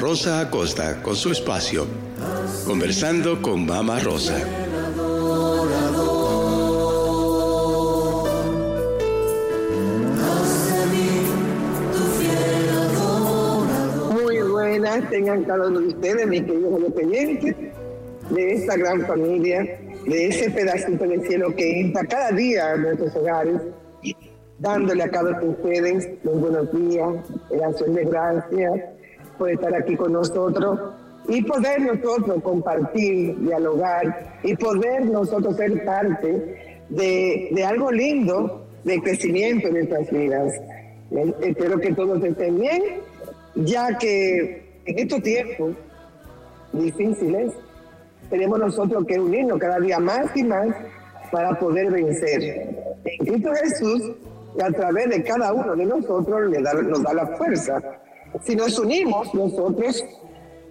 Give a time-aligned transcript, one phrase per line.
[0.00, 1.84] Rosa Acosta con su espacio,
[2.64, 4.38] conversando con Mama Rosa.
[14.12, 17.56] Muy buenas tengan cada uno de ustedes, mis queridos independientes,
[18.30, 23.16] de esta gran familia, de ese pedacito de cielo que entra cada día a nuestros
[23.16, 23.60] hogares
[24.60, 27.16] dándole a cada uno de ustedes muy buenos días,
[27.64, 28.97] acción de gracias
[29.38, 30.80] por estar aquí con nosotros
[31.28, 39.00] y poder nosotros compartir, dialogar y poder nosotros ser parte de, de algo lindo de
[39.00, 40.52] crecimiento en nuestras vidas.
[41.10, 42.82] Eh, espero que todos estén bien,
[43.54, 45.74] ya que en estos tiempos
[46.72, 47.52] difíciles
[48.30, 50.68] tenemos nosotros que unirnos cada día más y más
[51.30, 53.00] para poder vencer.
[53.04, 54.12] En Cristo Jesús
[54.62, 57.80] a través de cada uno de nosotros le da, nos da la fuerza.
[58.44, 60.04] Si nos unimos nosotros,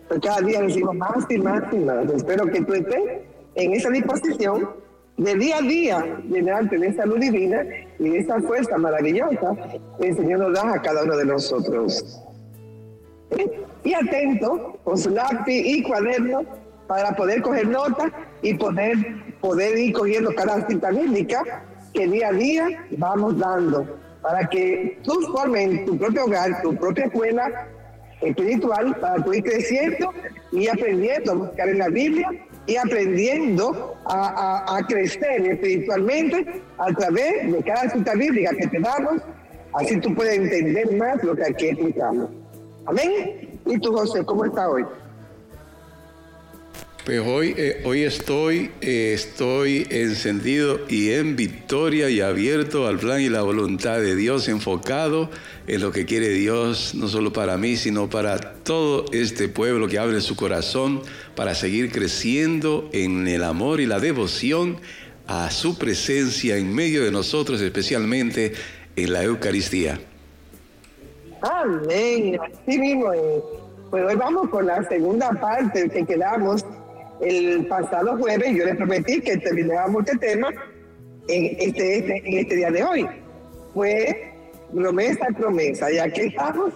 [0.08, 2.10] pues cada día decimos más y más y más.
[2.12, 3.22] Espero que tú estés
[3.56, 4.70] en esa disposición
[5.18, 7.66] de día a día llenarte de esa luz divina
[8.00, 9.56] y de esa fuerza maravillosa
[10.00, 12.22] que el Señor nos da a cada uno de nosotros.
[13.84, 16.44] Y atento con su lápiz y cuaderno
[16.88, 18.12] para poder coger notas
[18.42, 18.96] y poder,
[19.42, 23.88] poder ir cogiendo cada cita bíblica que día a día vamos dando
[24.28, 27.66] para que tú formes tu propio hogar, tu propia escuela
[28.22, 30.14] espiritual, para ir creciendo
[30.52, 32.30] y aprendiendo a buscar en la Biblia
[32.66, 39.22] y aprendiendo a, crecer espiritualmente a través de cada cita bíblica que te damos,
[39.74, 42.30] así tú puedes entender más lo que aquí explicamos.
[42.86, 43.62] Amén.
[43.66, 44.84] ¿Y tú, José, cómo está hoy?
[47.08, 53.22] Pues hoy, eh, hoy estoy, eh, estoy encendido y en victoria y abierto al plan
[53.22, 55.30] y la voluntad de Dios, enfocado
[55.68, 60.00] en lo que quiere Dios, no solo para mí, sino para todo este pueblo que
[60.00, 61.02] abre su corazón
[61.34, 64.76] para seguir creciendo en el amor y la devoción
[65.28, 68.52] a su presencia en medio de nosotros, especialmente
[68.98, 69.98] en la Eucaristía.
[71.42, 73.14] Amén, así mismo
[73.92, 76.66] Pues hoy vamos con la segunda parte que quedamos
[77.22, 80.50] el pasado jueves yo les prometí que terminábamos este tema
[81.28, 83.08] en este, en este día de hoy.
[83.74, 84.34] Fue
[84.74, 85.92] promesa y promesa.
[85.92, 86.74] Ya que estamos,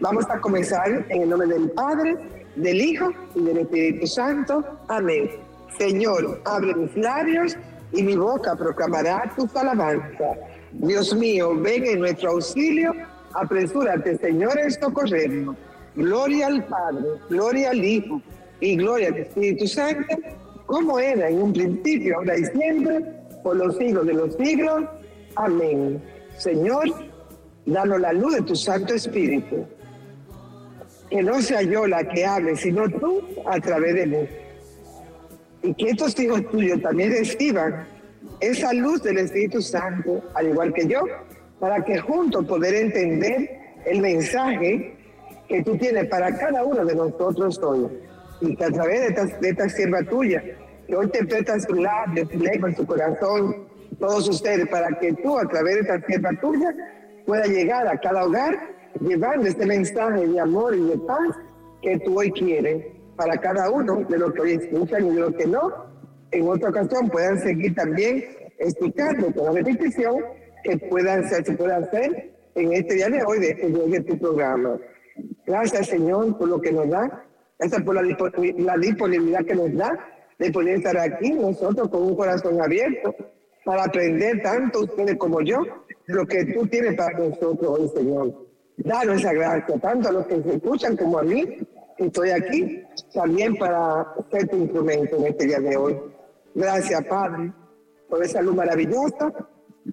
[0.00, 2.16] vamos a comenzar en el nombre del Padre,
[2.56, 4.64] del Hijo y del Espíritu Santo.
[4.88, 5.30] Amén.
[5.78, 7.56] Señor, abre mis labios
[7.92, 10.24] y mi boca proclamará tu alabanza.
[10.72, 12.92] Dios mío, ven en nuestro auxilio,
[13.32, 15.56] apresúrate, Señor, en socorrernos.
[15.96, 18.20] Gloria al Padre, gloria al Hijo
[18.64, 20.16] y gloria al Espíritu Santo,
[20.64, 23.00] como era en un principio, ahora y siempre,
[23.42, 24.84] por los siglos de los siglos.
[25.36, 26.02] Amén.
[26.38, 26.86] Señor,
[27.66, 29.66] danos la luz de tu Santo Espíritu.
[31.10, 34.28] Que no sea yo la que hable, sino tú a través de mí.
[35.62, 37.86] Y que estos hijos tuyos también reciban
[38.40, 41.02] esa luz del Espíritu Santo, al igual que yo,
[41.60, 44.96] para que juntos poder entender el mensaje
[45.48, 47.90] que tú tienes para cada uno de nosotros hoy
[48.40, 50.42] y a través de esta, de esta sierva tuya,
[50.86, 53.66] que hoy te presta su labio, su lengua, su corazón,
[53.98, 56.74] todos ustedes, para que tú a través de esta sierva tuya
[57.26, 61.36] pueda llegar a cada hogar llevando este mensaje de amor y de paz
[61.82, 62.86] que tú hoy quieres
[63.16, 65.72] para cada uno de los que hoy escuchan y de los que no,
[66.30, 68.24] en otra ocasión puedan seguir también
[68.58, 70.16] explicando con repetición
[70.62, 74.00] que puedan ser, se pueda hacer en este día de hoy, de este día de
[74.00, 74.78] tu programa.
[75.46, 77.24] Gracias, Señor, por lo que nos da
[77.58, 78.02] esa por la,
[78.58, 79.98] la disponibilidad que nos da
[80.38, 83.14] de poder estar aquí nosotros con un corazón abierto
[83.64, 85.62] para aprender tanto ustedes como yo
[86.06, 88.46] lo que tú tienes para nosotros hoy, Señor.
[88.76, 91.44] Danos esa gracia, tanto a los que se escuchan como a mí,
[91.96, 92.82] que estoy aquí,
[93.14, 95.96] también para ser tu instrumento en este día de hoy.
[96.54, 97.52] Gracias, Padre,
[98.08, 99.32] por esa luz maravillosa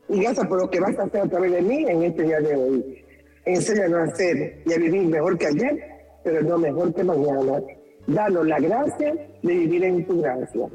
[0.09, 2.39] y gracias por lo que vas a hacer a través de mí en este día
[2.39, 3.05] de hoy.
[3.45, 5.90] Enséñanos a hacer y a vivir mejor que ayer
[6.23, 7.61] pero no mejor que mañana.
[8.07, 9.13] Danos la gracia
[9.43, 10.67] de vivir en tu gracia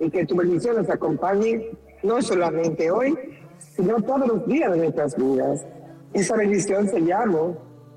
[0.00, 1.70] y que tu bendición nos acompañe
[2.02, 3.16] no solamente hoy,
[3.58, 5.64] sino todos los días de nuestras vidas.
[6.12, 7.56] Esa bendición se llama,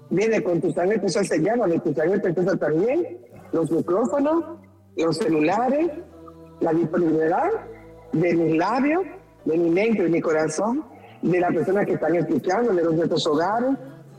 [0.09, 3.19] viene con tu sangre preciosa, se llama de tu sangre preciosa también,
[3.51, 4.44] los micrófonos,
[4.95, 5.89] los celulares,
[6.62, 7.50] la disponibilidad
[8.13, 9.04] de mis labios,
[9.45, 10.86] de mi mente, de mi corazón,
[11.21, 13.71] de las personas que están escuchando, de nuestros hogares,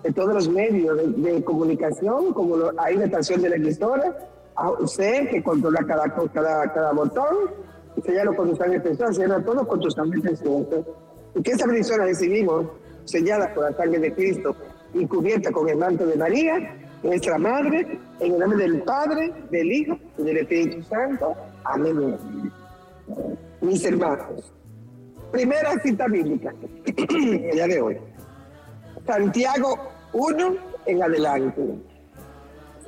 [0.03, 4.17] de todos los medios de, comunicación, como hay la estación de la emisora,
[4.55, 7.37] a usted que controla cada, cada, cada botón,
[8.05, 10.77] sellalo con tu sangre preciosa, sellalo todo con tu sangre preciosa.
[11.35, 12.67] Y que esa bendición recibimos
[13.05, 14.55] sellada por la sangre de Cristo
[14.95, 19.71] y cubierta con el manto de María, nuestra Madre, en el nombre del Padre, del
[19.71, 21.35] Hijo y del Espíritu Santo.
[21.65, 22.17] Amén.
[23.61, 24.53] Mis hermanos,
[25.31, 26.55] primera cita bíblica,
[26.87, 27.99] el día de hoy.
[29.09, 29.79] Santiago
[30.13, 31.79] 1 en adelante.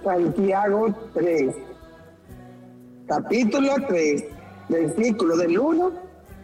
[0.04, 1.56] Santiago 3.
[3.08, 4.24] Capítulo 3,
[4.68, 5.92] versículo del 1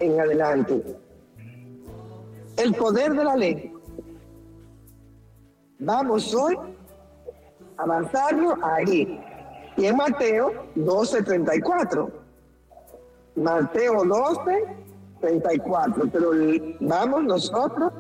[0.00, 0.82] en adelante.
[2.56, 3.75] El poder de la ley.
[5.79, 6.56] Vamos hoy
[7.76, 9.22] a avanzarlo ahí.
[9.76, 12.11] Y en Mateo 12, 34.
[13.34, 14.64] Mateo 12,
[15.20, 16.05] 34.
[16.11, 16.31] Pero
[16.81, 17.93] vamos nosotros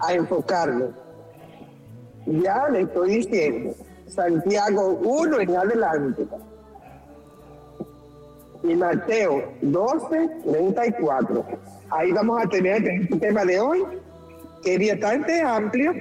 [0.00, 1.07] a enfocarnos.
[2.28, 3.74] Ya le estoy diciendo.
[4.06, 6.26] Santiago 1 en adelante.
[8.62, 11.44] Y Mateo 12, 34.
[11.90, 13.84] Ahí vamos a tener este tema de hoy,
[14.62, 15.94] que es bastante amplio,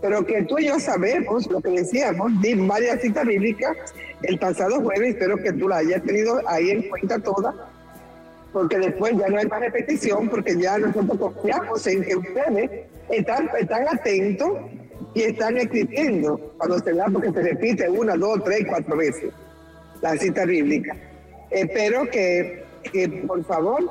[0.00, 3.76] pero que tú y yo sabemos lo que decíamos, di varias citas bíblicas
[4.22, 7.54] el pasado jueves, espero que tú la hayas tenido ahí en cuenta toda,
[8.52, 12.70] porque después ya no hay más repetición, porque ya nosotros confiamos en que ustedes
[13.10, 14.50] están, están atentos
[15.14, 19.32] y están escribiendo cuando se da, porque se repite una, dos, tres, cuatro veces
[20.02, 20.94] la cita bíblica.
[21.50, 23.90] Espero que, que por favor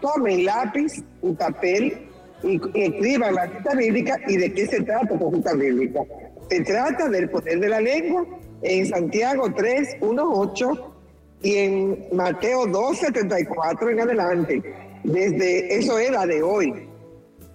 [0.00, 2.06] tomen lápiz y papel
[2.42, 6.00] y, escriban la cita bíblica y de qué se trata la cita bíblica.
[6.48, 8.26] Se trata del poder de la lengua
[8.62, 10.94] en Santiago 3, 1, 8
[11.42, 14.62] y en Mateo 2, 74 en adelante.
[15.04, 16.89] Desde eso era de hoy.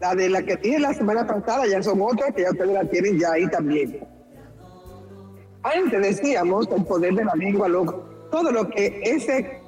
[0.06, 2.84] La de la que tiene la semana pasada ya son otras que ya ustedes la
[2.86, 4.06] tienen ya ahí también.
[5.64, 7.68] Antes decíamos el poder de la lengua,
[8.30, 9.62] todo lo que ese,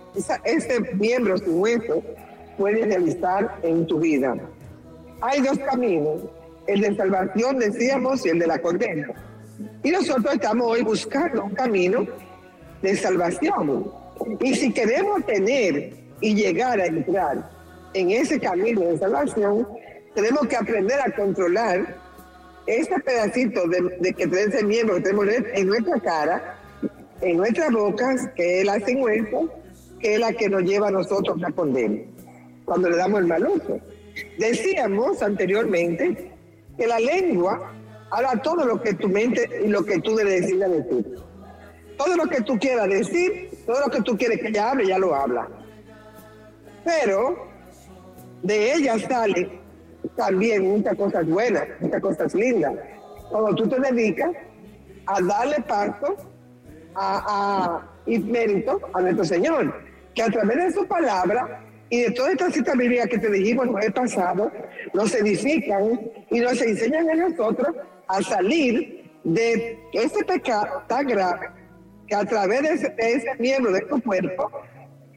[0.44, 2.04] ese miembro su hueso
[2.56, 4.36] puedes realizar en tu vida.
[5.22, 6.22] Hay dos caminos,
[6.68, 9.08] el de salvación, decíamos, y el de la condena.
[9.84, 12.06] Y nosotros estamos hoy buscando un camino
[12.84, 13.92] de salvación.
[14.42, 17.50] Y si queremos tener y llegar a entrar
[17.96, 19.68] en ese camino de salvación,
[20.18, 21.96] tenemos que aprender a controlar
[22.66, 26.60] este pedacito de, que tenemos ese miembro que tenemos en nuestra cara,
[27.22, 29.06] en nuestras bocas, que es la sin
[30.00, 32.02] que es la que nos lleva a nosotros a condena
[32.66, 33.80] cuando le damos el mal uso.
[34.40, 36.32] Decíamos anteriormente
[36.76, 37.72] que la lengua
[38.10, 41.14] habla todo lo que tu mente y lo que tú decidas decir.
[41.96, 44.98] Todo lo que tú quieras decir, todo lo que tú quieres que ella hable, ya
[44.98, 45.48] lo habla.
[46.84, 47.48] Pero
[48.42, 49.67] de ella sale
[50.16, 52.74] también muchas cosas buenas, muchas cosas lindas.
[53.30, 54.32] Cuando tú te dedicas
[55.06, 56.16] a darle paso
[56.96, 59.74] a, a, y mérito a nuestro Señor,
[60.14, 63.68] que a través de su palabra y de todas estas citas bíblicas que te dijimos
[63.82, 64.52] el pasado,
[64.94, 66.00] nos edifican
[66.32, 67.76] y nos enseñan a nosotros
[68.08, 71.48] a salir de ese pecado tan grave
[72.08, 74.50] que a través de ese, miembro de tu cuerpo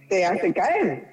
[0.09, 1.09] te hace caer.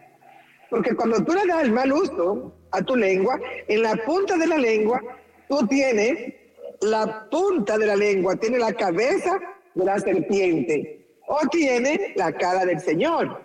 [0.69, 4.47] Porque cuando tú le das el mal uso a tu lengua, en la punta de
[4.47, 5.01] la lengua,
[5.47, 6.33] tú tienes
[6.81, 9.39] la punta de la lengua, tiene la cabeza
[9.73, 13.41] de la serpiente o tiene la cara del Señor.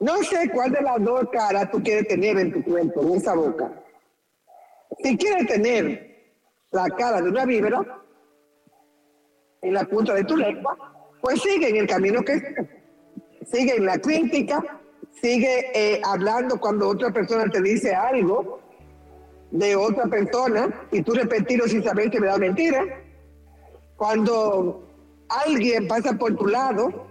[0.00, 3.34] No sé cuál de las dos caras tú quieres tener en tu cuerpo, en esa
[3.34, 3.72] boca.
[5.02, 6.14] Si quieres tener
[6.70, 8.02] la cara de una víbora
[9.62, 10.76] en la punta de tu lengua,
[11.20, 12.54] pues sigue en el camino que
[13.50, 14.82] sigue en la crítica,
[15.24, 18.60] sigue eh, hablando cuando otra persona te dice algo
[19.50, 22.84] de otra persona y tú repetirlo sin saber que me da mentira.
[23.96, 24.86] Cuando
[25.30, 27.06] alguien pasa por tu lado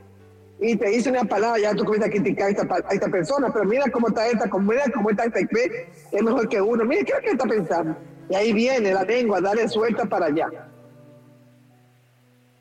[0.60, 3.52] y te dice una palabra, ya tú comienzas a criticar a esta, a esta persona,
[3.52, 7.14] pero mira cómo está esta, mira cómo está esta, es mejor que uno, mira qué
[7.14, 7.98] es que está pensando.
[8.30, 10.70] Y ahí viene la lengua, darle suelta para allá.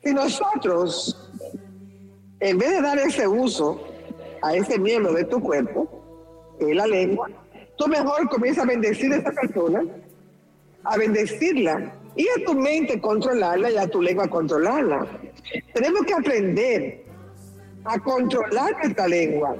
[0.03, 1.31] Si nosotros,
[2.39, 3.92] en vez de dar ese uso
[4.43, 5.87] a ese miembro de tu cuerpo,
[6.59, 7.29] que es la lengua,
[7.77, 9.83] tú mejor comienzas a bendecir a esa persona,
[10.83, 15.07] a bendecirla y a tu mente controlarla y a tu lengua controlarla.
[15.73, 17.05] Tenemos que aprender
[17.85, 19.55] a controlar esta lengua.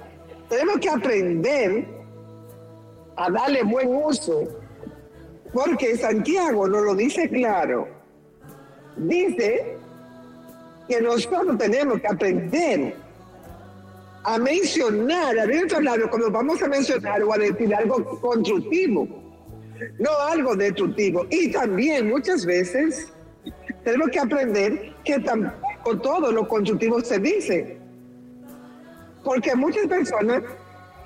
[0.50, 1.86] Tenemos que aprender
[3.16, 4.44] a darle buen uso,
[5.54, 7.88] porque Santiago nos lo dice claro.
[8.98, 9.78] Dice
[10.90, 13.03] que nosotros tenemos que aprender
[14.24, 19.08] a mencionar, a nuestros labios cuando vamos a mencionar o a decir algo constructivo,
[20.00, 21.26] no algo destructivo.
[21.30, 23.12] Y también muchas veces
[23.84, 27.78] tenemos que aprender que tampoco todo lo constructivo se dice.
[29.24, 30.44] Porque muchas personas,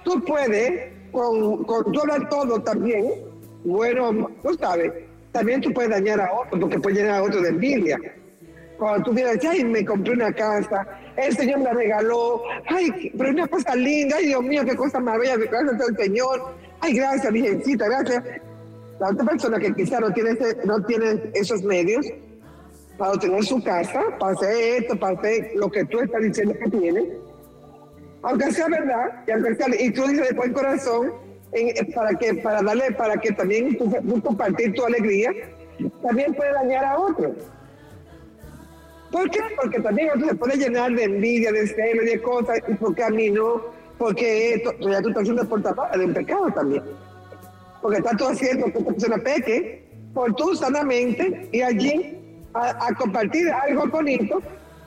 [0.04, 1.92] tú puedes, con, con
[2.30, 3.14] todo también,
[3.64, 4.92] bueno, tú sabes,
[5.32, 8.00] también tú puedes dañar a otro, porque puedes llenar a otro de envidia.
[8.78, 13.48] Cuando tú vienes, ay, me compré una casa, el Señor me regaló, ay, pero una
[13.48, 18.24] cosa linda, ay, Dios mío, qué cosa maravillosa, gracias al Señor, ay, gracias, Virgencita, gracias.
[19.00, 22.06] La otra persona que quizá no tiene, no tiene esos medios
[22.98, 26.70] para obtener su casa, para hacer esto, para hacer lo que tú estás diciendo que
[26.70, 27.10] tiene,
[28.24, 31.14] aunque sea verdad, y aunque sea, y tú dices de buen corazón,
[31.96, 33.92] para que para darle, para que también tú,
[34.22, 35.32] compartir tu alegría,
[36.02, 37.36] también puede dañar a otro.
[39.18, 39.40] ¿Por qué?
[39.60, 43.32] Porque también se puede llenar de envidia, de celo de cosas, y porque a mí
[43.32, 43.64] no,
[43.98, 46.84] porque esto, ya tú estás siendo portadora de un pecado también.
[47.82, 49.84] Porque estás tú haciendo que esta persona peque
[50.14, 52.16] por tú sanamente y allí
[52.54, 54.40] a, compartir algo bonito,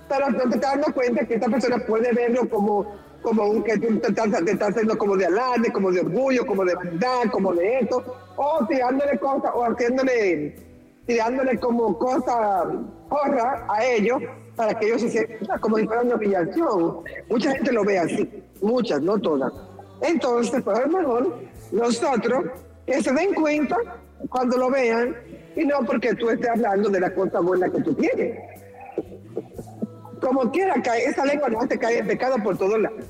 [0.09, 3.77] pero no te estás dando cuenta que esta persona puede verlo como como un, que
[3.79, 4.33] tú te estás,
[4.63, 8.03] haciendo como de alarde, como de orgullo, como de verdad, como de esto,
[8.37, 10.70] o tirándole cosas, o haciéndole,
[11.11, 12.69] tirándole como cosas
[13.09, 14.23] porra a ellos
[14.55, 17.01] para que ellos se sientan como si una humillación.
[17.29, 19.53] Mucha gente lo ve así, muchas, no todas.
[20.03, 21.35] Entonces, pues es mejor
[21.73, 22.45] nosotros
[22.87, 23.77] que se den cuenta
[24.29, 25.17] cuando lo vean
[25.57, 28.39] y no porque tú estés hablando de la cosa buena que tú tienes
[30.21, 33.05] como quiera cae, esa lengua no hace caer en pecado por todos lados.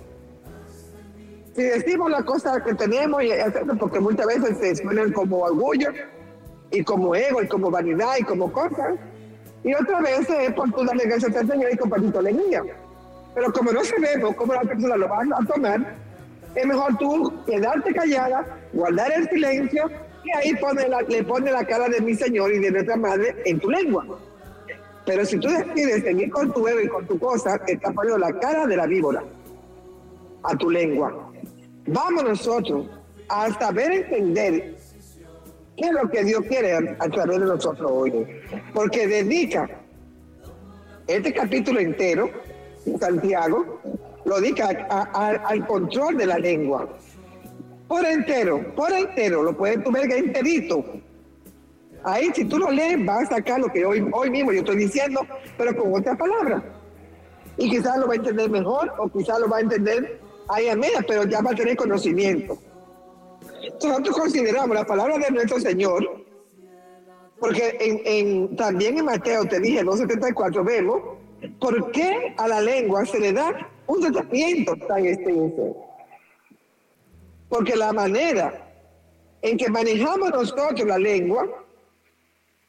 [1.54, 3.30] Si decimos las cosas que tenemos, y
[3.78, 5.90] porque muchas veces se suenan como orgullo,
[6.70, 8.94] y como ego, y como vanidad, y como cosas,
[9.62, 12.62] y otras veces es por tu darle gracias al Señor y compartir tu alegría.
[13.34, 15.96] Pero como no sabemos cómo la persona lo va a tomar,
[16.54, 19.90] es mejor tú quedarte callada, guardar el silencio,
[20.24, 23.58] y ahí pone le pone la cara de mi Señor y de nuestra Madre en
[23.58, 24.04] tu lengua.
[25.06, 28.38] Pero si tú decides seguir con tu bebé y con tu cosa, estás poniendo la
[28.38, 29.22] cara de la víbora
[30.42, 31.30] a tu lengua.
[31.86, 32.86] Vamos nosotros
[33.28, 34.76] a saber entender
[35.84, 38.26] es lo que Dios quiere a, través de nosotros hoy.
[38.75, 39.68] Porque dedica
[41.06, 42.30] este capítulo entero,
[42.99, 43.80] Santiago,
[44.25, 46.88] lo dedica al control de la lengua.
[47.88, 50.84] Por entero, por entero, lo puedes tu ver enterito
[52.02, 54.76] Ahí, si tú lo lees, vas a sacar lo que hoy, hoy mismo yo estoy
[54.76, 55.20] diciendo,
[55.58, 56.62] pero con otra palabra.
[57.58, 60.18] Y quizás lo va a entender mejor o quizás lo va a entender
[60.49, 62.58] ahí a media, pero ya va a tener conocimiento.
[63.82, 66.25] Nosotros consideramos la palabra de nuestro Señor,
[67.38, 71.00] porque en, también en Mateo te dije, 2.74, vemos
[71.58, 75.76] por qué a la lengua se le da un tratamiento tan extenso.
[77.49, 78.66] Porque la manera
[79.42, 81.49] en que manejamos nosotros la lengua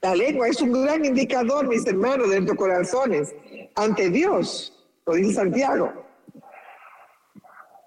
[0.02, 3.36] la lengua es un gran indicador, mis hermanos, de nuestros corazones
[3.76, 4.74] ante Dios,
[5.06, 5.94] lo dice Santiago.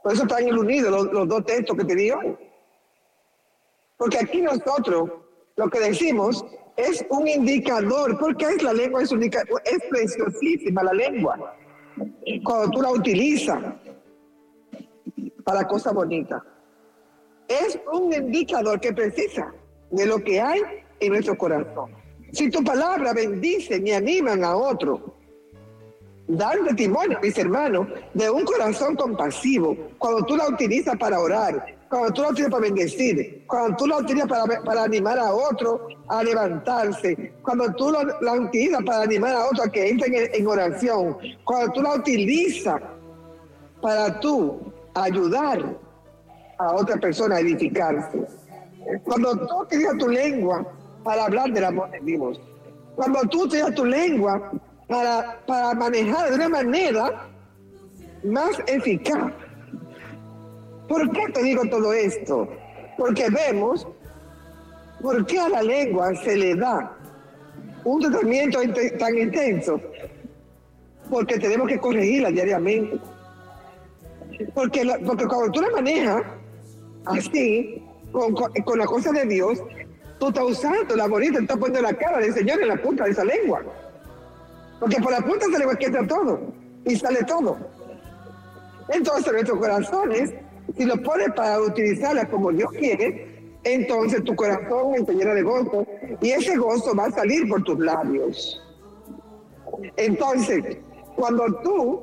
[0.00, 2.36] Por eso están unidos los, los dos textos que te di hoy.
[3.96, 5.10] Porque aquí nosotros
[5.56, 6.44] lo que decimos
[6.76, 8.18] es un indicador.
[8.18, 9.02] porque es la lengua?
[9.02, 11.56] Es, un es preciosísima la lengua.
[12.42, 13.62] Cuando tú la utilizas
[15.44, 16.42] para cosas bonitas.
[17.46, 19.52] Es un indicador que precisa
[19.90, 20.60] de lo que hay
[21.00, 21.92] en nuestro corazón.
[22.32, 25.14] Si tu palabra bendice y animan a otro,
[26.26, 32.12] dan testimonio, mis hermanos, de un corazón compasivo, cuando tú la utilizas para orar, cuando
[32.12, 37.32] tú la utilizas para bendecir, cuando tú la utilizas para, animar a otro a levantarse,
[37.42, 41.72] cuando tú la, utilizas para animar a otro a que entren en, en, oración, cuando
[41.72, 42.80] tú la utilizas
[43.80, 44.60] para tú
[44.94, 45.76] ayudar
[46.58, 48.26] a otra persona a edificarse,
[49.04, 50.66] cuando tú utilizas tu lengua
[51.04, 52.40] para hablar del amor de Dios.
[52.96, 54.52] Cuando tú tienes tu lengua
[54.88, 57.28] para, para manejar de una manera
[58.24, 59.32] más eficaz.
[60.88, 62.48] ¿Por qué te digo todo esto?
[62.96, 63.86] Porque vemos
[65.00, 66.96] por qué a la lengua se le da
[67.84, 68.58] un tratamiento
[68.98, 69.80] tan intenso.
[71.10, 72.98] Porque tenemos que corregirla diariamente.
[74.54, 76.22] Porque, porque cuando tú la manejas
[77.04, 79.60] así, con, con la cosa de Dios,
[80.18, 83.10] Tú estás usando la bonita, estás poniendo la cara del Señor en la punta de
[83.10, 83.62] esa lengua.
[84.78, 86.40] Porque por la punta de esa lengua entra todo
[86.84, 87.58] y sale todo.
[88.88, 90.32] Entonces nuestros corazones,
[90.76, 95.86] si lo pones para utilizarla como Dios quiere, entonces tu corazón se llena de gozo
[96.20, 98.60] y ese gozo va a salir por tus labios.
[99.96, 100.78] Entonces,
[101.16, 102.02] cuando tú,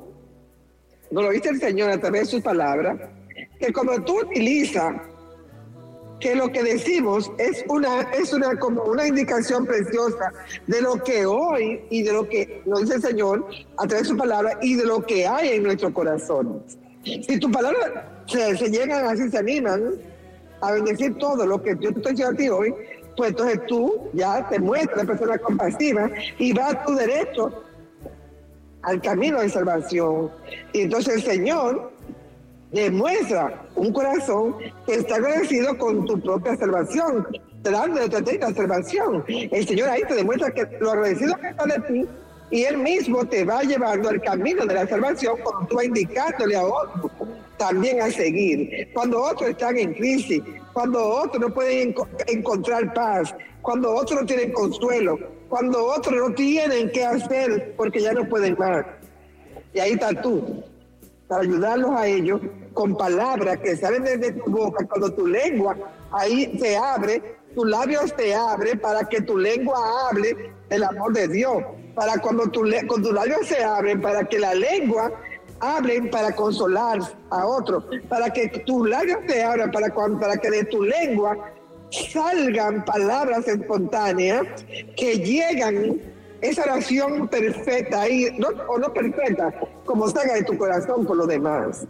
[1.10, 2.98] no lo viste el Señor a través de sus palabras,
[3.60, 4.94] que como tú utilizas
[6.18, 10.32] que lo que decimos es una, es una, como una indicación preciosa
[10.68, 14.10] de lo que hoy y de lo que nos dice el Señor a través de
[14.10, 16.62] su palabra y de lo que hay en nuestro corazón.
[17.04, 19.94] Si tu palabra se, se llegan así, se animan
[20.60, 22.74] a bendecir todo lo que yo te estoy diciendo a ti hoy,
[23.16, 27.64] pues entonces tú ya te muestras persona compasiva y va a tu derecho
[28.82, 30.30] al camino de salvación.
[30.72, 31.92] Y entonces el Señor
[32.70, 37.26] demuestra un corazón que está agradecido con tu propia salvación,
[37.62, 39.24] dando la salvación.
[39.28, 42.08] El Señor ahí te demuestra que lo agradecido que está de ti
[42.50, 46.56] y Él mismo te va llevando al camino de la salvación cuando tú vas indicándole
[46.56, 47.10] a otro
[47.62, 48.88] también a seguir.
[48.92, 50.42] Cuando otros están en crisis,
[50.72, 51.94] cuando otros no pueden
[52.26, 55.16] encontrar paz, cuando otros no tienen consuelo,
[55.48, 58.84] cuando otros no tienen qué hacer porque ya no pueden más.
[59.72, 60.64] Y ahí está tú,
[61.28, 62.40] para ayudarlos a ellos
[62.74, 65.76] con palabras que salen desde tu boca, cuando tu lengua
[66.10, 67.22] ahí se abre,
[67.54, 69.78] tus labios te abre para que tu lengua
[70.10, 71.62] hable del amor de Dios,
[71.94, 75.12] para cuando tu, con tus labios se abren, para que la lengua
[75.62, 76.98] hablen para consolar
[77.30, 81.38] a otros, para que tus labios se abran, para, que de tu lengua
[82.12, 84.42] salgan palabras espontáneas
[84.96, 86.00] que llegan
[86.40, 89.54] esa oración perfecta ahí, no, o no perfecta,
[89.84, 91.86] como salga de tu corazón por lo demás.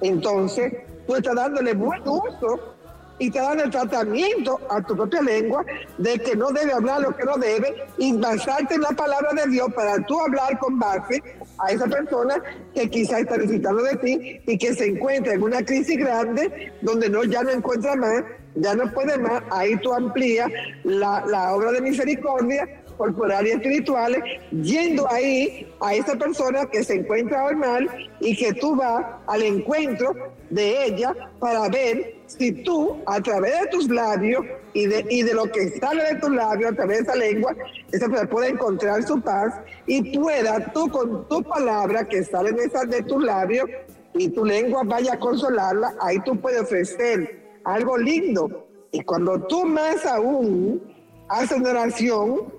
[0.00, 0.72] Entonces,
[1.06, 2.74] tú estás dándole buen uso
[3.18, 5.64] y te dan el tratamiento a tu propia lengua
[5.98, 9.50] de que no debe hablar lo que no debe y basarte en la palabra de
[9.50, 11.22] Dios para tú hablar con base
[11.58, 12.42] a esa persona
[12.74, 17.08] que quizá está necesitando de ti y que se encuentra en una crisis grande donde
[17.08, 18.24] no ya no encuentra más,
[18.54, 20.48] ya no puede más, ahí tú amplías
[20.84, 22.66] la, la obra de misericordia
[22.98, 27.88] corporal y espirituales, yendo ahí a esa persona que se encuentra hoy mal
[28.20, 30.14] y que tú vas al encuentro
[30.50, 35.32] de ella para ver si tú, a través de tus labios y de, y de
[35.32, 37.56] lo que sale de tus labios, a través de esa lengua,
[37.90, 39.54] esa persona puede encontrar su paz
[39.86, 43.68] y pueda tú con tu palabra que sale de, esa, de tus labios
[44.14, 48.66] y tu lengua vaya a consolarla, ahí tú puedes ofrecer algo lindo.
[48.90, 50.82] Y cuando tú más aún
[51.28, 52.52] haces una oración,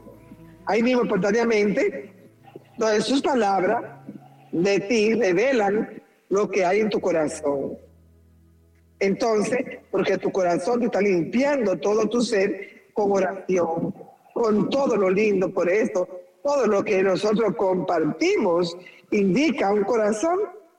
[0.69, 2.13] ahí mismo espontáneamente,
[2.77, 3.83] donde sus palabras
[4.51, 7.75] de ti revelan lo que hay en tu corazón.
[8.99, 13.95] Entonces, porque tu corazón te está limpiando todo tu ser con oración,
[14.35, 15.51] con todo lo lindo.
[15.51, 16.07] Por eso,
[16.43, 18.77] todo lo que nosotros compartimos
[19.09, 20.37] indica un corazón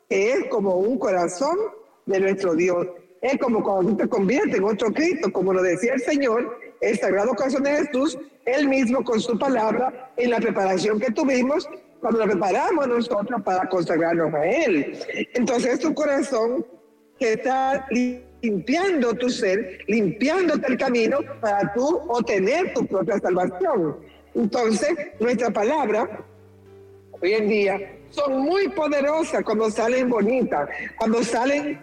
[0.09, 1.59] que es como un corazón
[2.07, 2.87] de nuestro Dios.
[3.20, 6.99] Es como cuando tú te conviertes en otro Cristo, como lo decía el Señor, el
[6.99, 11.69] Sagrado Corazón de Jesús, él mismo con su palabra, en la preparación que tuvimos,
[12.01, 14.99] cuando la preparamos nosotros para consagrarnos a Él.
[15.35, 16.66] Entonces tu corazón
[17.19, 23.99] que está limpiando tu ser, limpiándote el camino para tú obtener tu propia salvación.
[24.35, 26.25] Entonces, nuestra palabra,
[27.21, 31.81] hoy en día, son muy poderosas cuando salen bonitas, cuando salen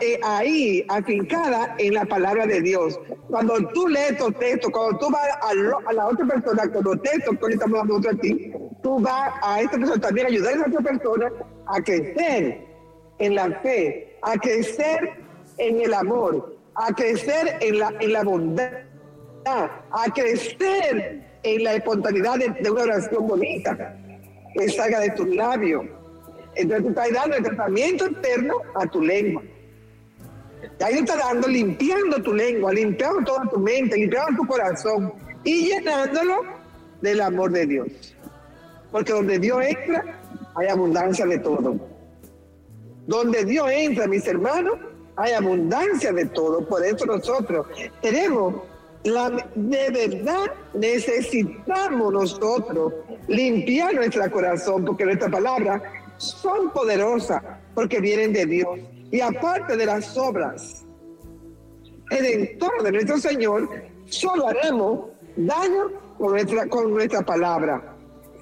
[0.00, 2.98] eh, ahí afincada en la palabra de Dios.
[3.28, 7.36] Cuando tú lees tu texto, cuando tú vas a, la otra persona con los textos
[7.38, 8.52] que estamos dando a ti,
[8.82, 11.32] tú vas a esta persona también a ayudar a esa otra persona
[11.66, 12.66] a crecer
[13.18, 15.12] en la fe, a crecer
[15.58, 18.72] en el amor, a crecer en la, en la bondad,
[19.44, 23.96] a crecer en la espontaneidad de, de una oración bonita
[24.54, 25.84] que salga de tus labios.
[26.54, 29.42] Entonces tú estás dando el tratamiento interno a tu lengua.
[30.80, 35.12] Ahí está dando, limpiando tu lengua, limpiando toda tu mente, limpiando tu corazón
[35.44, 36.42] y llenándolo
[37.00, 37.88] del amor de Dios.
[38.90, 40.04] Porque donde Dios entra,
[40.54, 41.76] hay abundancia de todo.
[43.06, 44.78] Donde Dios entra, mis hermanos,
[45.16, 46.66] hay abundancia de todo.
[46.66, 47.66] Por eso nosotros
[48.00, 48.54] tenemos,
[49.04, 52.92] la, de verdad necesitamos nosotros
[53.26, 55.82] limpiar nuestro corazón, porque nuestras palabras
[56.16, 57.42] son poderosas,
[57.74, 58.78] porque vienen de Dios.
[59.10, 60.84] Y aparte de las obras
[62.10, 63.68] entorno de nuestro Señor,
[64.06, 67.94] solo haremos daño con nuestra, con nuestra palabra,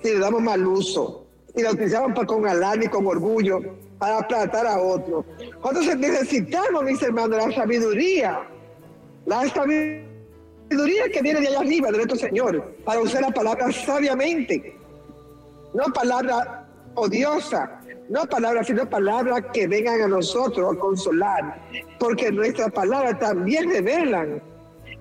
[0.02, 3.60] si le damos mal uso, si la utilizamos con alarme y con orgullo
[3.98, 5.24] para tratar a otros.
[5.60, 8.42] Cuando necesitamos, mis hermanos, la sabiduría,
[9.26, 14.76] la sabiduría que viene de allá arriba, de nuestro Señor, para usar la palabra sabiamente,
[15.74, 16.65] no palabra
[16.96, 21.60] odiosa, no palabras, sino palabras que vengan a nosotros a consolar,
[21.98, 24.42] porque nuestras palabras también revelan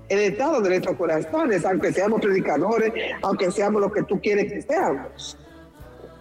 [0.10, 4.62] el estado de nuestros corazones, aunque seamos predicadores, aunque seamos lo que tú quieres que
[4.62, 5.38] seamos.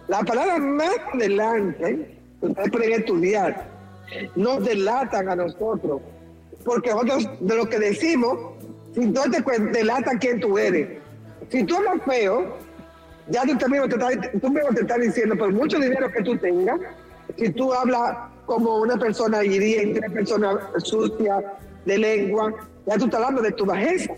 [0.07, 3.69] La palabra más adelante, ustedes pueden estudiar,
[4.35, 6.01] nos delatan a nosotros,
[6.63, 8.37] porque nosotros de lo que decimos,
[8.93, 10.99] si tú te delata quién tú eres.
[11.49, 12.57] Si tú hablas feo,
[13.29, 16.37] ya tú, mismo te, estás, tú mismo te estás diciendo, por mucho dinero que tú
[16.37, 16.79] tengas,
[17.37, 21.43] si tú hablas como una persona hiriente, una persona sucia
[21.85, 22.53] de lengua,
[22.85, 24.13] ya tú estás hablando de tu bajeza.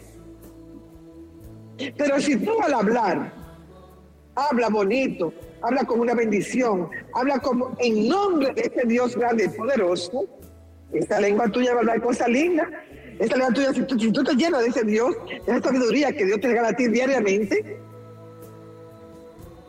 [1.97, 3.31] Pero si tú al hablar,
[4.35, 9.49] habla bonito, habla con una bendición, habla como en nombre de este Dios grande y
[9.49, 10.25] poderoso,
[10.93, 12.67] esta lengua tuya va a hablar cosas lindas.
[13.19, 16.11] Esta lengua tuya, si tú, si tú te llenas de ese Dios, de esa sabiduría
[16.11, 17.79] que Dios te regala a ti diariamente,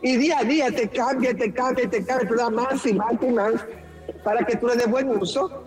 [0.01, 3.13] y día a día te cambia, te cambia, te cambia, te da más y más
[3.21, 3.53] y más
[4.23, 5.63] para que tú le des buen uso,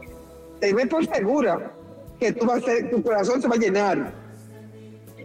[0.61, 1.73] te ves por segura
[2.19, 4.13] que tú vas a ser, tu corazón se va a llenar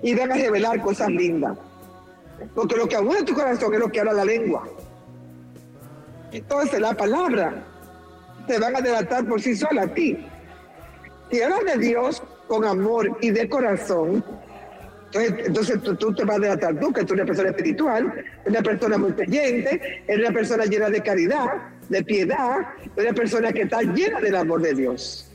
[0.01, 1.57] y van a revelar cosas lindas.
[2.53, 4.67] Porque lo que aúna tu corazón es lo que habla la lengua.
[6.31, 7.63] Entonces la palabra
[8.47, 10.25] te van a delatar por sí sola a ti.
[11.31, 14.23] Si hablas de Dios con amor y de corazón,
[15.13, 18.97] entonces, tú, te vas a delatar tú, que tú eres una persona espiritual, una persona
[18.97, 21.47] muy creyente, eres una persona llena de caridad,
[21.87, 22.57] de piedad,
[22.95, 25.31] una persona que está llena del amor de Dios.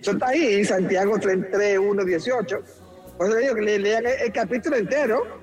[0.00, 2.62] Eso está ahí Santiago 3, 1, 18.
[3.16, 5.42] Por eso le digo que le lean el, capítulo entero.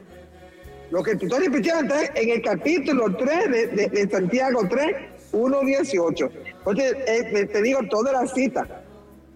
[0.92, 4.96] Lo que tú estás repitiendo en el capítulo 3 de, Santiago 3,
[5.32, 6.32] 1, 18.
[6.58, 8.79] Entonces, eh, te digo toda la cita.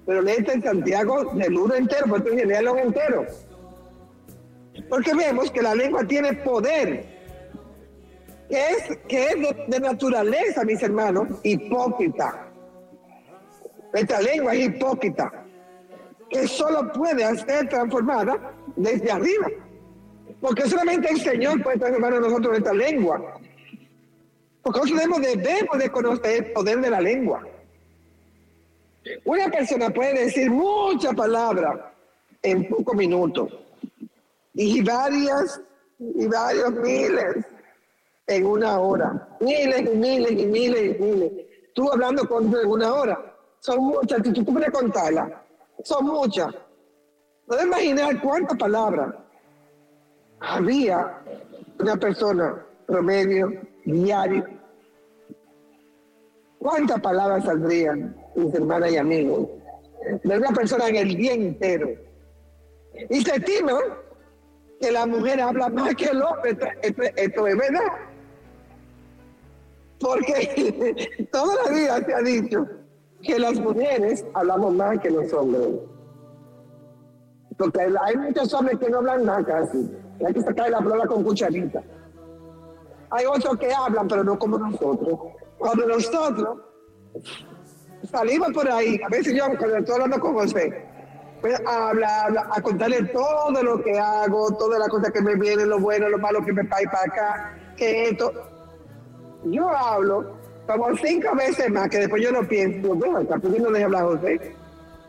[0.06, 3.26] Pero léete en Santiago del 1 entero, pues entonces léalo entero.
[4.90, 7.06] Porque vemos que la lengua tiene poder,
[8.50, 9.36] que es, que es
[9.68, 12.48] de, naturaleza, mis hermanos, hipócrita.
[13.94, 15.32] Esta lengua es hipócrita,
[16.30, 19.48] que solo puede ser transformada desde arriba.
[20.42, 23.40] Porque solamente el Señor puede transformar a nosotros esta lengua.
[24.62, 27.44] Porque nosotros debemos de conocer el poder de la lengua.
[29.26, 31.80] Una persona puede decir muchas palabras
[32.42, 33.52] en pocos minutos
[34.54, 35.62] y varias
[36.00, 37.46] y varios miles
[38.28, 39.38] en una hora.
[39.40, 41.32] Miles y miles y miles y miles.
[41.74, 43.36] Tú hablando con en una hora.
[43.60, 45.32] Son muchas, tú, puedes contarlas.
[45.84, 46.54] Son muchas.
[47.50, 49.16] Te imaginar cuántas palabras
[50.40, 51.22] había
[51.80, 54.46] una persona promedio diario.
[56.60, 59.48] ¿Cuántas palabras saldrían, mis hermanas y amigos,
[60.24, 61.90] de una persona en el día entero?
[63.10, 63.80] Y se estima
[64.80, 66.58] que la mujer habla más que el hombre.
[66.82, 67.92] Esto, es verdad.
[70.00, 72.68] Porque toda la vida se ha dicho
[73.22, 75.70] que las mujeres hablamos más que los hombres.
[77.58, 79.90] Porque hay muchos hombres que no hablan nada casi.
[80.26, 81.82] Hay que sacar la palabra con cucharita.
[83.10, 85.20] Hay otros que hablan, pero no como nosotros.
[85.58, 86.58] Cuando nosotros
[88.10, 90.86] salimos por ahí, a veces yo cuando estoy hablando con José,
[91.42, 95.70] pues a hablar, a contarle todo lo que hago, todas las cosas que me vienen,
[95.70, 98.32] lo bueno, lo malo que me cae para acá, que esto.
[99.46, 103.84] Yo hablo como cinco veces más, que después yo no pienso, bueno, está pudiendo de
[103.84, 104.56] hablar José.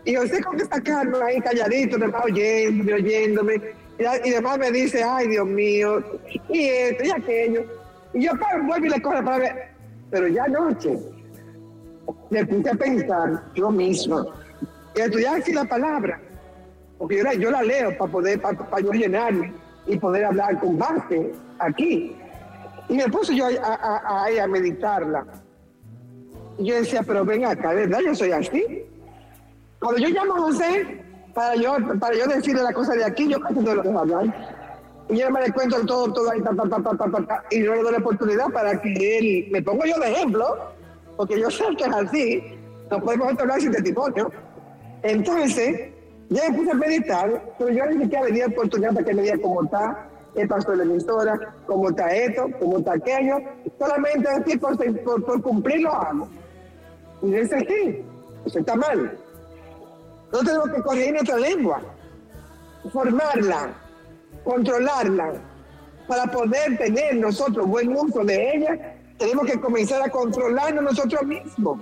[0.04, 3.54] Y José con esta calma ahí calladito, me va oyéndome, oyéndome.
[3.96, 6.02] Y, y demás me dice, ay Dios mío,
[6.48, 7.64] y esto y aquello.
[8.12, 9.68] Y yo pues, vuelvo y le corro para ver.
[10.10, 11.13] Pero ya anoche
[12.34, 14.26] me puse a pensar yo mismo
[14.96, 16.20] y estudiar así la palabra,
[16.98, 19.52] porque yo la, yo la leo para poder, para, yo llenarme
[19.86, 22.16] y poder hablar con base aquí.
[22.88, 25.24] Y me puse yo a, a, a, a meditarla.
[26.58, 28.00] Y yo decía, pero ven acá, ¿verdad?
[28.04, 28.84] Yo soy así.
[29.80, 31.02] Cuando yo llamo a José,
[31.34, 34.64] para yo, para yo decirle la cosa de aquí, yo casi no lo dejo hablar.
[35.08, 37.92] Y yo me le cuento todo, todo ahí, ta, ta, ta, y yo le doy
[37.92, 40.73] la oportunidad para que él, me pongo yo de ejemplo,
[41.16, 42.42] porque yo sé que es así,
[42.90, 44.30] no podemos hablar sin testimonio.
[45.02, 45.92] Entonces,
[46.28, 49.38] ya me puse a meditar, pero yo ni siquiera venía oportunidad para que me diga
[49.40, 53.38] cómo está el pastor de la emisora, cómo está esto, cómo está aquello.
[53.78, 54.76] Solamente así por,
[55.24, 56.28] por, cumplir lo hago.
[57.22, 58.04] Y dice, sí,
[58.44, 59.16] eso está mal.
[60.32, 61.80] No tenemos que corregir nuestra lengua,
[62.92, 63.68] formarla,
[64.42, 65.34] controlarla.
[66.08, 71.80] Para poder tener nosotros buen uso de ella, tenemos que comenzar a controlarnos nosotros mismos.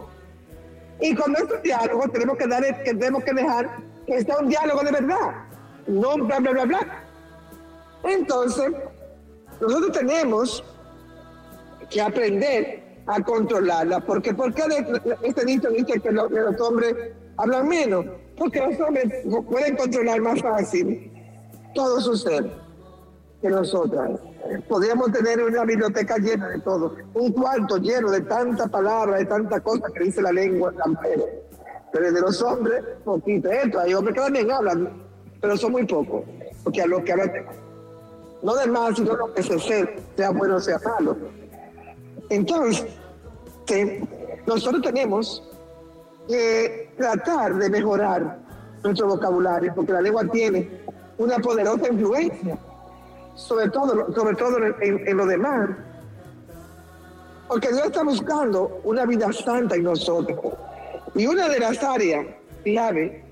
[1.00, 4.82] Y con nuestro diálogo tenemos que, dar, que tenemos que dejar que sea un diálogo
[4.82, 5.34] de verdad,
[5.86, 7.04] no bla, bla, bla, bla.
[8.04, 8.72] Entonces,
[9.60, 10.64] nosotros tenemos
[11.90, 14.00] que aprender a controlarla.
[14.00, 14.62] Porque, ¿Por qué
[15.22, 16.94] este dicho dice que los, los hombres
[17.36, 18.06] hablan menos?
[18.36, 19.06] Porque los hombres
[19.48, 21.10] pueden controlar más fácil
[21.74, 22.50] todo su ser
[23.42, 24.12] que nosotras.
[24.68, 29.60] Podríamos tener una biblioteca llena de todo, un cuarto lleno de tantas palabras, de tantas
[29.62, 30.72] cosas que dice la lengua
[31.92, 33.50] pero, de los hombres, poquito.
[33.50, 34.88] Esto, hay hombres que también hablan,
[35.40, 36.22] pero son muy pocos,
[36.62, 37.32] porque a los que hablan,
[38.42, 41.16] no de más, sino lo que se sé, sea bueno o sea malo.
[42.30, 42.86] Entonces,
[44.46, 45.42] nosotros tenemos
[46.28, 48.38] que tratar de mejorar
[48.82, 50.82] nuestro vocabulario, porque la lengua tiene
[51.18, 52.58] una poderosa influencia,
[53.34, 55.70] sobre todo, sobre todo en, en lo demás.
[57.48, 60.54] Porque Dios está buscando una vida santa en nosotros.
[61.14, 62.26] Y una de las áreas
[62.64, 63.24] clave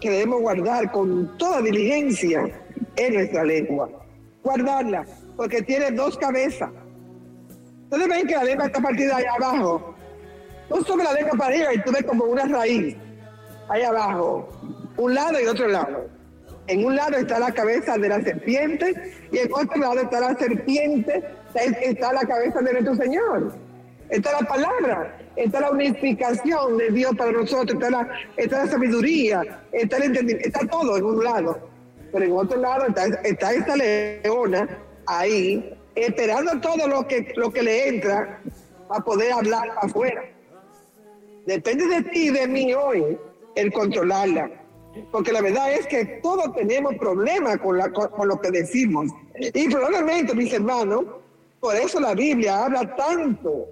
[0.00, 2.50] que debemos guardar con toda diligencia
[2.96, 3.88] es nuestra lengua.
[4.42, 5.04] Guardarla,
[5.36, 6.70] porque tiene dos cabezas.
[7.84, 9.94] Ustedes ven que la lengua está partida allá abajo.
[10.70, 12.96] No sobre la lengua para arriba y tú ves como una raíz
[13.68, 14.48] ahí abajo,
[14.96, 16.06] un lado y otro lado.
[16.70, 18.94] En un lado está la cabeza de la serpiente
[19.32, 21.20] y en otro lado está la serpiente,
[21.82, 23.52] está la cabeza de nuestro Señor.
[24.08, 29.64] Está la palabra, está la unificación de Dios para nosotros, está la, está la sabiduría,
[29.72, 31.58] está el entendimiento, está todo en un lado.
[32.12, 34.68] Pero en otro lado está, está esta leona
[35.06, 38.40] ahí, esperando todo lo que, lo que le entra
[38.86, 40.22] para poder hablar afuera.
[41.46, 43.18] Depende de ti y de mí hoy
[43.56, 44.59] el controlarla.
[45.12, 49.10] Porque la verdad es que todos tenemos problemas con, la, con, lo que decimos.
[49.38, 51.04] Y probablemente, mis hermanos,
[51.60, 53.68] por eso la Biblia habla tanto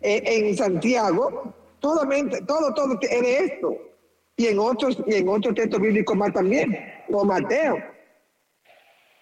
[0.00, 2.08] en, Santiago, todo,
[2.46, 3.76] todo, todo de esto.
[4.36, 6.76] Y en otros, y en otros textos bíblicos más también,
[7.06, 7.76] como Mateo,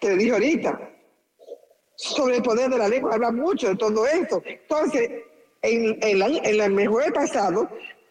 [0.00, 0.90] que le dijo ahorita,
[1.96, 4.42] sobre el poder de la lengua, habla mucho de todo esto.
[4.44, 5.10] Entonces,
[5.62, 7.68] en, en, la, en el mejor pasado,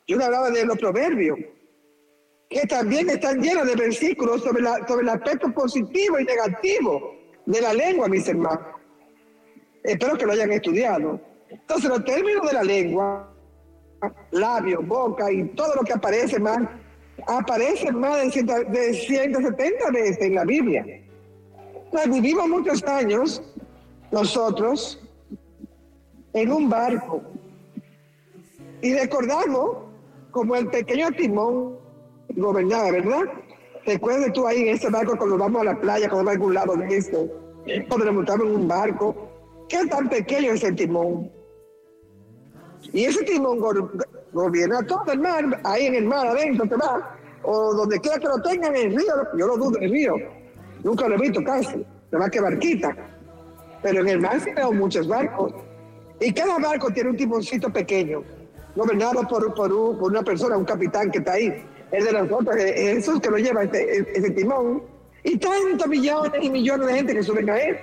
[0.08, 1.38] yo hablaba de los proverbios,
[2.54, 7.62] que también están llenos de versículos sobre, la, sobre el aspecto positivo y negativo de
[7.62, 8.68] la lengua, mis hermanos.
[9.84, 11.20] Espero que lo hayan estudiado.
[11.50, 13.34] Entonces, los términos de la lengua,
[14.32, 16.62] labios, boca y todo lo que aparece más,
[17.28, 20.86] aparece más de, 170 veces en la Biblia.
[21.92, 23.42] Nos vivimos muchos años,
[24.12, 25.02] nosotros,
[26.34, 27.22] en un barco.
[28.82, 29.78] Y recordamos
[30.32, 31.83] como el pequeño timón
[32.36, 33.24] gobernaba, ¿verdad?
[33.86, 36.54] Recuerda tú ahí en ese barco cuando vamos a la playa, cuando vamos a algún
[36.54, 37.28] lado de esto,
[37.88, 39.30] cuando nos montamos en un barco,
[39.68, 41.32] ¿qué tan pequeño es el timón?
[42.92, 43.60] Y ese timón
[44.32, 48.28] gobierna todo el mar, ahí en el mar adentro te va, o donde quiera que
[48.28, 50.16] lo tengan en el río, yo lo dudo en el río,
[50.84, 52.96] nunca lo he visto casi, nada más que barquita,
[53.82, 55.54] pero en el mar sí veo muchos barcos,
[56.20, 58.24] y cada barco tiene un timoncito pequeño,
[58.76, 63.22] gobernado por, por, una persona, un capitán que está ahí, es de nosotros, es Jesús
[63.22, 64.82] que lo lleva ese, ese timón,
[65.24, 67.78] y tantos millones y millones de gente que suben a él.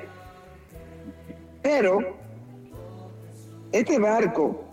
[1.63, 2.01] Pero
[3.71, 4.65] este barco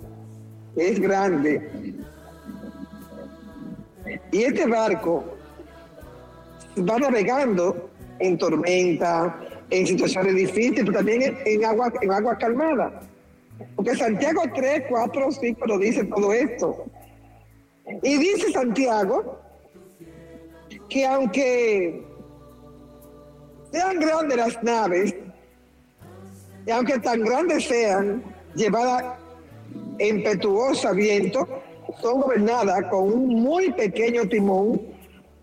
[0.76, 1.94] es grande.
[4.32, 5.24] Y este barco
[6.80, 13.02] va navegando en tormenta, en situaciones difíciles, pero también en agua, en agua calmada.
[13.76, 16.86] Porque Santiago 3, 4, 5 lo dice todo esto.
[18.04, 19.40] Y dice Santiago
[20.90, 22.04] que aunque
[23.72, 25.16] sean grandes las naves,
[26.66, 28.24] y aunque tan grandes sean,
[28.56, 29.04] llevadas
[30.00, 31.48] impetuosa viento,
[32.02, 34.82] son gobernadas con un muy pequeño timón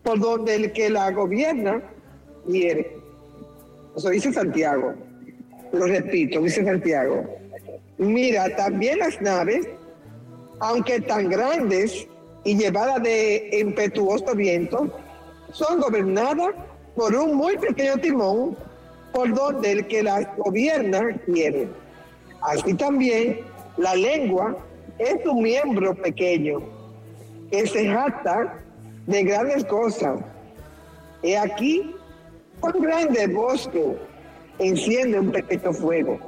[0.02, 1.83] por donde el que la gobierna
[2.46, 2.98] hiere.
[3.96, 4.94] Eso dice Santiago.
[5.72, 7.24] Lo repito, dice Santiago.
[7.98, 9.66] Mira, también las naves,
[10.61, 12.07] aunque tan grandes
[12.44, 14.90] y llevadas de impetuoso viento,
[15.52, 16.54] son gobernadas
[16.94, 18.57] por un muy pequeño timón
[19.12, 21.68] por donde el que las gobierna quiere.
[22.42, 23.40] Así también
[23.76, 24.57] la lengua
[24.98, 26.61] es un miembro pequeño
[27.50, 28.61] que se jacta
[29.07, 30.20] de grandes cosas.
[31.22, 31.94] Y aquí,
[32.61, 33.96] un grande bosque
[34.59, 36.18] enciende un pequeño fuego.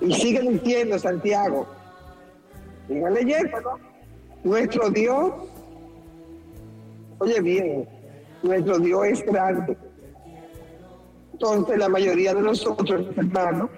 [0.00, 1.66] Y sigue diciendo Santiago,
[2.88, 3.89] sigan leyendo, ¿no?
[4.42, 5.32] Nuestro Dios,
[7.18, 7.88] oye bien,
[8.42, 9.76] nuestro Dios es grande.
[11.32, 13.70] Entonces la mayoría de nosotros, hermanos,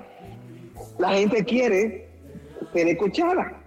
[0.98, 2.08] la gente quiere
[2.72, 3.60] ser escuchada.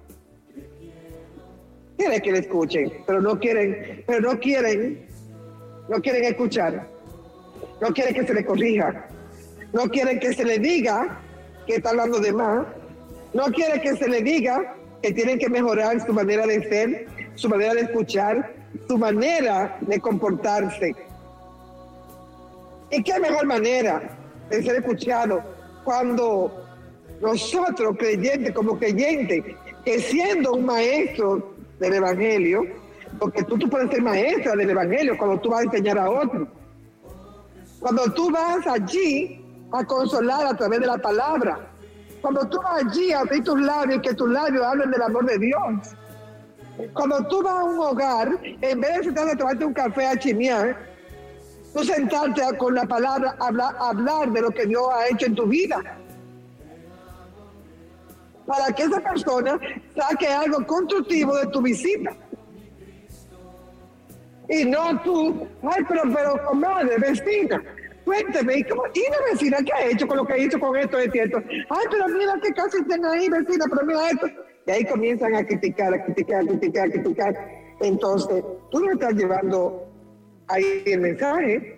[1.97, 5.05] Quiere que le escuchen, pero no quieren, pero no quieren,
[5.89, 6.88] no quieren escuchar.
[7.81, 9.08] No quieren que se le corrija.
[9.73, 11.19] No quieren que se le diga
[11.67, 12.65] que está hablando de más.
[13.34, 17.47] No quieren que se le diga que tienen que mejorar su manera de ser, su
[17.47, 18.55] manera de escuchar,
[18.87, 20.95] su manera de comportarse.
[22.89, 24.17] ¿Y qué mejor manera
[24.49, 25.43] de ser escuchado
[25.83, 26.65] cuando
[27.21, 29.43] nosotros creyentes como creyentes,
[29.85, 32.65] que siendo un maestro del Evangelio,
[33.19, 36.47] porque tú, tú puedes ser maestra del Evangelio cuando tú vas a enseñar a otro.
[37.79, 39.39] Cuando tú vas allí
[39.71, 41.74] a consolar a través de la palabra.
[42.25, 45.38] Cuando tú vas allí a abrir tus labios, que tus labios hablen del amor de
[45.38, 45.61] Dios.
[46.91, 50.17] Cuando tú vas a un hogar, en vez de sentarte a tomarte un café a
[50.17, 50.75] chimear,
[51.71, 55.45] Tú sentarte con la palabra, hablar, hablar de lo que Dios ha hecho en tu
[55.45, 55.79] vida.
[58.47, 59.59] Para que esa persona
[59.95, 62.11] saque algo constructivo de tu visita.
[64.49, 67.61] Y no tú, ay, pero, pero, comadre, vecina,
[68.05, 70.97] cuénteme, ¿y, cómo, ¿y la vecina qué ha hecho con lo que hizo con esto
[70.97, 71.41] de cierto?
[71.47, 74.27] Ay, pero mira qué casi están ahí, vecina, pero mira esto.
[74.67, 77.65] Y ahí comienzan a criticar, a criticar, a criticar, a criticar.
[77.81, 79.85] Entonces, tú no estás llevando
[80.47, 81.77] ahí el mensaje.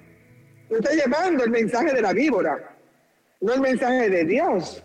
[0.70, 2.76] Tú estás llevando el mensaje de la víbora,
[3.40, 4.84] no el mensaje de Dios.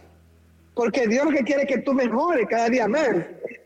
[0.74, 3.10] Porque Dios lo que quiere que tú mejores cada día más.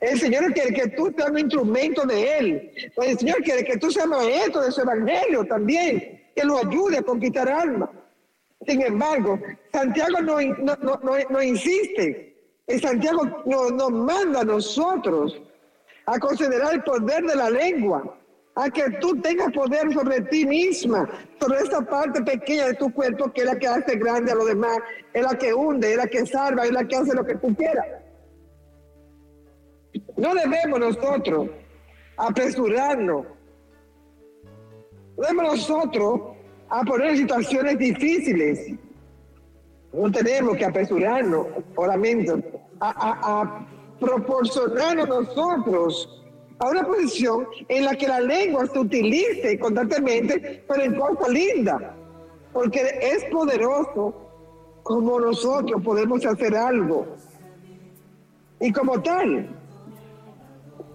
[0.01, 2.73] El Señor quiere que tú seas un instrumento de Él.
[2.97, 7.03] El Señor quiere que tú seas maestro de su evangelio también, que lo ayude a
[7.03, 7.89] conquistar almas.
[8.67, 9.41] Sin embargo,
[9.73, 12.37] Santiago no, no, no, insiste.
[12.69, 15.41] Y Santiago nos manda a nosotros
[16.05, 18.19] a considerar el poder de la lengua
[18.55, 21.09] a que tú tengas poder sobre ti misma,
[21.41, 24.47] sobre esa parte pequeña de tu cuerpo que es la que hace grande a los
[24.47, 24.79] demás,
[25.13, 27.55] es la que hunde, es la que salva, es la que hace lo que tú
[27.55, 27.87] quieras.
[30.17, 31.51] No debemos nosotros
[32.17, 33.27] apresurarnos.
[35.17, 36.21] No debemos nosotros
[36.69, 38.73] a poner situaciones difíciles.
[39.93, 42.33] No tenemos que apresurarnos, solamente
[42.81, 43.67] a, a, a
[43.99, 46.23] proporcionarnos nosotros
[46.59, 51.83] a una posición en la que la lengua se utilice constantemente, pero en cosas lindas,
[52.53, 54.15] porque es poderoso
[54.83, 57.07] como nosotros podemos hacer algo.
[58.61, 59.49] Y como tal,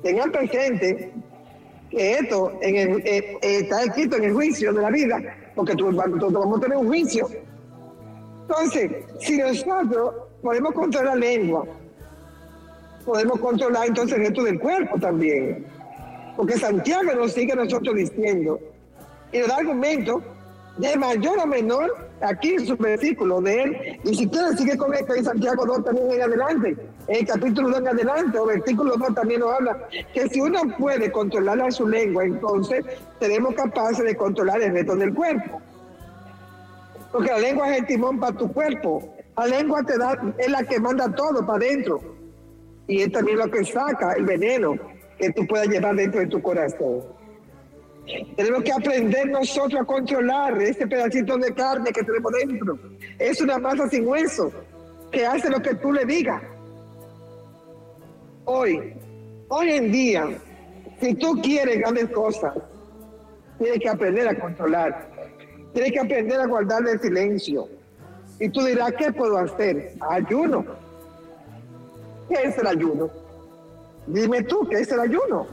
[0.02, 1.14] tengan presente
[1.92, 5.22] que esto en eh, está escrito en el juicio de la vida,
[5.54, 7.30] porque todos vamos a tener un juicio.
[8.44, 11.66] Entonces, si nosotros podemos controlar la lengua,
[13.06, 15.66] podemos controlar entonces el resto del cuerpo también.
[16.36, 18.60] Porque Santiago nos sigue nosotros diciendo,
[19.34, 20.22] y nos da argumento
[20.82, 24.94] de mayor a menor, aquí en su versículo de él, y si quiere sigue con
[24.94, 26.76] esto en Santiago 2 también en adelante,
[27.08, 30.62] en el capítulo 2 en adelante, o versículo 2 también nos habla, que si uno
[30.80, 32.84] puede controlar a su lengua, entonces
[33.20, 35.62] seremos capaces de controlar el resto del cuerpo.
[37.12, 40.64] Porque la lengua es el timón para tu cuerpo, la lengua te da, es la
[40.64, 42.00] que manda todo para adentro
[42.88, 44.76] y es también lo que saca el veneno
[45.18, 47.21] que tú puedas llevar dentro de tu corazón.
[48.36, 52.80] Tenemos que aprender nosotros a controlar este pedacito de carne que tenemos dentro.
[53.20, 54.52] Es una masa sin hueso
[55.12, 56.42] que hace lo que tú le digas.
[58.46, 58.94] Hoy,
[59.50, 60.30] hoy en día,
[61.00, 62.54] si tú quieres grandes cosas,
[63.60, 65.10] tienes que aprender a controlar.
[65.74, 67.70] Tienes que aprender a guardar el silencio.
[68.40, 69.94] Y tú dirás, ¿qué puedo hacer?
[70.10, 70.66] Ayuno
[72.32, 73.10] ¿Qué es el ayuno?
[74.08, 75.48] Dime tú, ¿qué es el ayuno?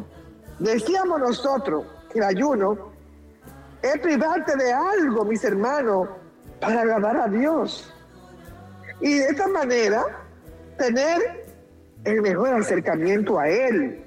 [0.61, 1.85] Decíamos nosotros
[2.19, 2.77] el ayuno
[3.83, 6.09] es privarte de algo, mis hermanos,
[6.61, 7.93] para agradar a Dios.
[9.01, 10.05] Y de esta manera,
[10.77, 11.45] tener
[12.05, 14.05] el mejor acercamiento a Él.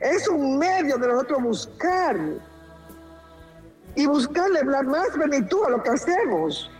[0.00, 2.16] Es un medio de nosotros buscar
[3.94, 6.70] y buscarle la más plenitud a lo que hacemos.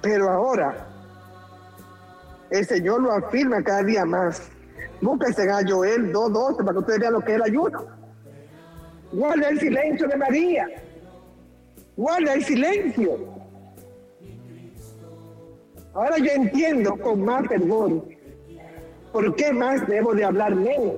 [0.00, 0.86] Pero ahora,
[2.50, 4.48] el Señor lo afirma cada día más.
[5.00, 7.97] Búsquese en Joel 2.12 para que ustedes vean lo que es el ayuno.
[9.12, 10.68] Guarda el silencio de María.
[11.96, 13.18] Guarda el silencio.
[15.94, 18.04] Ahora yo entiendo con más fervor
[19.12, 20.96] por qué más debo de hablar menos.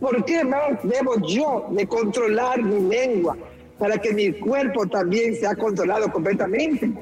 [0.00, 3.36] ¿Por qué más debo yo de controlar mi lengua
[3.78, 6.92] para que mi cuerpo también sea controlado completamente?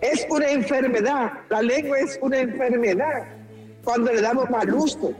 [0.00, 1.32] Es una enfermedad.
[1.48, 3.28] La lengua es una enfermedad
[3.84, 5.14] cuando le damos mal uso.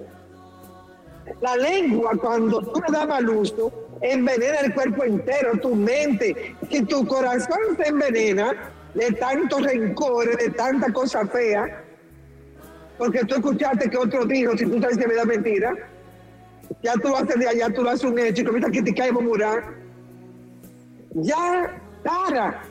[1.40, 6.54] La lengua, cuando tú le das mal uso, envenena el cuerpo entero, tu mente.
[6.70, 11.82] Si tu corazón se envenena de tanto rencor, de tanta cosa fea,
[12.98, 15.74] porque tú escuchaste que otro dijo, si tú sabes que me da mentira,
[16.82, 19.74] ya tú vas de allá, tú vas un hecho y comienzas a criticar y murmurar.
[21.14, 22.62] Ya, para,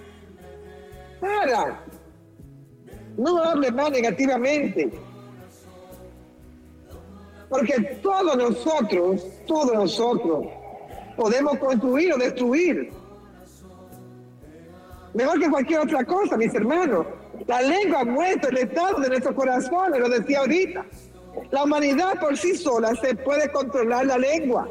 [1.20, 1.80] para.
[3.18, 4.92] No hable más negativamente.
[7.54, 10.48] Porque todos nosotros, todos nosotros,
[11.16, 12.92] podemos construir o destruir.
[15.14, 17.06] Mejor que cualquier otra cosa, mis hermanos.
[17.46, 20.84] La lengua muestra el estado de nuestros corazones, lo decía ahorita.
[21.52, 24.68] La humanidad por sí sola se puede controlar la lengua.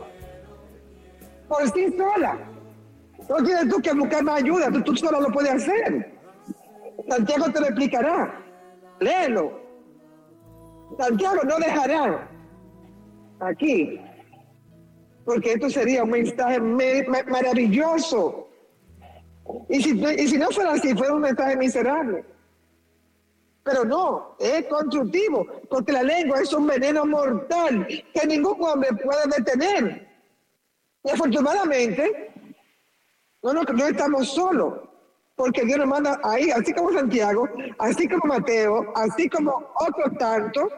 [1.49, 2.37] Por sí sola.
[3.29, 6.19] No tienes tú que buscar más ayuda, tú, tú solo lo puedes hacer.
[7.09, 8.45] Santiago te lo explicará.
[8.99, 9.63] Léelo.
[10.99, 12.32] Santiago no dejará
[13.43, 14.01] aquí
[15.25, 18.49] porque esto sería un mensaje maravilloso.
[19.69, 22.25] Y si, y si no fuera así, fuera un mensaje miserable.
[23.65, 29.23] Pero no, es constructivo, porque la lengua es un veneno mortal que ningún hombre puede
[29.37, 30.09] detener.
[31.05, 32.33] Y afortunadamente,
[33.43, 34.81] no, no, no estamos solos,
[35.37, 40.69] porque Dios nos manda ahí, así como Santiago, así como Mateo, así como otros tantos,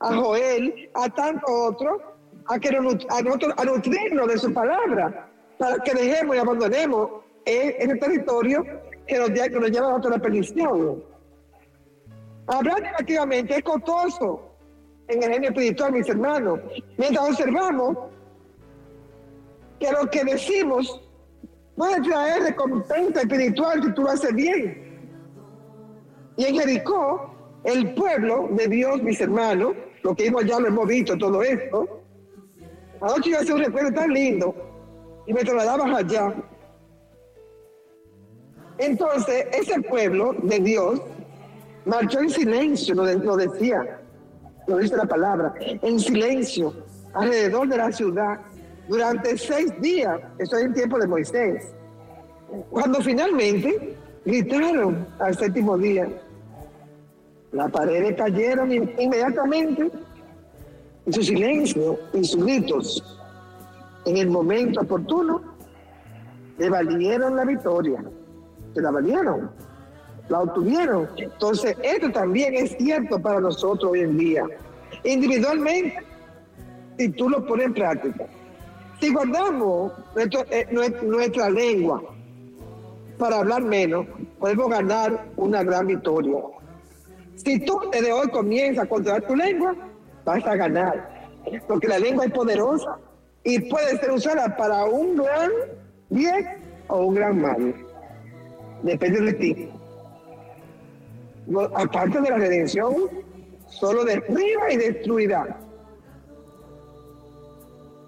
[0.00, 2.00] a Joel, a tantos otros,
[2.46, 7.10] a, que nos, a, nosotros, a nutrirnos de su palabra, para que dejemos y abandonemos
[7.44, 8.64] ese territorio
[9.06, 11.02] que nos, que nos lleva a otra perdición.
[12.48, 14.56] Hablar negativamente es costoso
[15.08, 16.60] en el genio espiritual, mis hermanos.
[16.96, 17.96] Mientras observamos
[19.78, 21.02] que lo que decimos
[21.76, 24.86] puede traer recompensa espiritual si tú lo haces bien.
[26.36, 27.34] Y en Jericó,
[27.64, 29.74] el pueblo de Dios, mis hermanos,
[30.06, 32.00] lo que hemos ya lo hemos visto, todo esto.
[33.00, 34.54] Anoche yo hacía un recuerdo tan lindo
[35.26, 36.32] y me trasladaba allá.
[38.78, 41.02] Entonces, ese pueblo de Dios
[41.86, 44.00] marchó en silencio, lo, lo decía,
[44.68, 46.72] lo dice la palabra, en silencio,
[47.12, 48.38] alrededor de la ciudad,
[48.86, 51.74] durante seis días, eso es el tiempo de Moisés.
[52.70, 56.08] Cuando finalmente gritaron al séptimo día,
[57.56, 59.90] las paredes cayeron inmediatamente
[61.06, 63.18] y su silencio y sus gritos
[64.04, 65.40] en el momento oportuno
[66.58, 68.04] le valieron la victoria.
[68.74, 69.50] Se la valieron,
[70.28, 71.08] la obtuvieron.
[71.16, 74.44] Entonces, esto también es cierto para nosotros hoy en día.
[75.04, 75.96] Individualmente,
[76.98, 78.26] si tú lo pones en práctica.
[79.00, 79.92] Si guardamos
[80.50, 80.66] eh,
[81.02, 82.02] nuestra lengua
[83.16, 84.06] para hablar menos,
[84.38, 86.38] podemos ganar una gran victoria.
[87.36, 89.74] Si tú desde hoy comienzas a controlar tu lengua,
[90.24, 91.30] vas a ganar.
[91.68, 92.98] Porque la lengua es poderosa
[93.44, 95.50] y puede ser usada para un gran
[96.08, 96.46] bien
[96.88, 97.74] o un gran mal.
[98.82, 99.70] Depende de ti.
[101.74, 102.94] Aparte de la redención,
[103.68, 105.58] solo derriba y destruirá.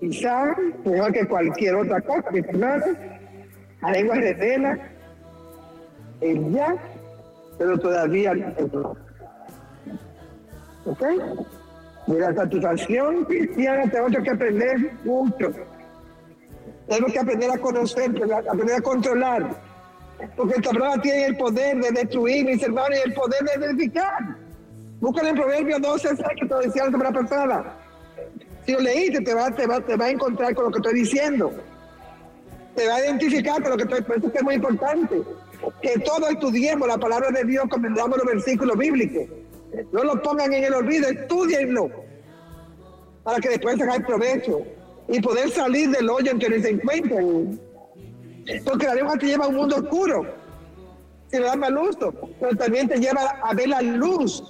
[0.01, 2.31] Quizá, mejor que cualquier otra cosa,
[3.83, 4.79] la lengua revela
[6.21, 6.77] el ya,
[7.59, 9.08] pero todavía no.
[10.89, 11.03] ¿Ok?
[12.07, 15.51] De la satisfacción cristiana tenemos que aprender mucho.
[16.89, 18.11] Tenemos que aprender a conocer,
[18.51, 19.61] aprender a controlar.
[20.35, 24.37] Porque esta palabra tiene el poder de destruir, mis hermanos, y el poder de edificar.
[25.01, 26.09] Buscan en Proverbios 12,
[26.41, 27.77] que te decía la semana pasada.
[28.65, 30.95] Si lo leíste, te va, te, va, te va a encontrar con lo que estoy
[30.95, 31.53] diciendo.
[32.75, 34.33] Te va a identificar con lo que estoy diciendo.
[34.35, 35.23] Es muy importante.
[35.83, 39.29] Que todos estudiemos la palabra de Dios, comenzamos los versículos bíblicos.
[39.93, 41.91] No lo pongan en el olvido, estudienlo
[43.23, 44.63] para que después sacar provecho
[45.09, 47.61] y poder salir del hoyo en que se encuentran.
[48.65, 50.27] Porque la lengua te lleva a un mundo oscuro,
[51.31, 54.43] si le da mal uso, pero también te lleva a ver la luz,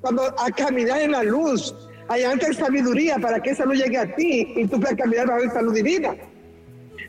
[0.00, 1.74] cuando a caminar en la luz,
[2.06, 5.40] hay antes sabiduría para que esa luz llegue a ti y tú puedas caminar bajo
[5.40, 6.14] esa luz divina,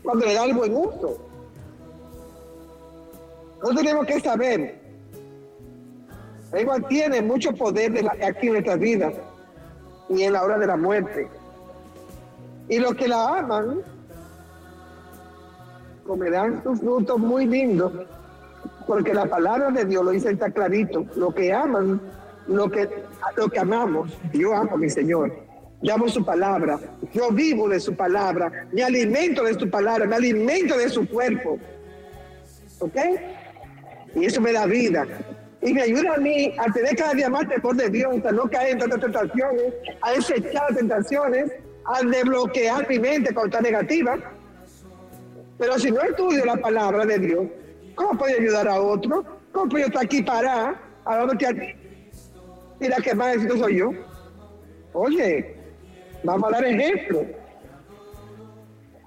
[0.02, 1.24] cuando le da el buen uso.
[3.62, 4.79] No tenemos que saber
[6.52, 9.14] la lengua tiene mucho poder de aquí en nuestras vidas
[10.10, 11.28] y en la hora de la muerte.
[12.68, 13.82] Y los que la aman
[16.06, 17.92] comerán sus frutos muy lindos,
[18.88, 21.06] porque la palabra de Dios lo dice está clarito.
[21.16, 22.02] Lo que aman,
[22.48, 22.90] lo que,
[23.36, 25.32] lo que amamos, yo amo a mi Señor.
[25.82, 26.78] Yo amo su palabra,
[27.14, 31.58] yo vivo de su palabra, me alimento de su palabra, me alimento de su cuerpo.
[32.80, 32.98] ¿Ok?
[34.16, 35.08] Y eso me da vida
[35.62, 38.50] y me ayuda a mí a tener cada día más temor de Dios, a no
[38.50, 41.52] caer en tantas tentaciones, a desechar tentaciones,
[41.86, 44.18] a desbloquear mi mente contra negativa.
[45.58, 47.48] Pero si no estudio la palabra de Dios,
[47.96, 49.26] ¿cómo puedo ayudar a otro?
[49.52, 51.76] ¿Cómo puedo estar aquí para hablándote a ti?
[52.80, 53.92] Y la que más soy yo.
[54.94, 55.56] Oye,
[56.24, 57.26] vamos a dar ejemplo.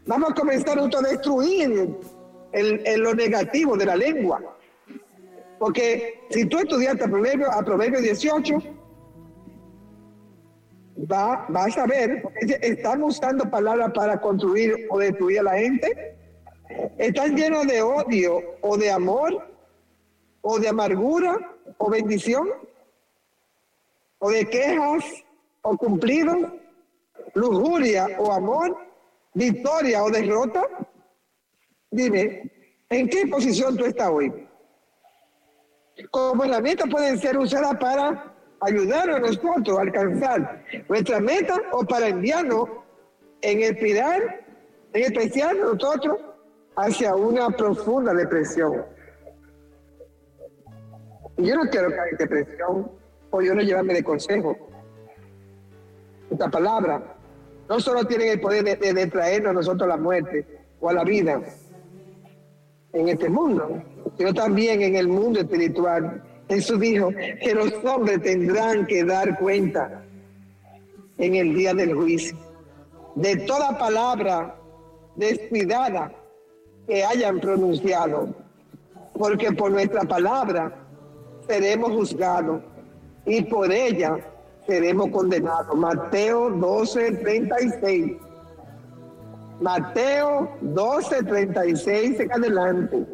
[0.05, 1.89] Vamos a comenzar a autodestruir
[2.53, 4.43] el, lo negativo de la lengua.
[5.63, 8.59] Porque si tú estudiaste a Proverbio, a Proverbio 18,
[11.09, 12.21] va, vas a ver,
[12.63, 16.17] estamos usando palabras para construir o destruir a la gente.
[16.99, 19.55] Están llenos de odio o de amor
[20.41, 21.39] o de amargura
[21.79, 22.49] o bendición
[24.19, 25.05] o de quejas
[25.63, 26.39] o cumplidos,
[27.35, 28.77] lujuria o amor,
[29.33, 30.67] victoria o derrota.
[31.89, 32.51] Dime,
[32.91, 34.49] ¿en qué posición tú estás hoy?
[36.11, 42.09] Como herramientas pueden ser usadas para ayudar a nosotros a alcanzar nuestra meta o para
[42.09, 42.69] enviarnos
[43.41, 44.41] en espiral,
[44.93, 46.19] en especial nosotros,
[46.77, 48.85] hacia una profunda depresión.
[51.37, 52.91] Y yo no quiero caer en depresión
[53.31, 54.57] o yo no llevarme de consejo.
[56.31, 57.03] Esta palabra
[57.69, 60.47] no solo tiene el poder de, de, traernos a nosotros la muerte
[60.81, 61.41] o a la vida
[62.93, 63.83] en este mundo,
[64.17, 66.23] sino también en el mundo espiritual.
[66.49, 70.05] Jesús dijo que los hombres tendrán que dar cuenta
[71.19, 72.37] en el día del juicio
[73.15, 74.57] de toda palabra
[75.17, 76.13] descuidada
[76.87, 78.35] que hayan pronunciado,
[79.15, 80.75] porque por nuestra palabra
[81.47, 82.63] seremos juzgados
[83.27, 84.17] y por ella
[84.67, 85.77] seremos condenados.
[85.77, 88.13] Mateo 12, 36.
[89.63, 93.07] Mateo 12, 36 en adelante.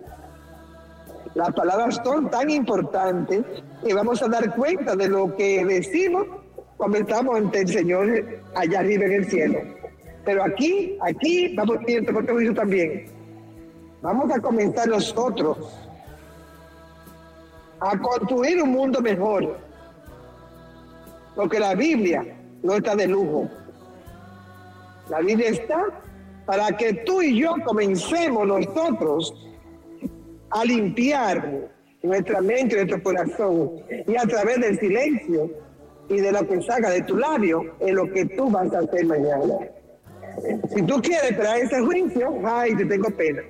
[1.34, 3.44] Las palabras son tan importantes
[3.84, 6.26] que vamos a dar cuenta de lo que decimos
[6.78, 8.24] cuando estamos ante el Señor
[8.54, 9.58] allá arriba en el cielo.
[10.24, 13.06] Pero aquí, aquí vamos ir juicio también.
[14.00, 15.58] Vamos a comenzar nosotros
[17.80, 19.58] a construir un mundo mejor.
[21.36, 22.24] Porque la Biblia
[22.62, 23.48] no está de lujo.
[25.10, 25.84] La Biblia está
[26.48, 29.34] para que tú y yo comencemos nosotros
[30.48, 31.68] a limpiar
[32.02, 33.72] nuestra mente, nuestro corazón
[34.06, 35.50] y a través del silencio
[36.08, 39.04] y de lo que salga de tu labio es lo que tú vas a hacer
[39.04, 39.56] mañana.
[40.74, 43.42] Si tú quieres traer ese juicio, ay, te tengo pena.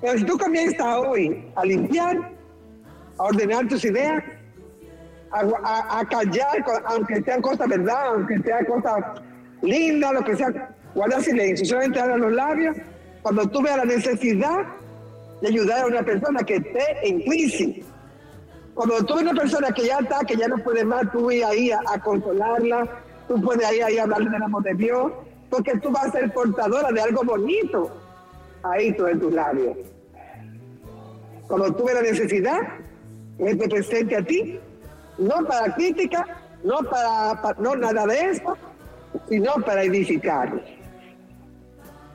[0.00, 2.36] Pero si tú comienzas hoy a limpiar,
[3.18, 4.22] a ordenar tus ideas,
[5.32, 9.02] a, callar, aunque sean cosas verdad, aunque sean cosas
[9.62, 12.74] lindas, lo que sea, guarda silencio, solamente a los labios
[13.20, 14.64] cuando tú veas la necesidad
[15.42, 17.84] de ayudar a una persona que esté en crisis.
[18.74, 21.50] Cuando tú ves una persona que ya está, que ya no puede más, tú vas
[21.50, 22.88] ahí a, consolarla,
[23.28, 25.12] tú puedes ir ahí a hablarle del amor de Dios,
[25.50, 27.90] porque tú vas a ser portadora de algo bonito
[28.62, 29.76] ahí tú en tus labios.
[31.46, 32.60] Cuando tú ves la necesidad,
[33.38, 34.58] él te presente a ti,
[35.18, 36.26] no para crítica,
[36.64, 38.56] no para, no nada de eso,
[39.28, 40.75] sino para edificar.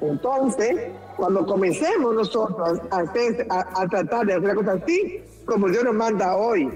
[0.02, 0.76] Entonces,
[1.16, 6.70] cuando comencemos nosotros a, tratar de hacer cosas así, como Dios nos manda hoy,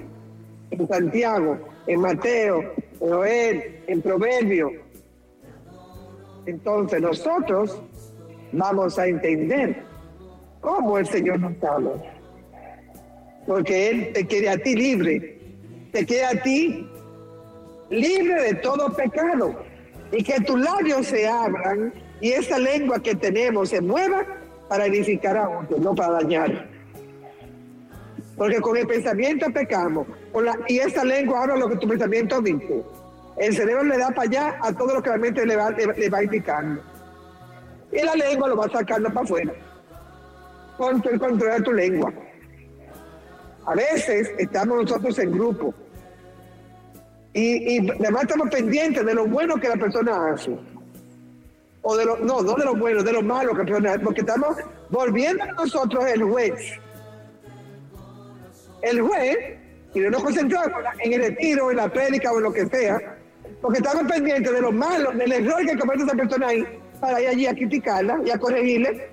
[0.70, 2.60] en Santiago, en Mateo,
[3.00, 4.70] en Joel, en Proverbio,
[6.46, 7.82] entonces nosotros
[8.52, 9.82] vamos a entender
[10.60, 11.90] cómo el Señor nos ama.
[13.44, 15.38] Porque Él te quiere a ti libre,
[15.92, 16.88] te quiere a ti
[17.90, 19.54] libre de todo pecado
[20.12, 24.24] y que tus labios se abran y esa lengua que tenemos se mueva
[24.68, 26.68] para edificar a otros, no para dañar.
[28.36, 30.06] Porque con el pensamiento pecamos,
[30.68, 32.82] y esa lengua habla lo que tu pensamiento dice.
[33.38, 36.08] El cerebro le da para allá a todo lo que la mente le va, le,
[36.08, 36.82] va indicando.
[37.92, 39.52] Y la lengua lo va sacando para afuera.
[40.76, 42.12] Control, controlar tu lengua.
[43.66, 45.74] A veces estamos nosotros en grupo
[47.32, 50.56] y además estamos pendientes de lo bueno que la persona hace
[51.88, 53.62] o de lo, no, no de lo bueno, de lo malo que
[54.02, 54.56] porque estamos
[54.90, 56.72] volviendo a nosotros el juez.
[58.82, 59.36] El juez,
[59.94, 63.18] y no nos concentramos en el retiro, en la prédica o en lo que sea,
[63.62, 66.66] porque estamos pendientes de lo malo, del error que comete esa persona ahí,
[67.00, 69.08] para ir allí a criticarla y a corregirle.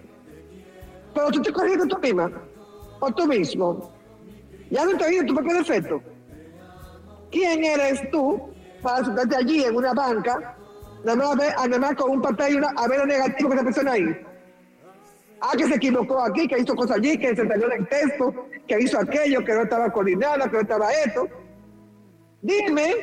[1.14, 2.32] Pero tú te corriges tú misma,
[3.00, 3.94] o tú mismo.
[4.72, 6.02] Ya no te viene tu propio defecto.
[7.30, 8.50] ¿Quién eres tú
[8.82, 10.58] para sentarte allí en una banca
[11.06, 14.26] Además, con un papel y una, a ver lo negativo que esa persona ahí.
[15.42, 18.80] Ah, que se equivocó aquí, que hizo cosas allí, que se salió del texto, que
[18.80, 21.28] hizo aquello, que no estaba coordinado, que no estaba esto.
[22.42, 22.94] Dime,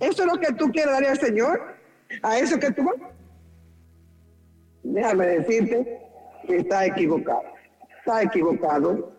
[0.00, 1.60] ¿eso es lo que tú quieres darle al Señor?
[2.22, 2.96] ¿A eso que tú vas?
[4.82, 6.00] Déjame decirte
[6.46, 7.42] que está equivocado.
[7.98, 9.12] Está equivocado.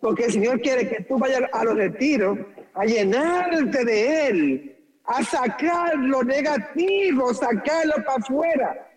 [0.00, 2.38] Porque el Señor quiere que tú vayas a los retiros
[2.74, 4.73] a llenarte de Él
[5.06, 8.88] a sacar lo negativo, sacarlo para afuera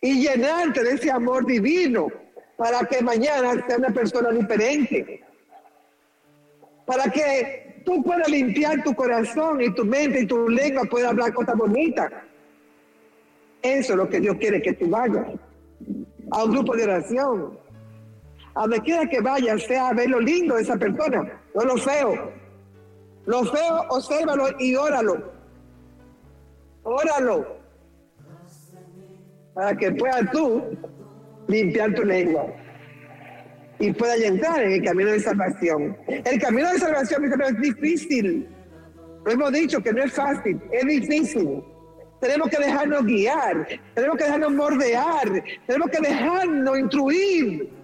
[0.00, 2.08] y llenarte de ese amor divino
[2.56, 5.24] para que mañana sea una persona diferente.
[6.84, 11.32] Para que tú puedas limpiar tu corazón y tu mente y tu lengua pueda hablar
[11.32, 12.12] cosas bonitas.
[13.62, 15.26] Eso es lo que Dios quiere que tú vayas
[16.30, 17.58] a un grupo de oración.
[18.54, 21.76] A donde quiera que vayas, sea a ver lo lindo de esa persona, no lo
[21.76, 22.32] feo.
[23.26, 25.32] Lo feo, obsérvalo y óralo.
[26.82, 27.60] Óralo.
[29.54, 30.62] Para que puedas tú
[31.48, 32.46] limpiar tu lengua
[33.78, 35.96] y puedas entrar en el camino de salvación.
[36.06, 38.48] El camino de salvación es difícil.
[39.24, 41.62] Lo hemos dicho que no es fácil, es difícil.
[42.20, 47.79] Tenemos que dejarnos guiar, tenemos que dejarnos mordear, tenemos que dejarnos instruir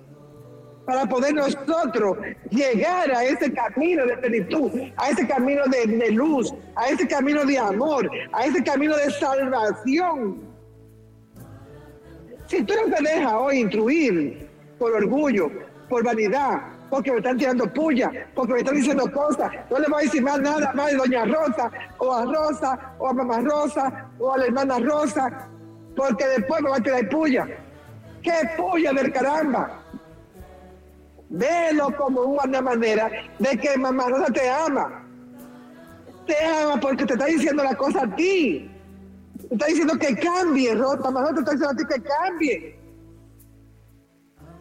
[0.86, 2.16] para poder nosotros
[2.48, 7.58] llegar a ese camino de plenitud, a ese camino de, luz, a ese camino de
[7.58, 10.40] amor, a ese camino de salvación.
[12.46, 15.50] Si tú no te dejas hoy instruir por orgullo,
[15.88, 19.50] por vanidad, porque me están tirando puya, porque me están diciendo cosas.
[19.68, 23.08] No le voy a decir más nada más de Doña Rosa, o a Rosa, o
[23.08, 25.48] a Mamá Rosa, o a la hermana Rosa,
[25.96, 27.48] porque después me va a tirar puya.
[28.22, 29.82] ¿Qué puya del caramba?
[31.28, 35.04] Velo como una manera de que Mamá Rosa te ama.
[36.26, 38.70] Te ama porque te está diciendo la cosa a ti.
[39.48, 41.10] Te está diciendo que cambie, Rosa.
[41.10, 42.86] Mamá Rosa te está diciendo a ti que cambie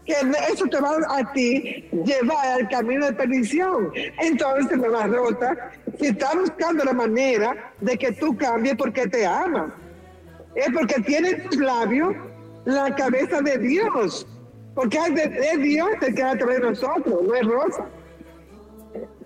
[0.05, 0.13] que
[0.53, 3.91] eso te va a ti llevar al camino de perdición.
[4.21, 9.73] Entonces, mamá rota, si está buscando la manera de que tú cambies porque te ama,
[10.53, 12.15] es porque tiene en tus labios
[12.65, 14.27] la cabeza de Dios,
[14.75, 17.85] porque es de, Dios el que va a de nosotros, no es rosa.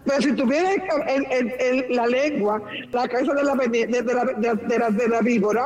[0.05, 0.71] Pero si tuviera
[1.07, 5.65] en, la lengua la cabeza de la, de la, de la víbora,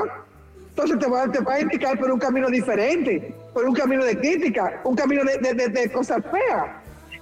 [0.70, 4.18] entonces te va, te va a indicar por un camino diferente, por un camino de
[4.18, 6.66] crítica, un camino de, cosas feas.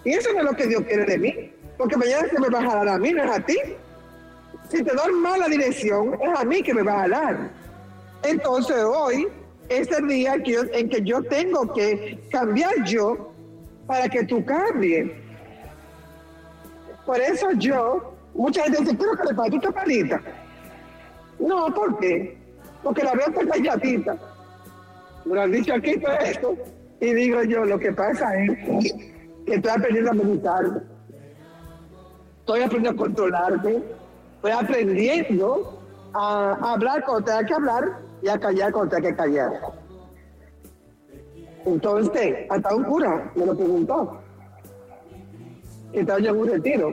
[0.05, 2.59] Y eso no es lo que Dios quiere de mí, porque mañana se me va
[2.59, 3.57] a jalar a mí, no es a ti.
[4.69, 7.49] Si te doy mala dirección, es a mí que me va a jalar.
[8.23, 9.27] Entonces hoy
[9.69, 13.31] es el día en que yo tengo que cambiar yo
[13.87, 15.11] para que tú cambies.
[17.05, 20.21] Por eso yo, mucha gente dice, quiero que le pase tu palita.
[21.39, 22.41] No, ¿por qué?
[22.83, 24.17] porque la veo tan calladita.
[25.25, 26.57] Me lo han dicho aquí todo esto.
[26.99, 28.93] Y digo yo, lo que pasa es
[29.45, 30.83] que estoy aprendiendo a meditar.
[32.39, 33.83] Estoy aprendiendo a controlarme.
[34.35, 35.79] Estoy aprendiendo
[36.13, 37.83] a hablar cuando tenga que hablar
[38.21, 39.51] y a callar cuando tenga que callar.
[41.65, 44.19] Entonces, hasta un cura me lo preguntó.
[45.91, 46.89] Que estaba yo en un retiro.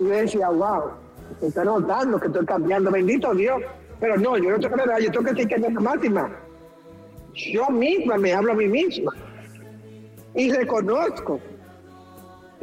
[0.00, 0.90] Y yo decía, wow,
[1.40, 2.90] está notando que estoy cambiando.
[2.90, 3.60] Bendito Dios.
[4.00, 6.30] Pero no, yo no tengo nada, yo tengo que decir que es la máxima.
[7.34, 9.12] Yo misma me hablo a mí misma.
[10.34, 11.40] Y reconozco.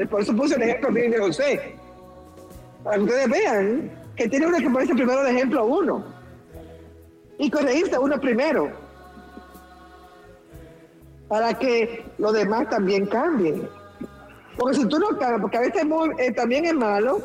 [0.10, 1.76] Por eso puse el ejemplo de José.
[2.84, 6.04] Para que ustedes vean que tiene uno que ponerse primero de ejemplo a uno.
[7.42, 8.70] Y corregirse uno primero.
[11.28, 13.68] Para que los demás también cambien.
[14.56, 15.84] Porque si tú no cambias, porque a veces
[16.20, 17.20] eh, también es malo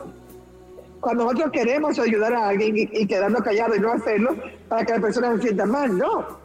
[1.00, 4.36] cuando nosotros queremos ayudar a alguien y, quedarnos callados y no hacerlo
[4.70, 6.38] para que la persona se sienta mal, no.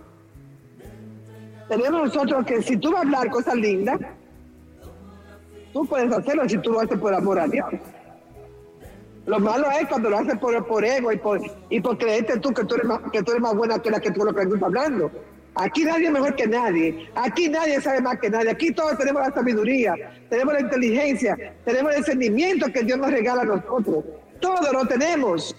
[1.70, 4.02] Tenemos nosotros que si tú vas a hablar cosas lindas,
[5.72, 7.70] tú puedes hacerlo si tú lo haces por amor a Dios.
[9.26, 12.54] Lo malo es cuando lo haces por, por ego y por, y por creerte tú
[12.54, 14.42] que tú, eres más, que tú eres más buena que la que tú lo que
[14.42, 15.12] estás hablando.
[15.56, 17.10] Aquí nadie es mejor que nadie.
[17.14, 18.50] Aquí nadie sabe más que nadie.
[18.50, 19.96] Aquí todos tenemos la sabiduría,
[20.30, 24.06] tenemos la inteligencia, tenemos el sentimiento que Dios nos regala a nosotros.
[24.40, 25.56] Todo lo tenemos.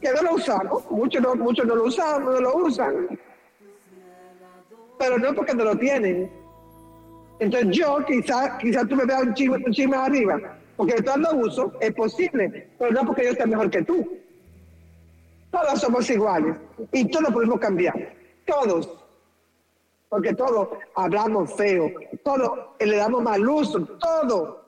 [0.00, 0.90] Que no lo usamos.
[0.90, 3.18] Muchos no, muchos no lo usan, no lo usan.
[4.98, 6.30] Pero no porque no lo tienen.
[7.40, 10.40] Entonces yo quizás quizá tú me veas un chisme, un chisme arriba.
[10.76, 12.70] Porque yo lo uso, es posible.
[12.78, 14.18] Pero no porque yo esté mejor que tú.
[15.50, 16.56] Todos somos iguales.
[16.92, 18.14] Y todos podemos cambiar.
[18.44, 19.04] Todos.
[20.08, 21.90] Porque todos hablamos feo.
[22.22, 23.84] Todos le damos mal uso.
[23.98, 24.64] Todo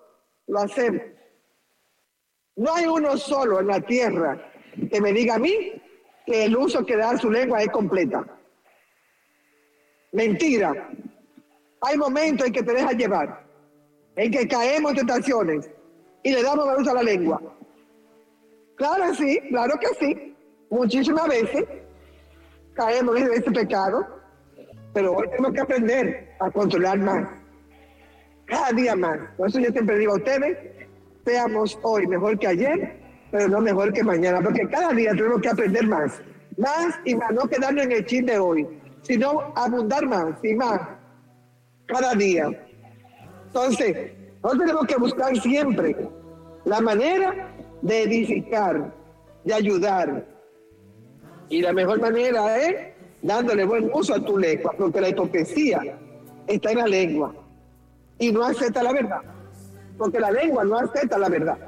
[0.46, 1.02] lo hacemos.
[2.56, 4.50] No hay uno solo en la tierra
[4.90, 5.80] que me diga a mí
[6.26, 8.24] que el uso que da su lengua es completa.
[10.12, 10.90] Mentira.
[11.82, 13.46] Hay momentos en que te deja llevar,
[14.16, 15.70] en que caemos en tentaciones
[16.29, 17.41] y le damos uso a la lengua.
[18.76, 20.37] Claro sí, claro que sí.
[20.70, 21.64] Muchísimas veces
[22.74, 24.07] caemos en ese pecado,
[24.93, 27.29] pero hoy tenemos que aprender a controlar más.
[28.45, 29.18] Cada día más.
[29.39, 30.59] Por eso yo siempre digo a ustedes,
[31.24, 33.01] seamos hoy mejor que ayer,
[33.31, 36.20] pero no mejor que mañana, porque cada día tenemos que aprender más,
[36.59, 38.68] más y más, no quedarnos en el chin de hoy,
[39.01, 40.81] sino abundar más y más
[41.87, 42.51] cada día.
[43.47, 44.12] Entonces,
[44.43, 45.97] nosotros tenemos que buscar siempre
[46.69, 47.53] la manera
[47.83, 48.95] de edificar,
[49.45, 50.25] de ayudar.
[51.49, 52.77] Y la mejor manera es
[53.23, 55.99] dándole buen uso a tu lengua, porque la hipocresía
[56.47, 57.35] está en la lengua
[58.19, 59.23] y no acepta la verdad
[59.99, 61.59] porque la lengua no acepta la verdad.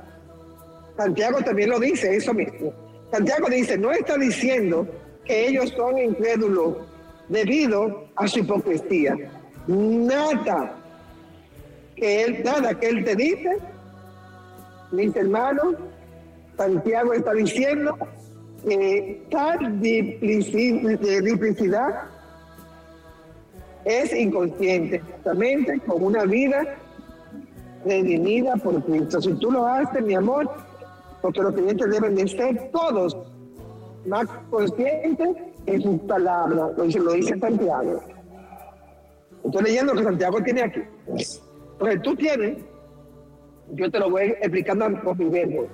[0.97, 2.73] Santiago también lo dice, eso mismo.
[3.11, 4.87] Santiago dice, no está diciendo
[5.25, 6.77] que ellos son incrédulos
[7.29, 9.17] debido a su hipocresía.
[9.67, 10.77] Nada
[11.97, 13.59] que él, nada que él te dice,
[14.93, 15.75] mis hermanos,
[16.57, 17.97] Santiago está diciendo
[18.67, 22.05] que tal duplicidad
[23.85, 26.77] es inconsciente, justamente con una vida
[27.85, 29.23] redimida por Cristo.
[29.23, 30.51] Si tú lo haces, mi amor,
[31.23, 33.17] porque los clientes deben de ser todos
[34.07, 35.29] más conscientes
[35.67, 38.03] en sus palabras, lo dice, lo dice Santiago.
[39.45, 40.81] Estoy leyendo lo que Santiago tiene aquí.
[41.73, 42.59] Entonces tú tienes,
[43.73, 45.67] yo te lo voy explicando con mi verbo,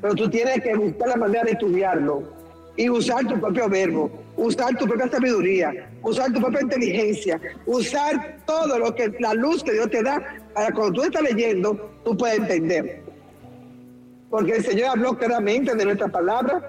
[0.00, 2.22] pero tú tienes que buscar la manera de estudiarlo
[2.76, 8.78] y usar tu propio verbo, usar tu propia sabiduría, usar tu propia inteligencia, usar todo
[8.78, 10.22] lo que la luz que Dios te da
[10.54, 13.02] para cuando tú estás leyendo, tú puedes entender.
[14.30, 16.62] Porque el Señor habló claramente de nuestras palabras,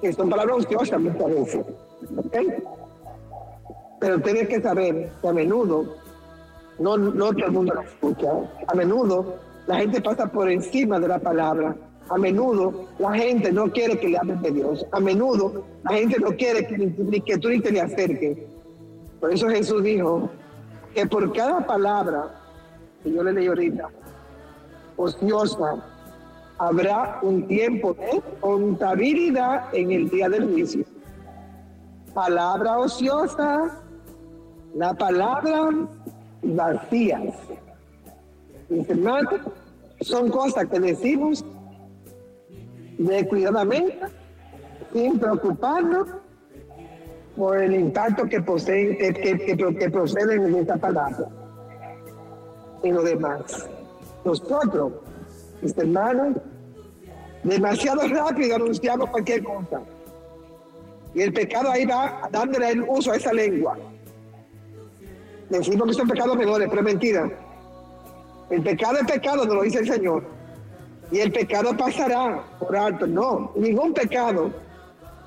[0.00, 1.66] que son palabras ociosas muchas veces.
[4.00, 5.96] Pero tienes que saber que a menudo,
[6.78, 8.30] no, no todo el mundo escucha,
[8.66, 9.36] a menudo
[9.68, 11.76] la gente pasa por encima de la palabra.
[12.08, 14.86] A menudo la gente no quiere que le hables de Dios.
[14.92, 18.38] A menudo la gente no quiere que, que tú ni te le acerques.
[19.20, 20.30] Por eso Jesús dijo
[20.94, 22.34] que por cada palabra
[23.02, 23.88] que yo le leí ahorita,
[24.96, 25.84] ociosa,
[26.56, 30.84] habrá un tiempo de contabilidad en el día del juicio.
[32.14, 33.82] Palabra ociosa,
[34.74, 35.70] la palabra
[36.42, 37.34] vacías.
[40.00, 41.44] son cosas que decimos
[42.98, 43.98] descuidadamente,
[44.92, 46.08] sin preocuparnos
[47.36, 51.28] por el impacto que poseen, que, que, proceden de esta palabra
[52.82, 53.68] y lo demás.
[54.24, 54.92] Nosotros,
[55.62, 56.36] mis hermanos,
[57.44, 59.80] demasiado rápido anunciamos cualquier cosa.
[61.14, 63.78] Y el pecado ahí va dándole el uso a esa lengua.
[65.50, 67.30] Decimos que son pecados menores, pero es mentira.
[68.50, 70.24] El pecado es pecado, nos lo dice el Señor.
[71.10, 73.06] Y el pecado pasará por alto.
[73.06, 74.50] No, ningún pecado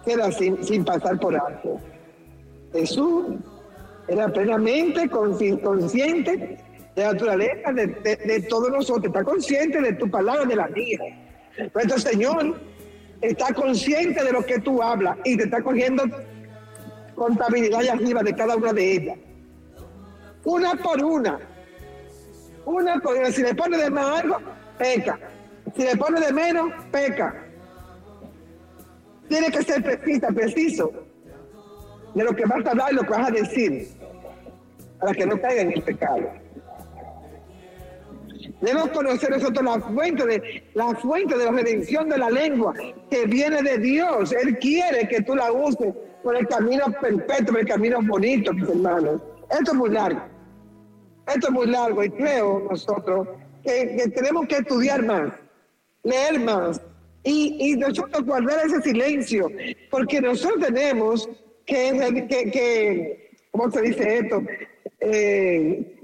[0.06, 1.80] queda sin, sin pasar por alto.
[2.72, 3.36] Jesús
[4.08, 6.58] era plenamente consciente
[6.96, 9.06] de la naturaleza de, de, todos nosotros.
[9.06, 11.00] Está consciente de tu palabra, de la mía.
[11.74, 12.60] Nuestro Señor
[13.22, 16.04] está consciente de lo que tú hablas y te está cogiendo
[17.16, 19.18] contabilidad allá arriba de cada una de ellas
[20.46, 21.40] una por una.
[22.66, 23.32] Una por una.
[23.32, 24.38] Si le pone de más algo,
[24.78, 25.20] peca.
[25.76, 27.46] Si le pone de menos, peca.
[29.28, 30.92] Tiene que ser precisa, preciso
[32.14, 33.88] de lo que vas a hablar y lo que vas a decir
[35.00, 36.30] para que no caiga en el pecado.
[38.60, 42.74] Debemos conocer nosotros la fuente de la fuente de la redención de la lengua
[43.10, 44.32] que viene de Dios.
[44.34, 48.70] Él quiere que tú la uses por el camino perfecto, por el camino bonito, mis
[48.70, 49.22] hermanos.
[49.52, 50.22] Esto es muy largo.
[51.28, 53.28] Esto es muy largo y creo nosotros
[53.64, 55.34] que, tenemos que estudiar más,
[56.04, 56.82] leer más
[57.24, 59.48] y, nosotros guardar ese silencio,
[59.92, 61.30] porque nosotros tenemos
[61.66, 64.42] que, que, ¿cómo se dice esto?
[65.00, 66.00] Eh,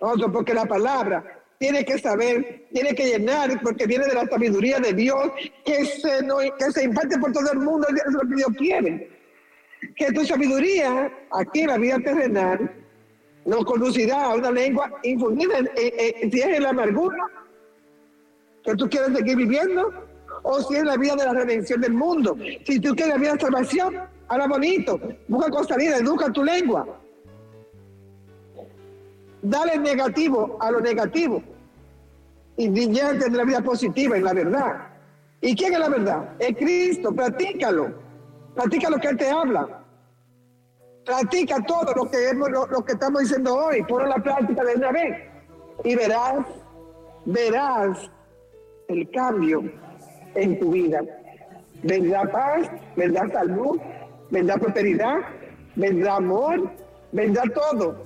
[0.00, 4.80] nosotros, porque la palabra tiene que saber, tiene que llenar, porque viene de la sabiduría
[4.80, 5.30] de Dios,
[5.64, 9.13] que se, no, que se imparte por todo el mundo, es lo que Dios quiere.
[9.96, 12.70] Que tu sabiduría aquí en la vida terrenal
[13.44, 17.26] nos conducirá a una lengua infundida si es en la amargura
[18.64, 19.92] que tú quieres seguir viviendo
[20.42, 22.36] o si es la vida de la redención del mundo.
[22.66, 23.96] Si tú quieres la vida de salvación,
[24.28, 26.86] habla bonito, busca con salida, educa tu lengua.
[29.42, 31.42] Dale negativo a lo negativo
[32.56, 34.88] y llévate de la vida positiva en la verdad.
[35.40, 36.30] ¿Y quién es la verdad?
[36.38, 37.92] Es Cristo, practícalo.
[38.54, 39.83] Practica lo que te habla.
[41.04, 45.18] Practica todo lo que, lo, que estamos diciendo hoy, por la práctica de una vez
[45.84, 46.46] y verás,
[47.26, 48.10] verás
[48.88, 49.62] el cambio
[50.34, 51.02] en tu vida.
[51.82, 53.78] Vendrá paz, vendrá salud,
[54.30, 55.16] vendrá prosperidad,
[55.76, 56.70] vendrá amor,
[57.12, 58.02] vendrá todo.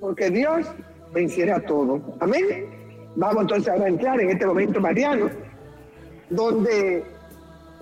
[0.00, 0.66] Porque Dios
[1.12, 2.00] venciera todo.
[2.20, 2.66] Amén.
[3.16, 5.28] Vamos entonces a entrar en este momento mariano,
[6.30, 7.04] donde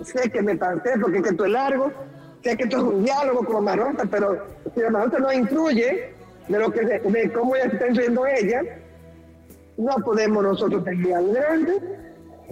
[0.01, 1.91] sé que me pasé porque esto es largo,
[2.47, 6.13] sé que esto es un diálogo con Marota, pero si la Marota no incluye
[6.47, 8.61] de lo que de cómo ella está incluyendo ella,
[9.77, 11.73] no podemos nosotros seguir adelante.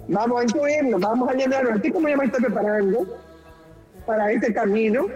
[0.08, 3.18] Vamos a incluirnos, vamos a llenarnos, así como ella me está preparando
[4.04, 5.06] para este camino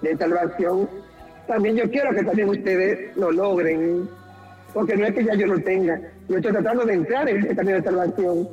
[0.00, 0.88] de salvación.
[1.48, 4.08] También yo quiero que también ustedes lo logren,
[4.72, 7.56] porque no es que ya yo lo tenga, yo estoy tratando de entrar en este
[7.56, 8.48] camino de salvación.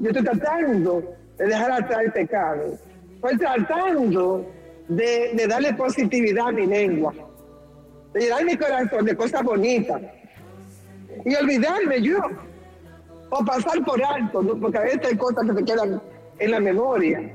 [0.00, 1.02] Yo estoy tratando
[1.38, 2.78] de dejar atrás el pecado
[3.24, 4.44] Estoy tratando
[4.86, 7.14] de, darle positividad a mi lengua,
[8.12, 10.02] de llenar mi corazón de cosas bonitas
[11.24, 12.18] y olvidarme yo,
[13.30, 16.02] o pasar por alto, porque a veces hay cosas que se quedan
[16.38, 17.32] en la memoria.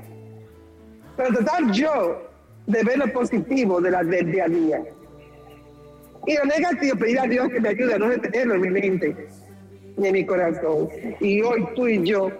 [1.16, 2.22] Pero tratar yo
[2.68, 4.82] de ver lo positivo de la, del día a día.
[6.24, 9.28] Y lo negativo, pedir a Dios que me ayude a no detenerlo en mi mente
[9.96, 10.88] ni en mi corazón.
[11.18, 12.30] Y hoy tú y yo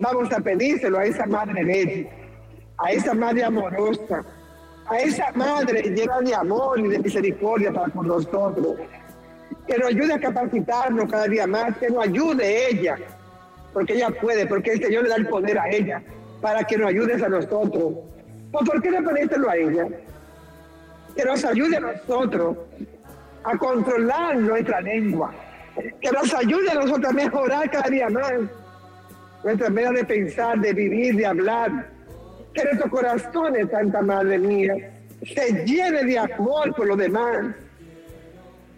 [0.00, 2.08] vamos a pedírselo a esa madre bella,
[2.78, 4.22] a esa madre amorosa,
[4.86, 8.76] a esa madre llena de amor y de misericordia para con nosotros.
[9.66, 12.96] Que nos ayude a capacitarnos cada día más, que nos ayude ella,
[13.72, 16.02] porque ella puede, porque el Señor le da el poder a ella,
[16.40, 17.94] para que nos ayude a nosotros.
[18.52, 19.88] ¿Por qué no ponérselo a ella?
[21.16, 22.56] Que nos ayude a nosotros
[23.44, 25.32] a controlar nuestra lengua,
[26.00, 28.32] que nos ayude a nosotros a mejorar cada día más
[29.44, 31.95] nuestra manera de pensar, de vivir, de hablar.
[32.56, 34.74] Que nuestros corazones, Santa Madre mía,
[35.22, 37.54] se llene de amor por los demás.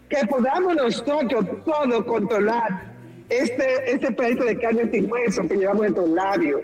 [0.09, 2.89] Que podamos nosotros todos controlar
[3.29, 6.61] este, este pedacito de carne sin hueso que llevamos en nuestros labios.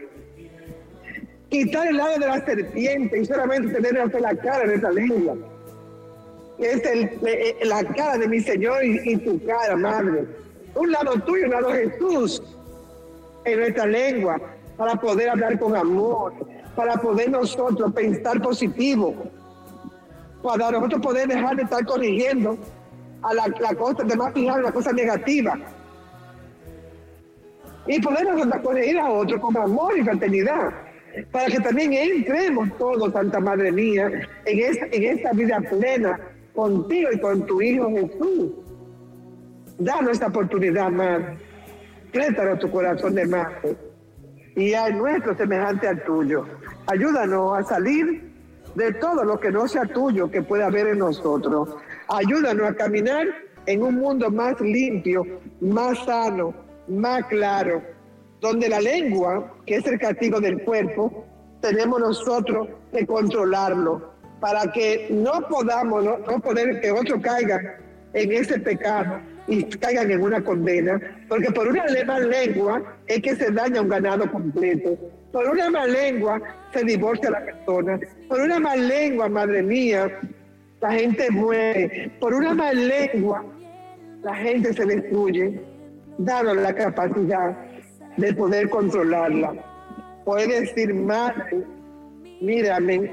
[1.50, 5.36] Quitar el lado de la serpiente y solamente tener hasta la cara de nuestra lengua.
[6.58, 7.10] Es el,
[7.68, 10.24] la cara de mi Señor y, y tu cara, Madre.
[10.74, 12.42] Un lado tuyo, un lado Jesús
[13.44, 14.40] en nuestra lengua
[14.76, 16.32] para poder hablar con amor,
[16.74, 19.14] para poder nosotros pensar positivo,
[20.42, 22.58] para nosotros poder dejar de estar corrigiendo
[23.22, 25.58] a la, la cosa, de más fijar la cosa negativa.
[27.86, 30.70] Y poder nosotros corregir a otro con amor y fraternidad,
[31.30, 34.10] para que también entremos todos, Santa Madre mía,
[34.44, 36.18] en esta, en esta vida plena
[36.54, 38.52] contigo y con tu Hijo Jesús.
[39.78, 41.38] Danos esta oportunidad, Madre
[42.14, 43.76] a tu corazón de madre
[44.56, 46.46] y al nuestro semejante al tuyo.
[46.86, 48.32] Ayúdanos a salir
[48.74, 51.76] de todo lo que no sea tuyo que pueda haber en nosotros.
[52.08, 53.26] Ayúdanos a caminar
[53.66, 55.24] en un mundo más limpio,
[55.60, 56.54] más sano,
[56.88, 57.82] más claro,
[58.40, 61.24] donde la lengua, que es el castigo del cuerpo,
[61.60, 67.78] tenemos nosotros que controlarlo para que no podamos, no, no poder que otro caiga
[68.12, 73.36] en ese pecado y caigan en una condena, porque por una mal lengua es que
[73.36, 74.96] se daña un ganado completo,
[75.32, 76.40] por una mal lengua
[76.72, 80.20] se divorcia la persona, por una mal lengua, madre mía,
[80.80, 83.44] la gente muere, por una mal lengua
[84.24, 85.60] la gente se destruye,
[86.16, 87.56] danos la capacidad
[88.16, 89.54] de poder controlarla.
[90.24, 91.62] Puede decir, madre,
[92.40, 93.12] mírame,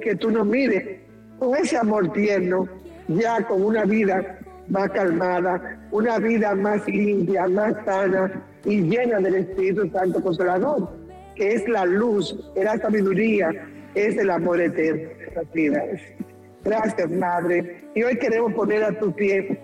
[0.00, 1.00] que tú nos mires.
[1.38, 2.68] Con ese amor tierno,
[3.08, 4.40] ya con una vida
[4.72, 10.90] más calmada, una vida más limpia, más sana y llena del Espíritu Santo Consolador,
[11.36, 13.50] que es la luz, es la sabiduría,
[13.94, 16.00] es el amor eterno de las vidas.
[16.64, 17.84] Gracias, Madre.
[17.94, 19.60] Y hoy queremos poner a tu pie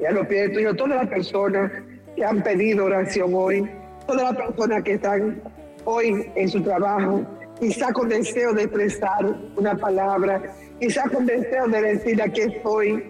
[0.00, 1.70] y a los pies de tuyo todas las personas
[2.16, 3.70] que han pedido oración hoy,
[4.06, 5.40] todas las personas que están
[5.84, 7.24] hoy en su trabajo,
[7.60, 10.42] quizá con deseo de expresar una palabra,
[10.80, 13.09] quizá con deseo de decir aquí estoy,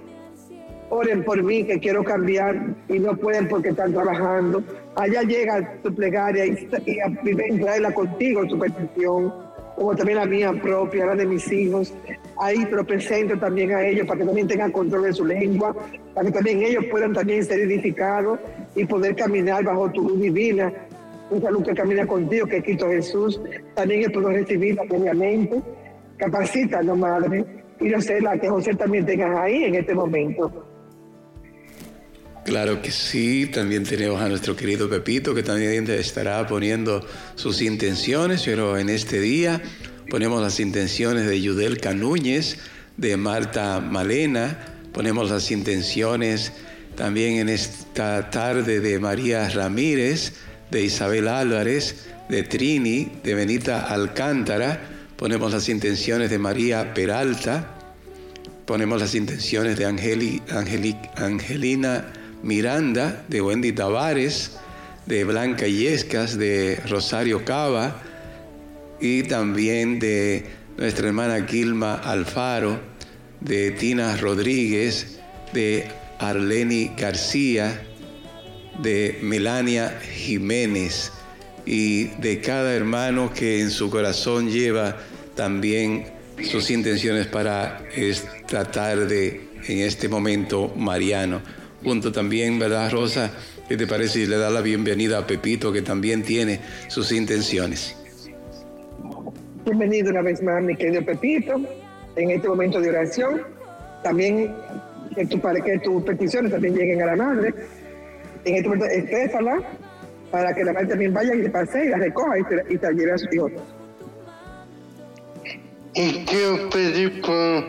[0.91, 4.63] oren por mí que quiero cambiar y no pueden porque están trabajando.
[4.97, 9.33] Allá llega tu plegaria y, y, traerla contigo, tu petición,
[9.77, 11.95] como también la mía propia, la de mis hijos.
[12.41, 15.75] Ahí te lo presento también a ellos para que también tengan control de su lengua,
[16.13, 18.41] para que también ellos puedan también ser edificados
[18.75, 20.73] y poder caminar bajo tu luz divina.
[21.31, 23.41] Esa luz que camina contigo, que es Cristo Jesús,
[23.75, 25.63] también ellos puedo recibirla previamente.
[26.17, 27.45] Capacítanos, Madre,
[27.79, 30.70] y no sé, la que José también tengas ahí en este momento.
[32.45, 38.43] Claro que sí, también tenemos a nuestro querido Pepito que también estará poniendo sus intenciones,
[38.45, 39.61] pero en este día
[40.09, 42.57] ponemos las intenciones de Yudel Canúñez,
[42.97, 44.59] de Marta Malena,
[44.93, 46.53] ponemos las intenciones
[46.97, 50.33] también en esta tarde de María Ramírez,
[50.71, 54.81] de Isabel Álvarez, de Trini, de Benita Alcántara,
[55.17, 57.77] ponemos las intenciones de María Peralta,
[58.65, 60.43] ponemos las intenciones de Angeli,
[61.17, 62.13] Angelina
[62.43, 64.59] Miranda, de Wendy Tavares,
[65.07, 68.03] de Blanca Yescas, de Rosario Cava
[69.01, 70.45] y también de
[70.77, 72.81] nuestra hermana Gilma Alfaro,
[73.41, 75.19] de Tina Rodríguez,
[75.53, 75.89] de
[76.19, 77.83] Arleni García,
[78.83, 81.13] de Melania Jiménez
[81.67, 84.97] y de cada hermano que en su corazón lleva
[85.35, 86.07] también
[86.51, 91.43] sus intenciones para esta tarde, en este momento mariano
[91.83, 93.31] punto también, ¿verdad, Rosa?
[93.69, 97.97] ¿Qué te parece si le da la bienvenida a Pepito, que también tiene sus intenciones?
[99.65, 101.61] Bienvenido una vez más, mi querido Pepito,
[102.17, 103.43] en este momento de oración.
[104.03, 104.53] También
[105.15, 107.55] que, tu, que tus peticiones también lleguen a la madre.
[108.45, 109.63] En este momento, exprésala
[110.31, 112.79] para que la madre también vaya y le pase y la recoja y te, y
[112.79, 113.51] te lleve a su hijo.
[115.95, 117.65] Y quiero pedir por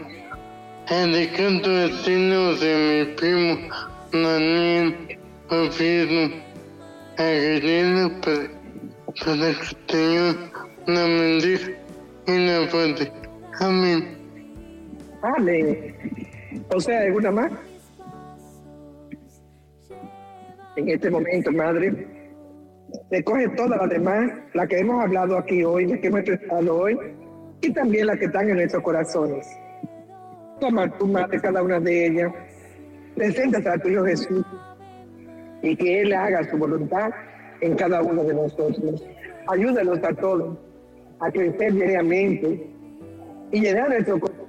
[0.90, 5.18] el decanto destino de mi primo Daniel
[5.50, 6.36] Oviedo
[7.18, 8.50] Aguilera para,
[9.24, 10.52] para que tenga
[10.88, 11.78] una bendiga
[12.28, 13.12] y una fuerte.
[13.60, 14.18] Amén.
[15.22, 15.96] Amén.
[16.74, 17.52] O sea, ¿alguna más?
[20.76, 22.08] En este momento, Madre,
[23.12, 26.98] recoge todas las demás, las que hemos hablado aquí hoy, las que hemos expresado hoy,
[27.62, 29.48] y también las que están en nuestros corazones.
[30.60, 32.34] Toma tu madre cada una de ellas,
[33.16, 34.46] preséntate a tu Hijo Jesús
[35.62, 37.12] y que Él haga su voluntad
[37.62, 39.04] en cada uno de nosotros.
[39.48, 40.58] Ayúdanos a todos
[41.20, 42.68] a crecer diariamente
[43.52, 44.42] y llenar nuestro corazón.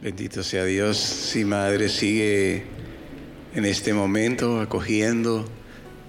[0.00, 0.98] Bendito sea Dios.
[0.98, 2.62] Sí, Madre, sigue
[3.54, 5.44] en este momento acogiendo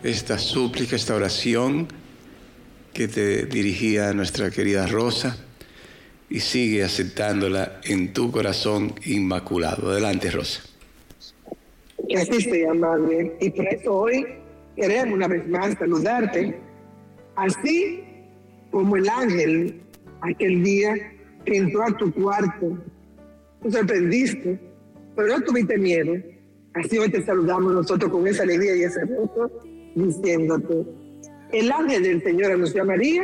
[0.04, 1.88] esta súplica, esta oración
[2.94, 5.47] que te dirigía nuestra querida Rosa
[6.30, 9.92] y sigue aceptándola en tu corazón inmaculado.
[9.92, 10.62] Adelante, Rosa.
[12.08, 13.36] Que así sea, Madre.
[13.40, 14.26] Y por eso hoy
[14.76, 16.56] queremos una vez más saludarte,
[17.36, 18.04] así
[18.72, 19.82] como el ángel
[20.22, 20.94] aquel día
[21.46, 22.78] que entró a tu cuarto
[23.62, 24.60] te sorprendiste,
[25.16, 26.14] pero no tuviste miedo.
[26.74, 29.52] Así hoy te saludamos nosotros con esa alegría y ese gozo,
[29.96, 30.86] diciéndote,
[31.52, 33.24] el ángel del Señor anunció a María.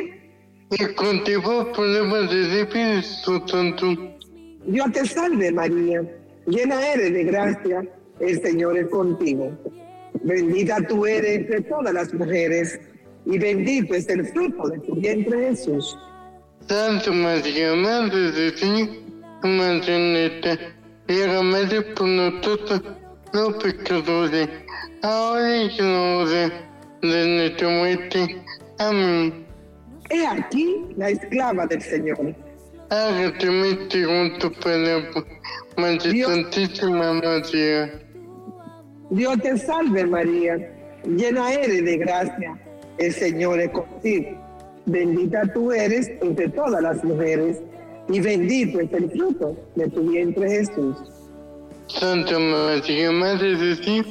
[0.79, 3.85] Y contigo problemas de Espíritu Santo.
[4.65, 6.01] Dios te salve María,
[6.47, 7.83] llena eres de gracia,
[8.19, 9.51] el Señor es contigo.
[10.23, 12.79] Bendita tú eres entre todas las mujeres,
[13.25, 15.97] y bendito es el fruto de tu vientre Jesús.
[16.67, 18.89] Santa María, Madre de Dios,
[19.43, 20.57] Madre neta,
[21.07, 22.81] y Madre por nosotros
[23.33, 24.49] los pecadores,
[25.01, 26.51] ahora y en la hora
[27.01, 28.41] de nuestra muerte.
[28.79, 29.42] Amén.
[30.09, 32.35] He aquí la esclava del Señor.
[32.89, 35.23] Hágate mi según tu palabra.
[35.75, 38.03] Santísima María.
[39.09, 40.57] Dios te salve María,
[41.05, 42.57] llena eres de gracia,
[42.97, 44.29] el Señor es contigo.
[44.85, 47.61] Bendita tú eres entre todas las mujeres,
[48.09, 50.97] y bendito es el fruto de tu vientre Jesús.
[51.87, 54.07] Santa María, Madre de Dios,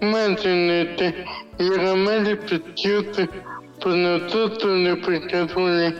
[0.00, 1.14] Madre neta,
[1.58, 3.28] y la Madre preciosa,
[3.80, 5.94] por nosotros los pecadores,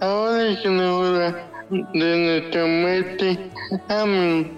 [0.00, 3.38] ahora y en la hora de nuestra muerte.
[3.88, 4.52] Amén.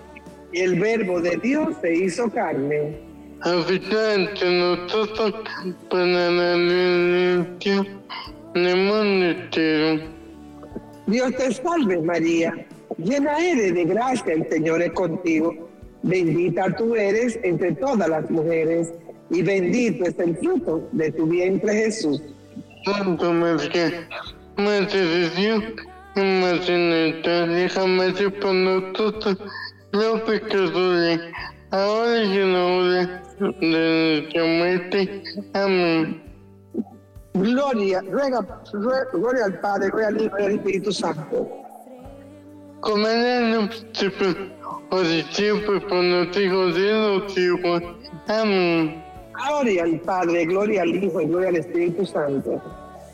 [0.53, 2.99] Y el verbo de Dios se hizo carne.
[3.43, 5.35] Habita entre nosotros
[5.91, 7.89] para la redención
[8.55, 10.03] del mundo entero.
[11.07, 12.67] Dios te salve María,
[12.99, 15.55] llena eres de gracia, el Señor es contigo.
[16.03, 18.93] Bendita tú eres entre todas las mujeres,
[19.31, 22.23] y bendito es el fruto de tu vientre Jesús.
[22.87, 24.09] Santa María,
[24.57, 25.63] Madre de Dios,
[26.15, 29.37] y Madre neta, déjame ser por nosotros
[29.93, 31.21] los pecadores,
[31.73, 35.23] ahora y en la hora de nuestra muerte.
[35.55, 36.23] Amén.
[37.35, 38.41] Gloria, ruega,
[38.73, 41.49] rue- gloria al Padre, gloria al Hijo y al Espíritu Santo.
[42.81, 44.29] Como en el principio,
[44.91, 47.83] ahora y siempre, por los hijos de los hijos.
[48.29, 49.03] Amén.
[49.37, 52.63] Gloria al Padre, gloria al Hijo y gloria al Espíritu Santo.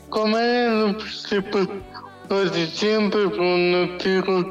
[0.09, 1.67] Como en el principio,
[2.29, 4.45] ahora y siempre, por los hijos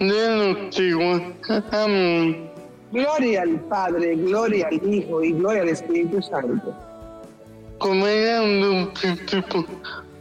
[0.00, 1.22] de los hijos.
[1.70, 2.50] Amén.
[2.90, 6.74] Gloria al Padre, gloria al Hijo y gloria al Espíritu Santo.
[7.78, 9.66] como era en un principio,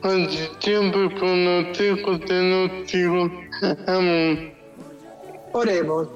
[0.01, 3.31] ahora y siempre, por los hijos de los hijos.
[3.87, 4.53] Amén.
[5.51, 6.07] Oremos.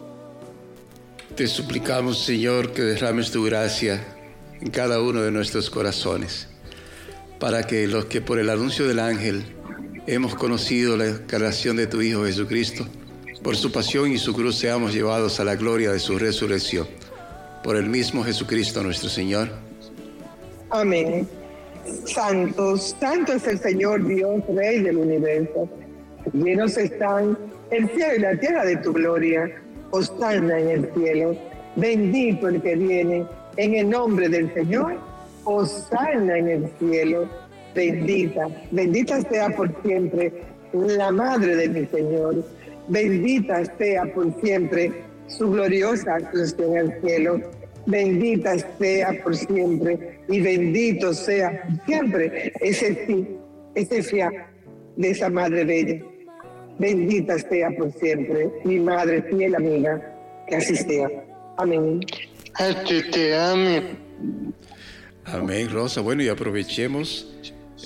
[1.35, 4.14] Te suplicamos, Señor, que derrames tu gracia
[4.65, 6.47] en cada uno de nuestros corazones,
[7.39, 9.43] para que los que por el anuncio del ángel
[10.07, 12.87] hemos conocido la encarnación de tu Hijo Jesucristo,
[13.43, 16.87] por su pasión y su cruz seamos llevados a la gloria de su resurrección.
[17.63, 19.49] Por el mismo Jesucristo nuestro Señor.
[20.71, 21.27] Amén.
[22.05, 25.69] Santos, santo es el Señor Dios, Rey del universo.
[26.33, 27.37] Llenos están
[27.69, 29.61] el cielo y la tierra de tu gloria.
[29.91, 31.37] Osana en el cielo.
[31.75, 33.27] Bendito el que viene
[33.57, 34.97] en el nombre del Señor.
[35.43, 37.27] Osana en el cielo.
[37.73, 40.31] Bendita, bendita sea por siempre
[40.73, 42.43] la madre de mi Señor.
[42.87, 44.91] Bendita sea por siempre
[45.27, 47.41] su gloriosa ascensión al cielo.
[47.85, 53.27] Bendita sea por siempre y bendito sea siempre ese sí,
[53.75, 54.33] ese fiat
[54.95, 56.03] de esa madre bella.
[56.79, 60.01] Bendita sea por siempre mi madre fiel amiga,
[60.47, 61.09] que así sea.
[61.57, 62.01] Amén.
[62.57, 63.97] Hasta amén.
[65.25, 66.01] Amén, Rosa.
[66.01, 67.27] Bueno, y aprovechemos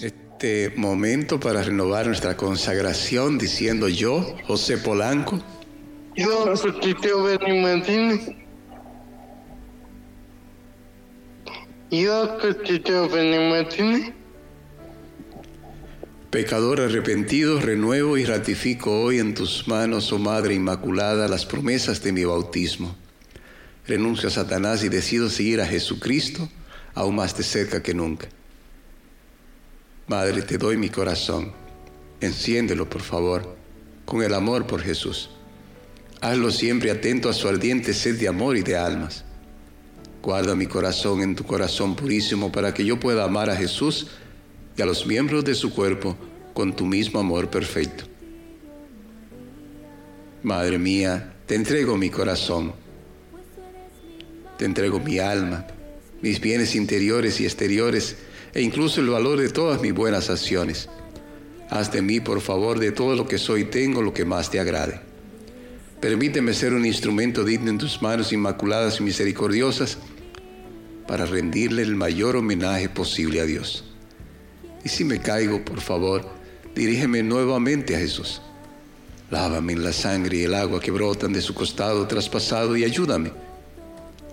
[0.01, 5.39] este momento para renovar nuestra consagración diciendo yo, José Polanco.
[6.15, 8.35] Yo, Tito Benny Martínez.
[11.91, 12.37] Yo,
[13.09, 14.13] Benny Martínez.
[16.29, 22.11] Pecador arrepentido, renuevo y ratifico hoy en tus manos, oh Madre Inmaculada, las promesas de
[22.11, 22.95] mi bautismo.
[23.89, 26.47] Renuncio a Satanás y decido seguir a Jesucristo
[26.93, 28.27] aún más de cerca que nunca.
[30.05, 31.53] Madre, te doy mi corazón.
[32.21, 33.55] Enciéndelo, por favor,
[34.05, 35.31] con el amor por Jesús.
[36.21, 39.25] Hazlo siempre atento a su ardiente sed de amor y de almas.
[40.21, 44.05] Guarda mi corazón en tu corazón purísimo para que yo pueda amar a Jesús
[44.77, 46.15] y a los miembros de su cuerpo
[46.53, 48.03] con tu mismo amor perfecto.
[50.43, 52.73] Madre mía, te entrego mi corazón,
[54.59, 55.65] te entrego mi alma,
[56.21, 58.17] mis bienes interiores y exteriores
[58.53, 60.89] e incluso el valor de todas mis buenas acciones.
[61.69, 64.59] Haz de mí, por favor, de todo lo que soy tengo lo que más te
[64.59, 64.99] agrade.
[66.01, 69.97] Permíteme ser un instrumento digno en tus manos inmaculadas y misericordiosas
[71.07, 73.85] para rendirle el mayor homenaje posible a Dios.
[74.83, 76.27] Y si me caigo, por favor,
[76.75, 78.41] dirígeme nuevamente a Jesús.
[79.31, 83.31] Lávame en la sangre y el agua que brotan de su costado traspasado y ayúdame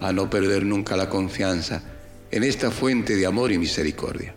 [0.01, 1.83] a no perder nunca la confianza
[2.31, 4.35] en esta fuente de amor y misericordia.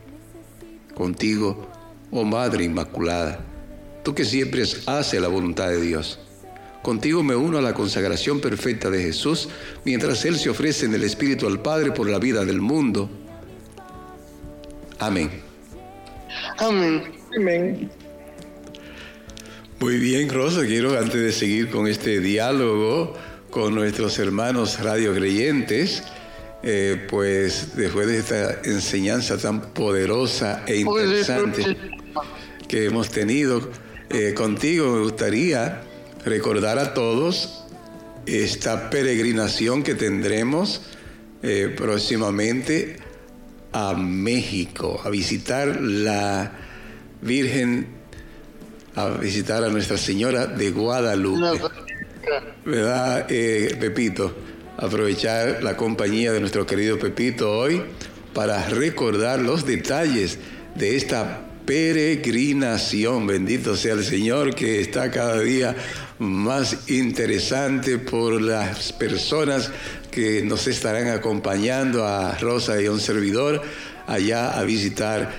[0.94, 1.70] Contigo,
[2.12, 3.40] oh Madre Inmaculada,
[4.04, 6.20] tú que siempre haces la voluntad de Dios.
[6.82, 9.50] Contigo me uno a la consagración perfecta de Jesús
[9.84, 13.10] mientras Él se ofrece en el Espíritu al Padre por la vida del mundo.
[15.00, 15.30] Amén.
[16.58, 17.04] Amén.
[17.36, 17.92] Amén.
[19.80, 23.14] Muy bien, Rosa, quiero antes de seguir con este diálogo
[23.50, 26.04] con nuestros hermanos radio creyentes,
[26.62, 31.78] eh, pues después de esta enseñanza tan poderosa e interesante
[32.68, 33.70] que hemos tenido
[34.10, 35.82] eh, contigo, me gustaría
[36.26, 37.64] recordar a todos
[38.26, 40.82] esta peregrinación que tendremos
[41.42, 42.98] eh, próximamente
[43.72, 46.52] a México, a visitar la
[47.22, 47.88] Virgen,
[48.96, 51.89] a visitar a Nuestra Señora de Guadalupe.
[52.66, 54.36] ¿Verdad, eh, Pepito?
[54.78, 57.82] Aprovechar la compañía de nuestro querido Pepito hoy
[58.34, 60.40] para recordar los detalles
[60.76, 63.28] de esta peregrinación.
[63.28, 65.76] Bendito sea el Señor que está cada día
[66.20, 69.72] más interesante por las personas
[70.12, 73.62] que nos estarán acompañando a Rosa y a un servidor
[74.08, 75.32] allá a visitar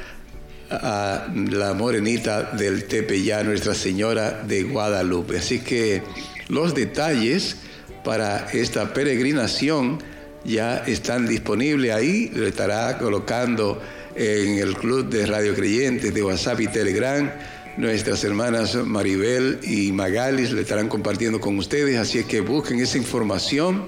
[0.70, 5.38] a la morenita del Tepeya, Nuestra Señora de Guadalupe.
[5.38, 6.02] Así que
[6.50, 7.56] los detalles
[8.04, 9.98] para esta peregrinación
[10.44, 13.80] ya están disponibles ahí, lo estará colocando
[14.16, 17.30] en el Club de Radio Creyentes de WhatsApp y Telegram.
[17.76, 22.98] Nuestras hermanas Maribel y Magalis le estarán compartiendo con ustedes, así es que busquen esa
[22.98, 23.84] información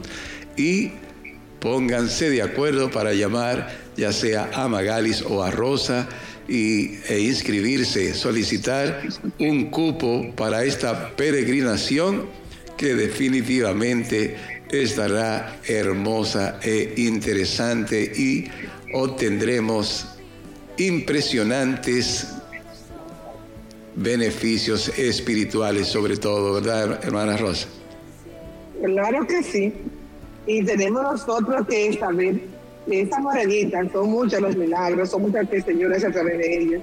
[0.56, 0.92] y
[1.58, 6.08] pónganse de acuerdo para llamar ya sea a Magalis o a Rosa
[6.48, 9.02] y, e inscribirse, solicitar
[9.38, 12.26] un cupo para esta peregrinación
[12.88, 14.36] definitivamente
[14.70, 18.48] estará hermosa e interesante y
[18.94, 20.06] obtendremos
[20.78, 22.28] impresionantes
[23.94, 27.68] beneficios espirituales sobre todo, ¿verdad, hermana Rosa?
[28.82, 29.72] Claro que sí.
[30.46, 32.40] Y tenemos nosotros que saber
[32.86, 36.82] que estas moraditas son muchos los milagros, son muchas testimonios a través de ellas.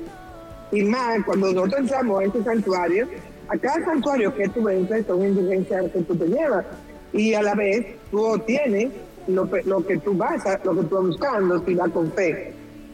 [0.71, 3.07] Y más, cuando nosotros entramos a este santuario,
[3.49, 6.65] a cada santuario que tú entras son indigencias que tú te llevas.
[7.11, 8.91] Y a la vez tú obtienes
[9.27, 12.53] lo, lo que tú vas, a, lo que tú vas buscando, si vas con fe.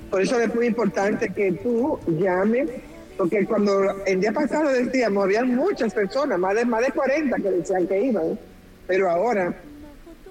[0.10, 2.70] Por eso es muy importante que tú llames,
[3.18, 7.52] porque cuando el día pasado decíamos, había muchas personas, más de, más de 40 que
[7.52, 8.40] decían que iban,
[8.88, 9.54] pero ahora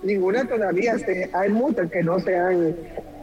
[0.02, 2.74] ninguna todavía, se, hay muchas que no se han,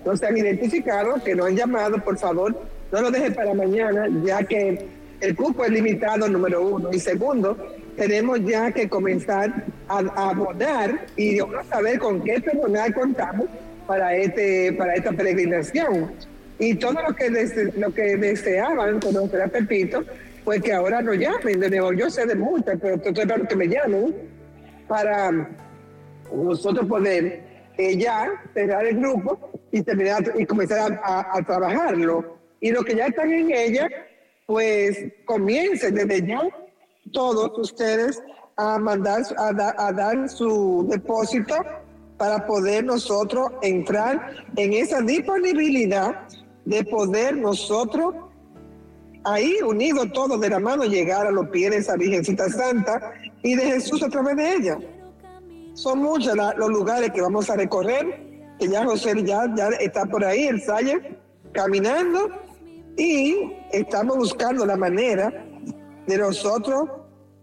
[0.05, 2.55] no se han identificado, que no han llamado, por favor,
[2.91, 4.85] no lo dejes para mañana, ya que
[5.21, 6.89] el cupo es limitado, número uno.
[6.91, 7.55] Y segundo,
[7.95, 9.99] tenemos ya que comenzar a,
[10.29, 11.37] abordar y
[11.69, 13.47] saber con qué personal contamos
[13.87, 16.11] para, este, para esta peregrinación.
[16.59, 17.29] Y todo lo que,
[17.77, 20.03] lo que deseaban conocer a Pepito,
[20.43, 21.59] pues que ahora nos llamen.
[21.59, 24.15] De nuevo, yo sé de muchas, pero estoy para que me llamen
[24.87, 25.49] para
[26.33, 27.43] nosotros poder
[27.77, 32.37] eh, ya cerrar el grupo y terminar y comenzar a, a trabajarlo.
[32.59, 33.89] Y los que ya están en ella,
[34.51, 36.41] pues comiencen desde ya
[37.13, 38.21] todos ustedes
[38.57, 41.55] a mandar, a, dar su depósito
[42.17, 46.27] para poder nosotros entrar en esa disponibilidad
[46.65, 48.13] de poder nosotros
[49.23, 53.13] ahí unidos todos de la mano llegar a los pies de esa Virgencita Santa
[53.43, 54.77] y de Jesús a través de ella.
[55.75, 60.25] Son muchos los lugares que vamos a recorrer, que ya José ya, ya está por
[60.25, 61.17] ahí, el Salle,
[61.53, 62.29] caminando
[62.97, 65.45] y estamos buscando la manera
[66.07, 66.89] de nosotros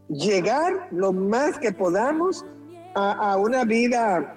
[0.09, 2.45] llegar lo más que podamos
[2.95, 4.37] a, una vida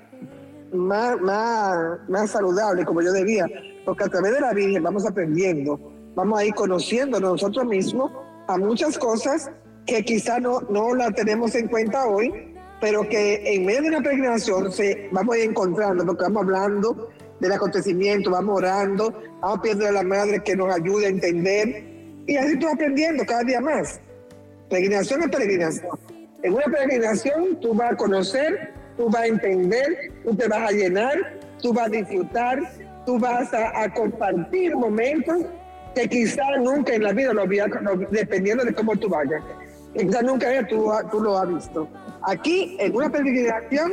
[0.72, 3.48] más, más, más saludable, como yo debía,
[3.86, 5.80] porque a través de la Virgen vamos aprendiendo
[6.16, 8.12] vamos a ir conociendo nosotros mismos
[8.48, 9.52] a muchas cosas
[9.86, 14.02] que quizá no, no la tenemos en cuenta hoy, pero que en medio de una
[14.02, 17.10] peregrinación se, vamos a ir encontrando, porque vamos hablando
[17.42, 19.12] del acontecimiento, vamos orando,
[19.42, 21.84] vamos pidiendo a la Madre que nos ayude a entender,
[22.28, 24.00] y así tú aprendiendo cada día más.
[24.70, 26.00] Peregrinación es peregrinación.
[26.44, 30.72] En una peregrinación tú vas a conocer, tú vas a entender, tú te vas a
[30.72, 31.14] llenar,
[31.62, 32.60] tú vas a disfrutar,
[33.06, 35.38] tú vas a, a compartir momentos
[35.96, 37.66] que quizás nunca en la vida lo había,
[38.12, 39.42] dependiendo de cómo tú vayas,
[39.98, 41.88] quizás nunca tú, tú lo has visto.
[42.28, 43.92] Aquí, en una peregrinación,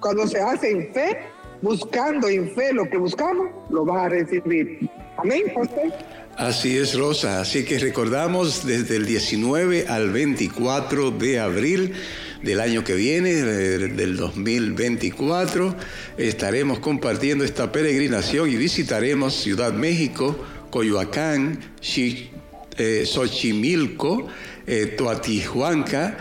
[0.00, 1.18] cuando se hace en fe,
[1.62, 4.90] buscando en fe lo que buscamos, lo vas a recibir.
[5.16, 5.92] Amén, José.
[6.36, 7.40] Así es, Rosa.
[7.40, 11.94] Así que recordamos desde el 19 al 24 de abril
[12.42, 15.76] del año que viene, del 2024,
[16.16, 20.36] estaremos compartiendo esta peregrinación y visitaremos Ciudad México,
[20.70, 21.60] Coyoacán,
[21.96, 24.26] eh, Xochimilco,
[24.66, 26.16] eh, Toatihuanca,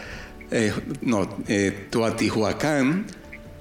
[0.52, 1.28] eh, no,
[1.90, 3.08] Toatihuacán,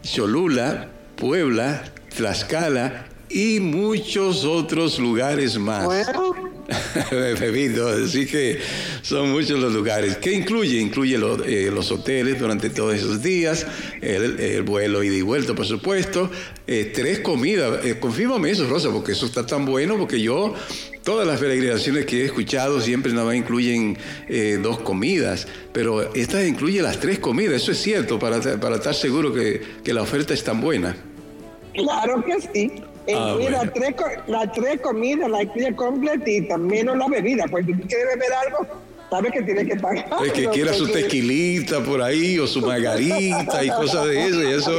[0.02, 0.90] Cholula,
[1.20, 1.84] Puebla,
[2.16, 5.86] Tlaxcala y muchos otros lugares más.
[6.70, 8.58] así que
[9.02, 10.16] son muchos los lugares.
[10.16, 10.80] ¿Qué incluye?
[10.80, 13.66] Incluye eh, los hoteles durante todos esos días,
[14.00, 16.30] el, vuelo ida y vuelta, por supuesto,
[16.66, 17.84] eh, tres comidas.
[17.84, 20.54] Eh, confírmame eso, Rosa, porque eso está tan bueno, porque yo,
[21.04, 23.96] todas las peregrinaciones que he escuchado siempre nada más incluyen
[24.62, 29.32] dos comidas, pero esta incluye las tres comidas, eso es cierto, para, para estar seguro
[29.32, 30.96] que, que la oferta es tan buena.
[31.82, 32.82] Claro que sí.
[33.14, 33.94] Ah, las, tres,
[34.54, 37.44] tres comidas la incluye completita, menos la bebida.
[37.50, 38.66] Pues si quieres beber algo,
[39.10, 40.06] sabes que tienes que pagar.
[40.24, 44.52] Es que quiera su tequilita por ahí o su margarita y cosas de eso, y
[44.52, 44.72] eso,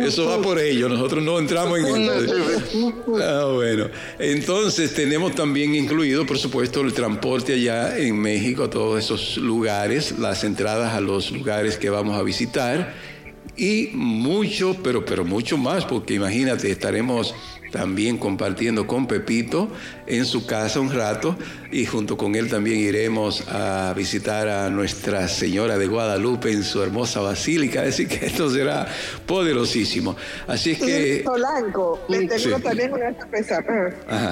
[0.00, 0.88] eso va por ello.
[0.88, 2.92] Nosotros no entramos en eso.
[3.20, 3.88] Ah, bueno.
[4.18, 10.18] Entonces tenemos también incluido, por supuesto, el transporte allá en México a todos esos lugares,
[10.18, 13.13] las entradas a los lugares que vamos a visitar
[13.56, 17.34] y mucho, pero, pero mucho más, porque imagínate, estaremos
[17.74, 19.68] también compartiendo con Pepito
[20.06, 21.34] en su casa un rato
[21.72, 26.80] y junto con él también iremos a visitar a Nuestra Señora de Guadalupe en su
[26.84, 28.86] hermosa basílica, así que esto será
[29.26, 30.14] poderosísimo.
[30.46, 31.22] Así es que...
[31.24, 33.64] Solanco, le tengo también una sorpresa,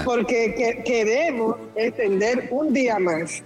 [0.04, 3.42] porque queremos extender un día más,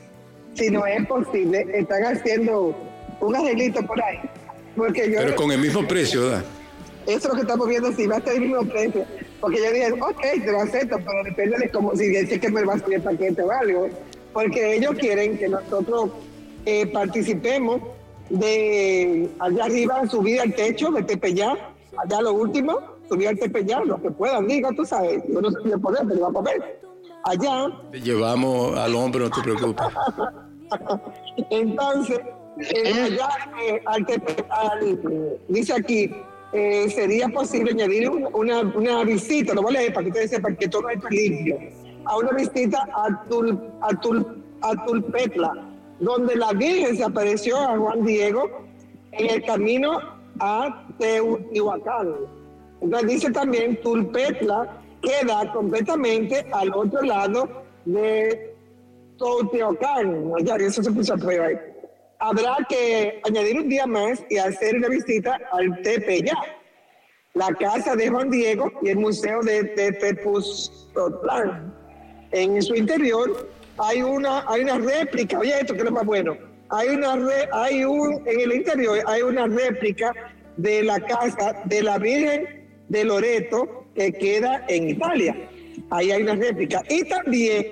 [0.52, 2.76] si no es posible, están haciendo
[3.20, 4.18] un arreglito por ahí.
[4.76, 6.44] Porque yo Pero con el mismo precio, ¿verdad?
[7.06, 9.04] Eso es lo que estamos viendo, si va a estar el mismo precio.
[9.40, 12.64] Porque yo dije, ok, te lo acepto, pero depende de cómo, si dice que me
[12.64, 13.88] va a subir el paquete o algo.
[14.32, 16.10] Porque ellos quieren que nosotros
[16.64, 17.80] eh, participemos
[18.28, 21.54] de allá arriba, subir al techo de Tepeyá,
[21.96, 25.58] allá lo último, subir al Tepeyá, lo que puedan, digo, tú sabes, yo no sé
[25.62, 26.80] si poder, pero va a poder.
[27.24, 27.68] Allá.
[27.92, 29.86] Te llevamos al hombro, no te preocupes.
[31.50, 32.20] Entonces,
[32.58, 33.28] eh, allá,
[33.62, 34.06] eh, al,
[34.50, 36.10] al, dice aquí,
[36.52, 40.56] eh, sería posible añadir una, una, visita, lo voy a leer para que ustedes sepan
[40.56, 41.58] que todo está limpio,
[42.04, 45.52] a una visita a, Tul, a, Tul, a Tulpetla,
[46.00, 48.48] donde la Virgen se apareció a Juan Diego
[49.12, 49.98] en el camino
[50.38, 52.14] a Teotihuacán.
[52.80, 57.48] Entonces dice también Tulpetla queda completamente al otro lado
[57.84, 58.54] de
[59.18, 60.32] Teotihuacán.
[60.42, 61.56] Ya, eso se puso a prueba ahí
[62.18, 66.34] habrá que añadir un día más y hacer una visita al Tepeya,
[67.34, 71.74] la casa de Juan Diego y el museo de Tepuztlán.
[72.32, 73.48] En su interior
[73.78, 76.36] hay una, hay una réplica, oye esto que es lo más bueno,
[76.70, 77.16] hay una
[77.52, 80.12] hay un, en el interior hay una réplica
[80.56, 85.36] de la casa de la Virgen de Loreto que queda en Italia.
[85.90, 86.82] Ahí hay una réplica.
[86.88, 87.66] Y también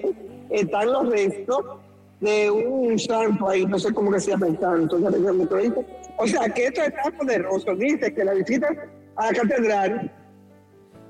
[0.50, 1.64] están los restos
[2.24, 4.98] de un santo ahí, no sé cómo que se llama el santo,
[6.16, 8.68] o sea que esto es tan poderoso, dice que la visita
[9.16, 10.12] a la catedral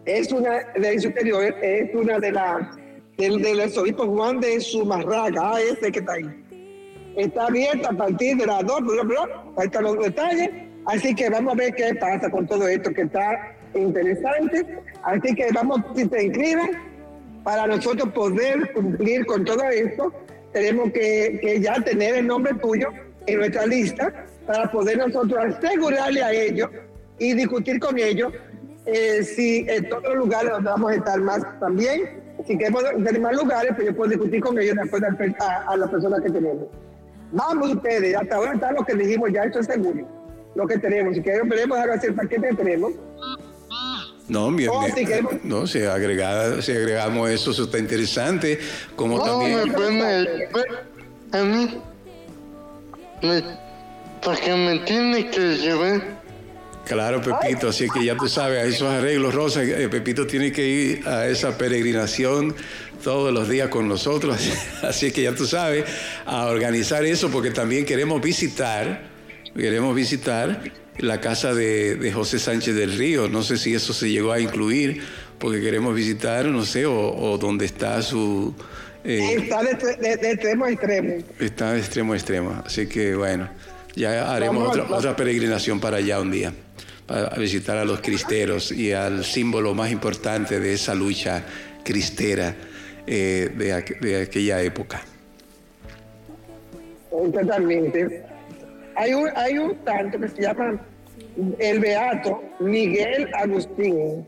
[0.05, 2.77] es una de superior, es una de las
[3.16, 6.45] del, del arzobispo Juan de Sumarraga, ah, ese que está ahí.
[7.16, 10.51] Está abierta a partir de las dos, bla, bla, ahí están los detalles,
[10.86, 14.65] así que vamos a ver qué pasa con todo esto que está interesantes.
[15.05, 16.70] Así que vamos, si inscriben,
[17.45, 20.12] para nosotros poder cumplir con todo esto,
[20.55, 22.89] tenemos que, ya tener el nombre tuyo
[23.26, 26.70] en nuestra lista para poder nosotros asegurarle a ellos
[27.18, 28.32] y discutir con ellos
[28.86, 33.20] eh, si en todos los lugares donde vamos a estar más también, si queremos tener
[33.20, 35.02] más lugares, pues yo puedo discutir con ellos después
[35.40, 36.66] a, a las personas que tenemos.
[37.32, 40.06] Vamos ustedes, hasta ahora está lo que dijimos, ya esto es seguro,
[40.55, 41.16] lo que tenemos.
[41.16, 42.93] Si queremos, veremos ahora el paquete que tenemos.
[44.26, 44.82] No, bien, oh,
[45.42, 48.59] no, si, agregada, si agregamos eso, eso está interesante.
[48.96, 49.72] Como no, también.
[49.72, 51.78] Me, a mí,
[53.22, 53.42] me,
[54.22, 56.14] porque me tiene que llevar
[56.84, 60.66] Claro, Pepito, así que ya tú sabes, a esos arreglos, Rosa, eh, Pepito tiene que
[60.66, 62.55] ir a esa peregrinación
[63.02, 64.38] todos los días con nosotros,
[64.82, 65.84] así que ya tú sabes,
[66.26, 69.02] a organizar eso porque también queremos visitar,
[69.56, 70.60] queremos visitar
[70.98, 75.02] la casa de, José Sánchez del Río, no sé si eso se llegó a incluir,
[75.38, 78.54] porque queremos visitar, no sé, o, dónde está su...
[79.04, 79.72] Eh, está de,
[80.32, 81.14] extremo a extremo.
[81.38, 83.50] Está de extremo a extremo, así que bueno,
[83.94, 86.52] ya haremos otra, otra peregrinación para allá un día
[87.08, 91.44] a visitar a los cristeros y al símbolo más importante de esa lucha
[91.84, 92.54] cristera
[93.06, 95.02] eh, de, aquella época.
[97.10, 98.24] Totalmente.
[98.96, 100.80] Hay un, hay un santo que se llama
[101.58, 104.24] el Beato Miguel Agustín,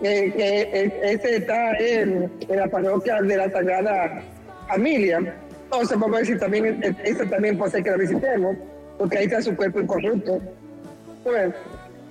[0.00, 4.22] que ese está en, la parroquia de la Sagrada
[4.68, 5.34] Familia.
[5.64, 8.56] Entonces vamos a decir también, ese también puede ser que lo visitemos,
[8.98, 10.40] porque ahí está su cuerpo incorrupto.
[11.24, 11.52] Pues,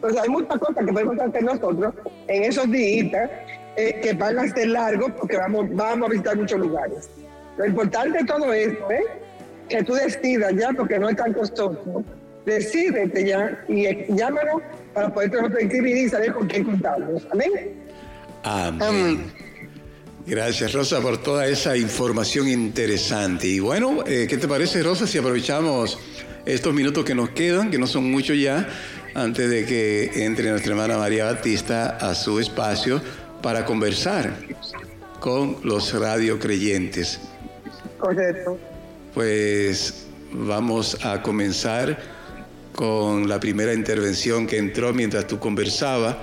[0.01, 1.93] pues hay muchas cosas que podemos hacer nosotros
[2.27, 3.29] en esos días
[3.75, 7.09] eh, que van a ser largos porque vamos, vamos a visitar muchos lugares.
[7.57, 9.03] Lo importante de todo esto es
[9.69, 12.03] que tú decidas ya, porque no es tan costoso,
[12.45, 14.61] decídete ya y llámanos
[14.93, 15.31] para poder
[15.61, 17.27] inscribir y saber con quién contamos.
[17.31, 17.51] Amén.
[18.43, 19.31] Amén.
[20.25, 23.47] Gracias, Rosa, por toda esa información interesante.
[23.47, 25.97] Y bueno, eh, ¿qué te parece, Rosa, si aprovechamos
[26.45, 28.67] estos minutos que nos quedan, que no son muchos ya,
[29.15, 33.01] antes de que entre nuestra hermana María Batista a su espacio
[33.41, 34.33] para conversar
[35.19, 37.19] con los radiocreyentes.
[37.97, 38.57] Correcto.
[39.13, 41.99] Pues vamos a comenzar
[42.73, 46.15] con la primera intervención que entró mientras tú conversabas,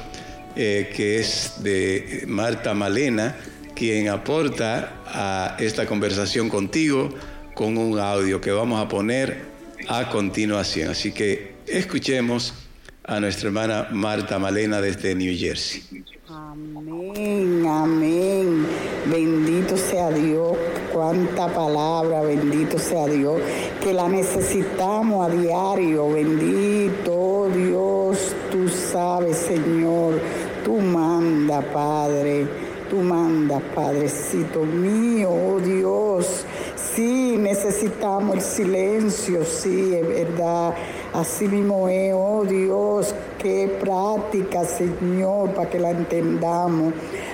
[0.54, 3.36] eh, que es de Marta Malena,
[3.74, 7.10] quien aporta a esta conversación contigo
[7.54, 9.44] con un audio que vamos a poner
[9.88, 10.90] a continuación.
[10.90, 12.54] Así que escuchemos
[13.04, 15.82] a nuestra hermana Marta Malena desde New Jersey.
[16.28, 18.66] Amén, amén.
[19.06, 20.56] Bendito sea Dios.
[20.92, 23.40] Cuánta palabra, bendito sea Dios,
[23.80, 26.10] que la necesitamos a diario.
[26.10, 30.20] Bendito Dios, tú sabes, Señor,
[30.64, 32.48] tú manda, Padre.
[32.90, 36.44] Tú manda, Padrecito mío, oh Dios.
[36.94, 40.74] Sí, necesitamos el silencio, sí, es verdad.
[41.16, 46.92] Así mismo es, oh Dios, qué práctica, Señor, para que la entendamos,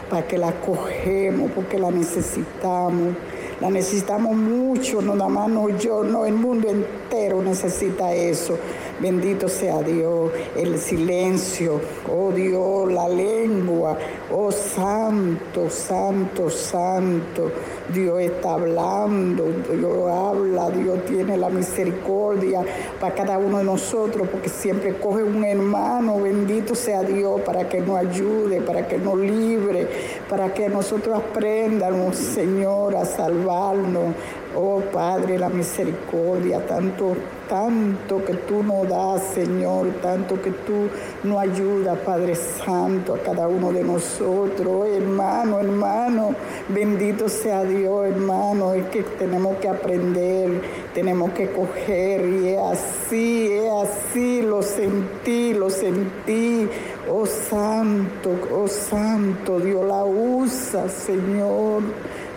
[0.09, 3.16] para que la cogemos, porque la necesitamos.
[3.60, 8.56] La necesitamos mucho, no nada más no yo, no, el mundo entero necesita eso.
[9.03, 13.99] Bendito sea Dios, el silencio, oh Dios, la lengua,
[14.31, 17.51] oh santo, santo, santo.
[17.93, 22.65] Dios está hablando, Dios habla, Dios tiene la misericordia
[23.01, 27.81] para cada uno de nosotros, porque siempre coge un hermano, bendito sea Dios, para que
[27.81, 29.89] nos ayude, para que nos libre,
[30.29, 34.15] para que nosotros aprendamos, Señor, a salvarnos,
[34.55, 37.16] Oh Padre, la misericordia, tanto,
[37.49, 40.89] tanto que tú nos das, Señor, tanto que tú
[41.24, 44.89] nos ayudas, Padre Santo, a cada uno de nosotros.
[44.89, 46.35] hermano, hermano,
[46.69, 50.61] bendito sea Dios, hermano, es que tenemos que aprender,
[50.93, 56.69] tenemos que coger, y es así, es así, lo sentí, lo sentí.
[57.11, 61.83] Oh Santo, oh Santo, Dios la usa, Señor.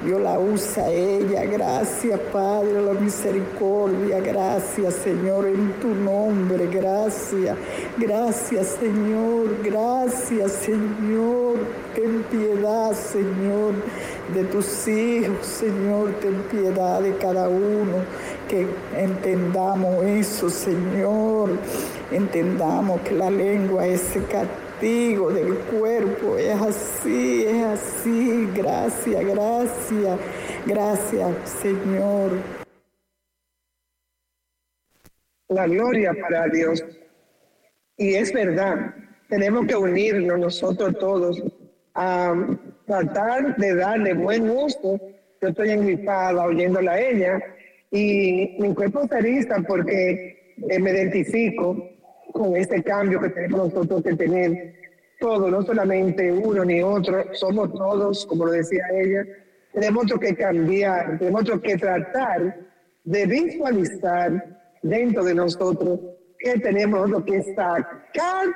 [0.06, 1.46] Dios la usa ella.
[1.46, 4.20] Gracias, Padre, la misericordia.
[4.20, 6.68] Gracias, Señor, en tu nombre.
[6.68, 7.58] Gracias.
[7.98, 9.64] Gracias, Señor.
[9.64, 11.56] Gracias, Señor.
[11.96, 13.74] Ten piedad, Señor,
[14.34, 16.12] de tus hijos, Señor.
[16.22, 18.04] Ten piedad de cada uno.
[18.48, 21.50] Que entendamos eso, Señor.
[22.12, 24.02] Entendamos que la lengua es
[24.82, 26.38] del cuerpo.
[26.38, 28.50] Es así, es así.
[28.56, 30.20] Gracias, gracias,
[30.66, 32.32] gracias, Señor.
[35.48, 36.84] La gloria para Dios.
[37.98, 38.94] Y es verdad,
[39.30, 41.42] tenemos que unirnos nosotros todos
[41.94, 42.34] a
[42.86, 45.00] tratar de darle buen uso.
[45.42, 47.40] Yo estoy engripada oyéndola a ella
[47.92, 51.95] y mi cuerpo se porque eh, me identifico
[52.36, 54.76] con este cambio que tenemos nosotros que tener.
[55.22, 59.26] Todos, no solamente uno ni otro, somos todos, como lo decía ella,
[59.72, 62.60] tenemos que cambiar, tenemos que tratar
[63.06, 66.00] de visualizar dentro de nosotros
[66.38, 68.48] que tenemos lo que sacar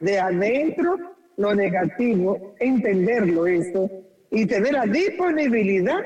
[0.00, 0.98] de adentro
[1.38, 3.90] lo negativo, entenderlo eso
[4.30, 6.02] y tener la disponibilidad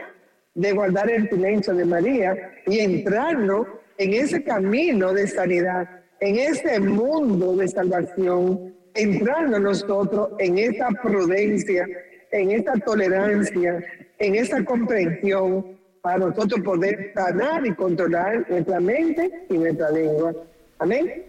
[0.55, 3.67] de guardar el silencio de María y entrarnos
[3.99, 5.89] en ese camino de sanidad,
[6.21, 11.87] en ese mundo de salvación, entrando nosotros en esa prudencia,
[12.33, 13.85] en esa tolerancia,
[14.19, 20.33] en esa comprensión, para nosotros poder sanar y controlar nuestra mente y nuestra lengua.
[20.79, 21.25] Amén.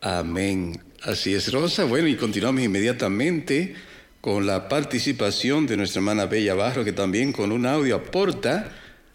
[0.00, 0.80] Amén.
[1.02, 1.84] Así es, Rosa.
[1.84, 3.74] Bueno, y continuamos inmediatamente
[4.20, 8.70] con la participación de nuestra hermana Bella Barro, que también con un audio aporta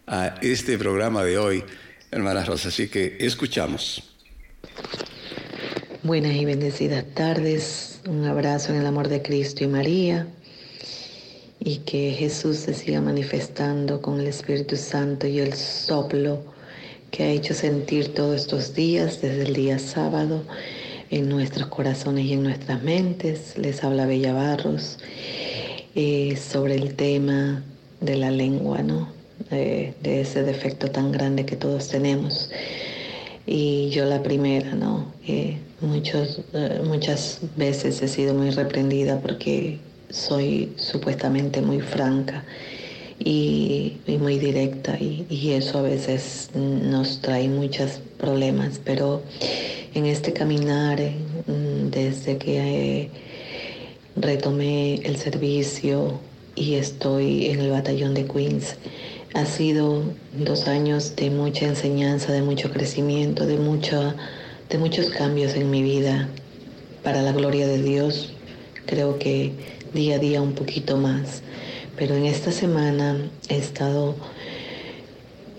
[0.05, 1.63] a este programa de hoy,
[2.11, 2.67] hermana Rosa.
[2.69, 4.12] Así que escuchamos.
[6.05, 8.01] Buenas y bendecidas tardes.
[8.09, 10.27] Un abrazo en el amor de Cristo y María.
[11.61, 16.43] Y que Jesús se siga manifestando con el Espíritu Santo y el soplo
[17.09, 20.43] que ha hecho sentir todos estos días, desde el día sábado
[21.09, 23.57] en nuestros corazones y en nuestras mentes.
[23.57, 24.99] Les habla Bella Barros
[25.95, 27.63] eh, sobre el tema
[28.01, 29.07] de la lengua, ¿no?
[29.49, 32.49] de ese defecto tan grande que todos tenemos.
[33.45, 35.11] Y yo la primera, ¿no?
[35.81, 39.79] Muchos, eh, muchas veces he sido muy reprendida porque
[40.09, 42.45] soy supuestamente muy franca
[43.19, 49.21] y, muy directa y, eso a veces nos trae muchos problemas, pero
[49.93, 50.99] en este caminar,
[51.91, 53.09] desde que eh,
[54.15, 56.19] retomé el servicio
[56.55, 58.75] y estoy en el batallón de Queens,
[59.33, 60.03] ha sido
[60.37, 66.29] dos años de mucha enseñanza, de mucho crecimiento, de, de muchos cambios en mi vida.
[67.03, 68.33] Para la gloria de Dios,
[68.85, 69.51] creo que
[69.93, 71.41] día a día un poquito más.
[71.97, 73.17] Pero en esta semana
[73.49, 74.15] he estado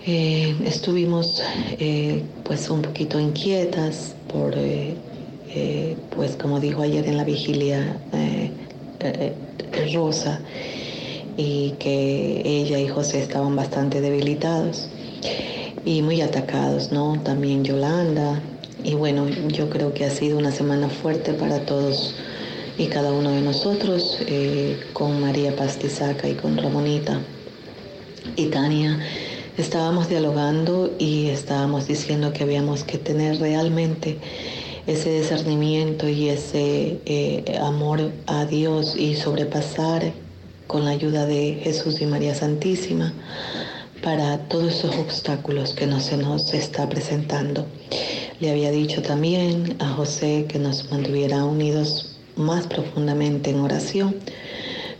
[0.07, 1.41] eh, estuvimos
[1.79, 4.93] eh, pues un poquito inquietas por, eh,
[6.15, 7.97] pues como dijo ayer en la vigilia
[9.95, 10.41] Rosa,
[11.37, 14.89] y que ella y José estaban bastante debilitados
[15.85, 17.21] y muy atacados, ¿no?
[17.23, 18.41] También Yolanda.
[18.83, 22.15] Y bueno, yo creo que ha sido una semana fuerte para todos
[22.77, 24.19] y cada uno de nosotros,
[24.93, 27.19] con María Pastizaca y con Ramonita
[28.35, 28.99] y Tania
[29.57, 34.17] estábamos dialogando y estábamos diciendo que habíamos que tener realmente
[34.87, 40.11] ese discernimiento y ese eh, amor a Dios y sobrepasar
[40.67, 43.13] con la ayuda de Jesús y María Santísima
[44.03, 47.65] para todos esos obstáculos que no se nos está presentando.
[48.39, 54.15] Le había dicho también a José que nos mantuviera unidos más profundamente en oración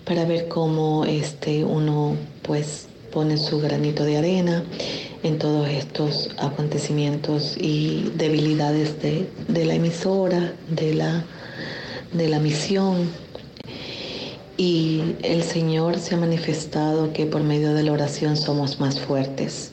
[0.05, 4.63] para ver cómo este uno pues pone su granito de arena
[5.23, 11.25] en todos estos acontecimientos y debilidades de, la emisora, de la,
[12.13, 13.09] de la misión.
[14.57, 19.71] Y el Señor se ha manifestado que por medio de la oración somos más fuertes.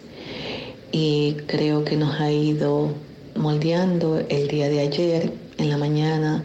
[0.91, 2.93] Y creo que nos ha ido
[3.37, 6.45] moldeando el día de ayer, en la mañana.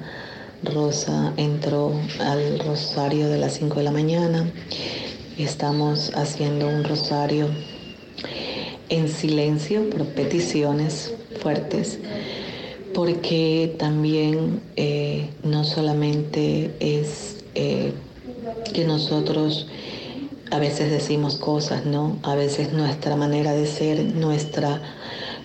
[0.64, 4.52] Rosa entró al rosario de las 5 de la mañana
[5.38, 7.48] Estamos haciendo un rosario
[8.90, 12.00] en silencio por peticiones fuertes,
[12.96, 17.94] porque también eh, no solamente es eh,
[18.74, 19.68] que nosotros
[20.52, 22.18] a veces decimos cosas, ¿no?
[22.24, 24.82] A veces nuestra manera de ser, nuestra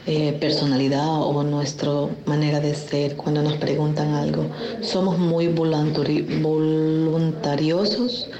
[0.06, 1.90] eh, personalidad o nuestra
[2.26, 4.46] manera de ser cuando nos preguntan algo,
[4.80, 8.30] somos muy voluntariosos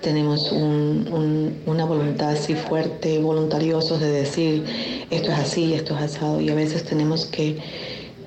[0.00, 4.64] tenemos una voluntad así fuerte, voluntariosos de decir
[5.10, 7.58] esto es así, esto es asado, y a veces tenemos que,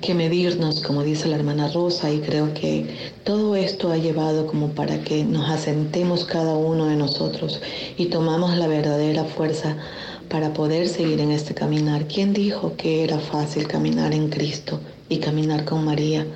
[0.02, 4.68] que medirnos, como dice la hermana Rosa, y creo que todo esto ha llevado como
[4.72, 7.60] para que nos asentemos cada uno de nosotros
[7.96, 9.78] y tomamos la verdadera fuerza
[10.28, 12.06] para poder seguir en este caminar.
[12.06, 16.26] ¿Quién dijo que era fácil caminar en Cristo y caminar con María?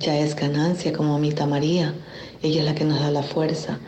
[0.00, 1.94] Ya es ganancia como Mita María
[2.42, 3.78] ella es la que nos da la fuerza.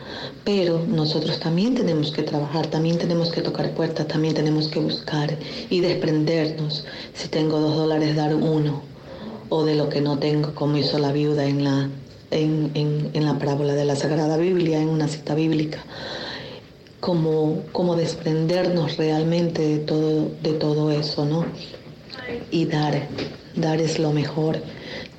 [0.45, 5.37] Pero nosotros también tenemos que trabajar, también tenemos que tocar puertas, también tenemos que buscar
[5.71, 6.85] y desprendernos.
[7.15, 8.83] Si tengo dos dólares, dar uno.
[9.51, 11.89] O de lo que no tengo, como hizo la viuda en la,
[12.31, 15.85] en, en, la parábola de la Sagrada Biblia, en una cita bíblica,
[17.01, 21.47] como, como desprendernos realmente de todo, de todo eso, ¿no?
[22.51, 23.09] Y dar,
[23.55, 24.61] dar es lo mejor,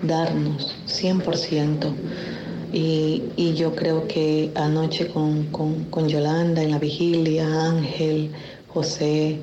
[0.03, 1.91] darnos 100%.
[2.71, 8.31] Y, y yo creo que anoche con, con, con Yolanda en la vigilia, Ángel,
[8.67, 9.39] José,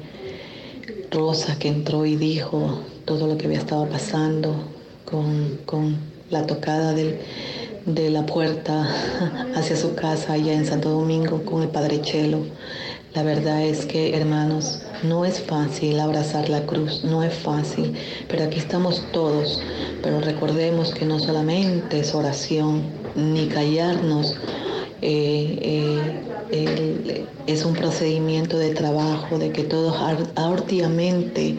[1.10, 4.75] Rosa que entró y dijo todo lo que había estado pasando
[5.06, 5.96] con, con
[6.28, 7.18] la tocada del,
[7.86, 8.86] de la puerta
[9.54, 12.40] hacia su casa allá en Santo Domingo con el Padre Chelo.
[13.14, 17.94] La verdad es que, hermanos, no es fácil abrazar la cruz, no es fácil,
[18.28, 19.62] pero aquí estamos todos.
[20.02, 22.82] Pero recordemos que no solamente es oración,
[23.14, 24.36] ni callarnos.
[25.00, 26.20] Eh, eh,
[26.50, 29.96] es un procedimiento de trabajo, de que todos
[30.36, 31.56] arduamente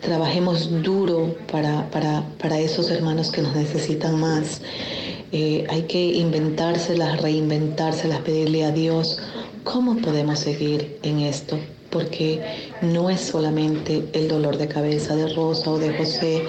[0.00, 4.60] trabajemos duro para, para, para esos hermanos que nos necesitan más.
[5.32, 9.18] Eh, hay que inventárselas, reinventárselas, pedirle a Dios
[9.64, 11.58] cómo podemos seguir en esto,
[11.90, 12.40] porque
[12.80, 16.44] no es solamente el dolor de cabeza de Rosa o de José,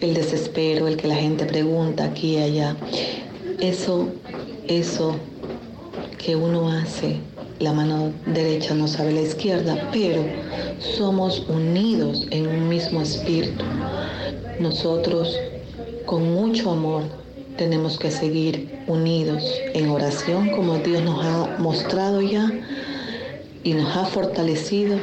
[0.00, 2.76] el desespero, el que la gente pregunta aquí y allá.
[3.60, 4.08] Eso,
[4.66, 5.16] eso
[6.18, 7.16] que uno hace,
[7.60, 10.24] la mano derecha no sabe la izquierda, pero
[10.78, 13.64] somos unidos en un mismo espíritu.
[14.60, 15.36] Nosotros
[16.04, 17.02] con mucho amor
[17.56, 22.50] tenemos que seguir unidos en oración como Dios nos ha mostrado ya
[23.64, 24.96] y nos ha fortalecido.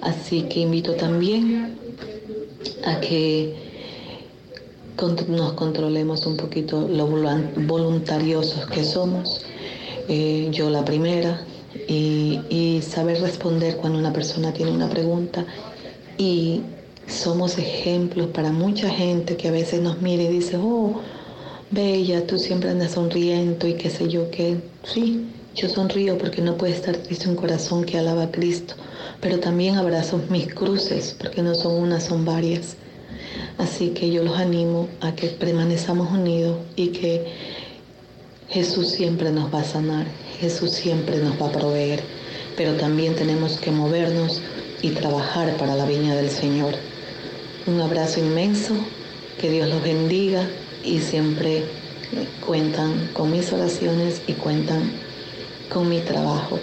[0.00, 1.76] Así que invito también
[2.84, 3.54] a que
[5.28, 9.44] nos controlemos un poquito lo voluntariosos que somos.
[10.14, 11.40] Eh, yo la primera,
[11.88, 15.46] y, saber responder cuando una persona tiene una pregunta
[16.18, 16.60] y
[17.06, 21.00] somos ejemplos para mucha gente que a veces nos mira y dice, oh,
[21.70, 24.58] Bella, tú siempre andas sonriendo y qué sé yo qué.
[24.84, 28.74] Sí, yo sonrío porque no puede estar triste un corazón que alaba a Cristo,
[29.22, 32.76] pero también abrazo mis cruces porque no son unas, son varias.
[33.56, 37.24] Así que yo los animo a que permanezcamos unidos y que
[38.52, 40.06] Jesús siempre nos va a sanar,
[40.38, 42.02] Jesús siempre nos va a proveer,
[42.54, 44.42] pero también tenemos que movernos
[44.82, 46.74] y trabajar para la viña del Señor.
[47.66, 48.74] Un abrazo inmenso,
[49.40, 50.46] que Dios los bendiga
[50.84, 51.64] y siempre
[52.46, 54.92] cuentan con mis oraciones y cuentan
[55.72, 56.58] con mi trabajo,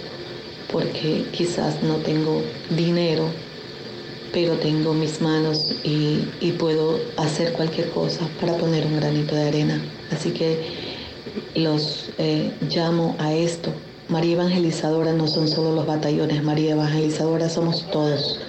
[0.70, 2.40] porque quizás no tengo
[2.70, 3.24] dinero,
[4.32, 9.82] pero tengo mis manos y, puedo hacer cualquier cosa para poner un granito de arena.
[10.12, 10.89] Así que
[11.54, 13.72] los eh, llamo a esto.
[14.08, 18.40] María Evangelizadora no son solo los batallones, María Evangelizadora somos todos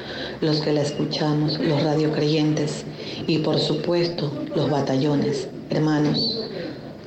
[0.41, 2.83] los que la escuchamos, los radiocreyentes
[3.27, 5.47] y por supuesto los batallones.
[5.69, 6.43] Hermanos,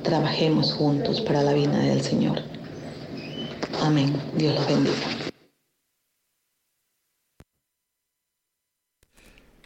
[0.03, 2.39] trabajemos juntos para la vida del Señor.
[3.81, 4.15] Amén.
[4.35, 4.95] Dios los bendiga.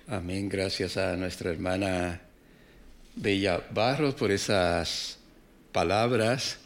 [0.07, 0.49] Amén.
[0.49, 2.21] Gracias a nuestra hermana
[3.15, 5.18] Bella Barros por esas
[5.71, 6.57] palabras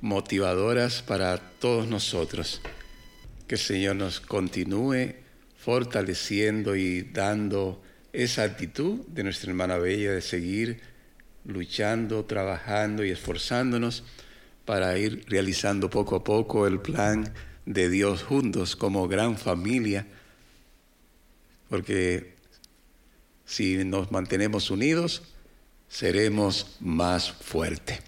[0.00, 2.60] motivadoras para todos nosotros.
[3.46, 5.14] Que el Señor nos continúe
[5.56, 10.80] fortaleciendo y dando esa actitud de nuestra hermana Bella de seguir
[11.44, 14.04] luchando, trabajando y esforzándonos
[14.64, 17.32] para ir realizando poco a poco el plan
[17.66, 20.06] de Dios juntos como gran familia,
[21.68, 22.34] porque
[23.44, 25.31] si nos mantenemos unidos,
[25.92, 28.00] seremos más fuertes.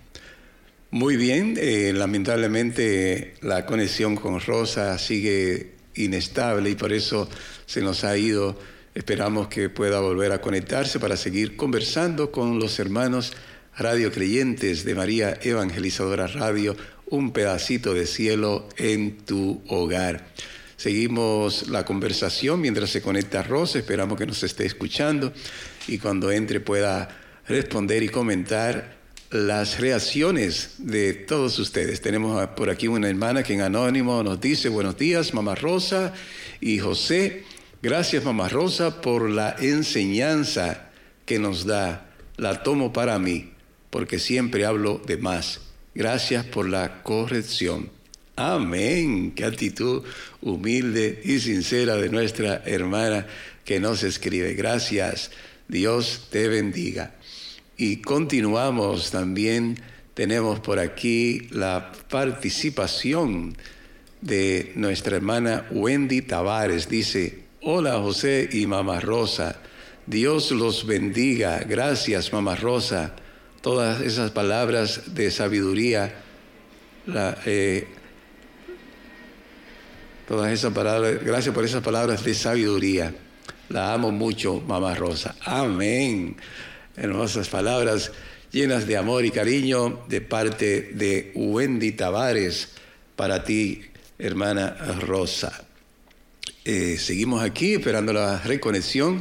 [0.91, 7.29] Muy bien, eh, lamentablemente la conexión con Rosa sigue inestable y por eso
[7.67, 8.59] se nos ha ido
[8.95, 13.33] Esperamos que pueda volver a conectarse para seguir conversando con los hermanos
[13.77, 20.29] radio creyentes de María Evangelizadora Radio, un pedacito de cielo en tu hogar.
[20.77, 25.33] Seguimos la conversación mientras se conecta Rosa, esperamos que nos esté escuchando
[25.89, 28.95] y cuando entre pueda responder y comentar
[29.31, 32.01] las reacciones de todos ustedes.
[32.01, 36.13] Tenemos por aquí una hermana que en anónimo nos dice buenos días, mamá Rosa
[36.61, 37.45] y José.
[37.83, 40.91] Gracias, mamá Rosa, por la enseñanza
[41.27, 42.11] que nos da.
[42.37, 43.53] La tomo para mí,
[43.91, 45.61] porque siempre hablo de más.
[45.95, 47.91] Gracias por la corrección.
[48.37, 49.33] Amén.
[49.33, 50.03] Qué actitud
[50.43, 53.27] humilde y sincera de nuestra hermana
[53.65, 54.55] que nos escribe.
[54.55, 55.31] Gracias.
[55.69, 57.15] Dios te bendiga.
[57.77, 59.81] Y continuamos también.
[60.15, 63.57] Tenemos por aquí la participación
[64.21, 66.89] de nuestra hermana Wendy Tavares.
[66.89, 69.57] Dice, Hola José y Mamá Rosa.
[70.07, 71.61] Dios los bendiga.
[71.67, 73.17] Gracias Mamá Rosa
[73.65, 76.15] todas esas palabras de sabiduría,
[77.47, 77.89] eh,
[80.29, 83.15] todas esas palabras, gracias por esas palabras de sabiduría.
[83.71, 85.37] La amo mucho, mamá Rosa.
[85.41, 86.37] Amén.
[86.97, 88.13] Hermosas palabras
[88.53, 92.69] llenas de amor y cariño de parte de Wendy Tavares
[93.17, 93.83] para ti,
[94.17, 95.65] hermana Rosa.
[96.65, 99.21] Eh, seguimos aquí esperando la reconexión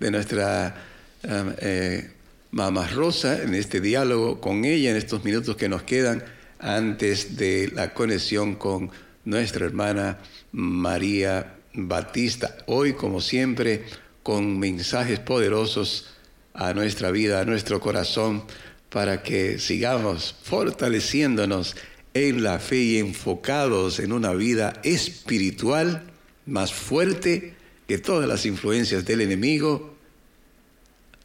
[0.00, 0.74] de nuestra
[1.22, 2.10] um, eh,
[2.50, 6.24] mamá Rosa en este diálogo con ella en estos minutos que nos quedan
[6.58, 8.90] antes de la conexión con
[9.24, 10.18] nuestra hermana
[10.50, 12.56] María Batista.
[12.66, 13.84] Hoy, como siempre,
[14.24, 16.08] con mensajes poderosos
[16.54, 18.44] a nuestra vida, a nuestro corazón,
[18.88, 21.76] para que sigamos fortaleciéndonos
[22.14, 26.10] en la fe y enfocados en una vida espiritual
[26.44, 27.54] más fuerte
[27.88, 29.96] que todas las influencias del enemigo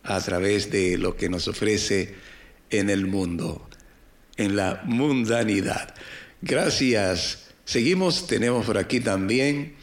[0.03, 2.15] a través de lo que nos ofrece
[2.69, 3.67] en el mundo,
[4.37, 5.93] en la mundanidad.
[6.41, 7.49] Gracias.
[7.65, 9.75] Seguimos, tenemos por aquí también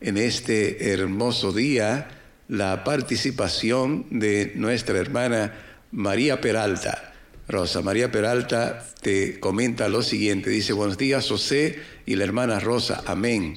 [0.00, 2.21] en este hermoso día
[2.52, 5.54] la participación de nuestra hermana
[5.90, 7.14] María Peralta.
[7.48, 13.04] Rosa María Peralta te comenta lo siguiente, dice, buenos días José y la hermana Rosa,
[13.06, 13.56] amén.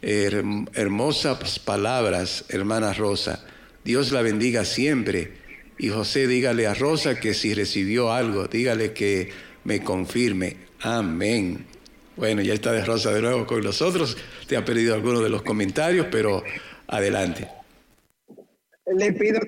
[0.00, 3.44] hermosas palabras, hermana Rosa.
[3.82, 5.32] Dios la bendiga siempre.
[5.76, 9.32] Y José, dígale a Rosa que si recibió algo, dígale que
[9.64, 10.58] me confirme.
[10.82, 11.66] Amén.
[12.14, 14.16] Bueno, ya está de Rosa de nuevo con nosotros.
[14.46, 16.44] Te ha perdido algunos de los comentarios, pero
[16.86, 17.57] adelante.
[18.94, 19.40] Le pido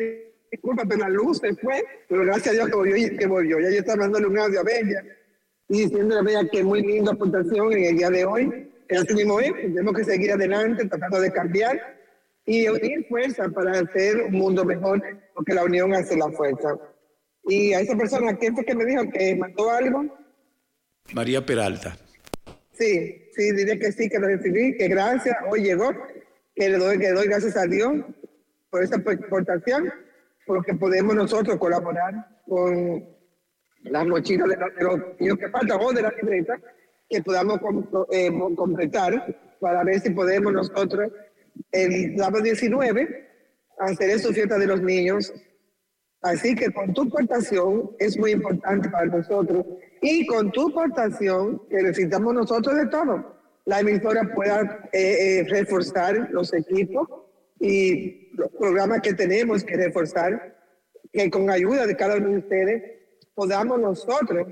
[0.51, 3.19] disculpas, pero la luz se fue, pero gracias a Dios que volvió.
[3.19, 3.61] Que volvió.
[3.61, 5.05] Ya yo estaba mandándole un audio a Bella
[5.69, 8.71] y diciéndole a Bella que muy linda aportación en el día de hoy.
[8.89, 12.01] Que así mismo es, tenemos que seguir adelante, tratando de cambiar
[12.45, 15.01] y unir fuerza para hacer un mundo mejor,
[15.35, 16.77] porque la unión hace la fuerza.
[17.45, 20.05] Y a esa persona, ¿quién fue que me dijo que mandó algo?
[21.13, 21.97] María Peralta.
[22.73, 25.93] Sí, sí, diré que sí, que lo recibí, que gracias, hoy llegó,
[26.57, 27.93] que le doy, que doy gracias a Dios
[28.71, 29.93] por esa exportación,
[30.47, 32.15] porque podemos nosotros colaborar
[32.47, 33.05] con
[33.83, 36.59] las mochilas de, los niños que faltan o de la libreta,
[37.09, 37.61] que podamos
[38.13, 41.11] eh, completar para ver si podemos nosotros
[41.73, 43.29] el sábado 19
[43.79, 45.33] hacer su fiesta de los niños.
[46.23, 49.65] Así que con tu aportación es muy importante para nosotros
[50.03, 53.41] y con tu aportación que necesitamos nosotros de todo.
[53.65, 57.09] La emisora pueda eh, eh, reforzar los equipos
[57.61, 60.57] y los programas que tenemos que reforzar,
[61.13, 62.83] que con ayuda de cada uno de ustedes
[63.35, 64.49] podamos nosotros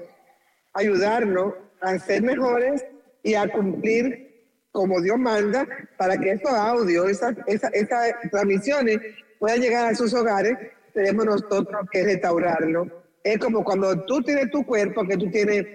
[0.74, 2.84] ayudarnos a ser mejores
[3.22, 4.28] y a cumplir
[4.70, 5.66] como Dios manda
[5.96, 8.98] para que esos audios, esas, esas, esas transmisiones
[9.38, 10.56] puedan llegar a sus hogares,
[10.92, 12.86] tenemos nosotros que restaurarlo.
[13.24, 15.66] Es como cuando tú tienes tu cuerpo, que tú tienes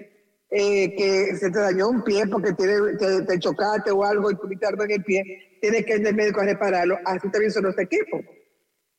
[0.56, 4.64] eh, que se te dañó un pie porque tiene, te, chocaste o algo y tuviste
[4.64, 6.96] algo en el pie, tienes que ir al médico a repararlo.
[7.04, 8.20] Así también son los equipos.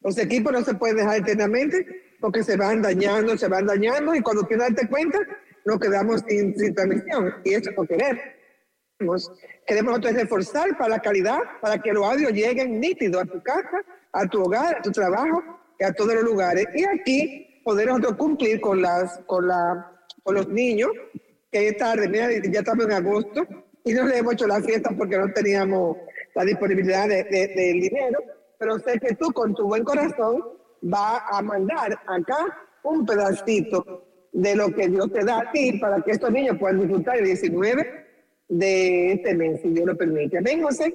[0.02, 4.20] Los equipos no se pueden dejar eternamente porque se van dañando, se van dañando y
[4.20, 5.18] cuando quieres darte cuenta,
[5.64, 7.34] nos quedamos sin, sin transmisión.
[7.46, 8.20] Y eso es por querer.
[9.66, 13.82] Queremos nosotros reforzar para la calidad, para que los audios lleguen nítidos a tu casa,
[14.12, 15.42] a tu hogar, a tu trabajo
[15.80, 16.68] y a todos los lugares.
[16.76, 19.90] Y aquí poder nosotros cumplir con, las, con, la,
[20.22, 20.92] con los niños
[21.52, 23.48] que es tarde, mira, ya estamos en agosto
[23.84, 25.98] y no le hemos hecho la fiesta porque no teníamos
[26.34, 28.20] la disponibilidad de, del dinero,
[28.58, 30.44] pero sé que tú con tu buen corazón
[30.82, 32.38] vas a mandar acá
[32.84, 36.80] un pedacito de lo que Dios te da a ti para que estos niños puedan
[36.80, 38.06] disfrutar el 19
[38.50, 40.38] de este mes, si Dios lo permite.
[40.38, 40.94] Amén, José.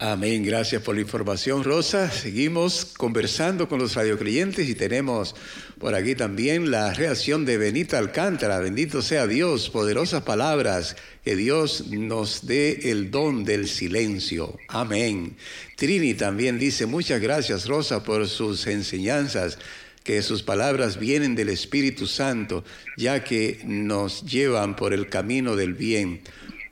[0.00, 2.08] Amén, gracias por la información, Rosa.
[2.08, 5.34] Seguimos conversando con los radiocreyentes y tenemos
[5.80, 8.60] por aquí también la reacción de Benita Alcántara.
[8.60, 10.94] Bendito sea Dios, poderosas palabras,
[11.24, 14.56] que Dios nos dé el don del silencio.
[14.68, 15.36] Amén.
[15.74, 19.58] Trini también dice, muchas gracias, Rosa, por sus enseñanzas
[20.04, 22.62] que sus palabras vienen del Espíritu Santo,
[22.96, 26.20] ya que nos llevan por el camino del bien.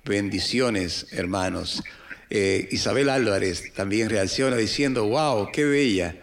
[0.05, 1.83] Bendiciones, hermanos.
[2.29, 6.17] Eh, Isabel Álvarez también reacciona diciendo, wow, qué bella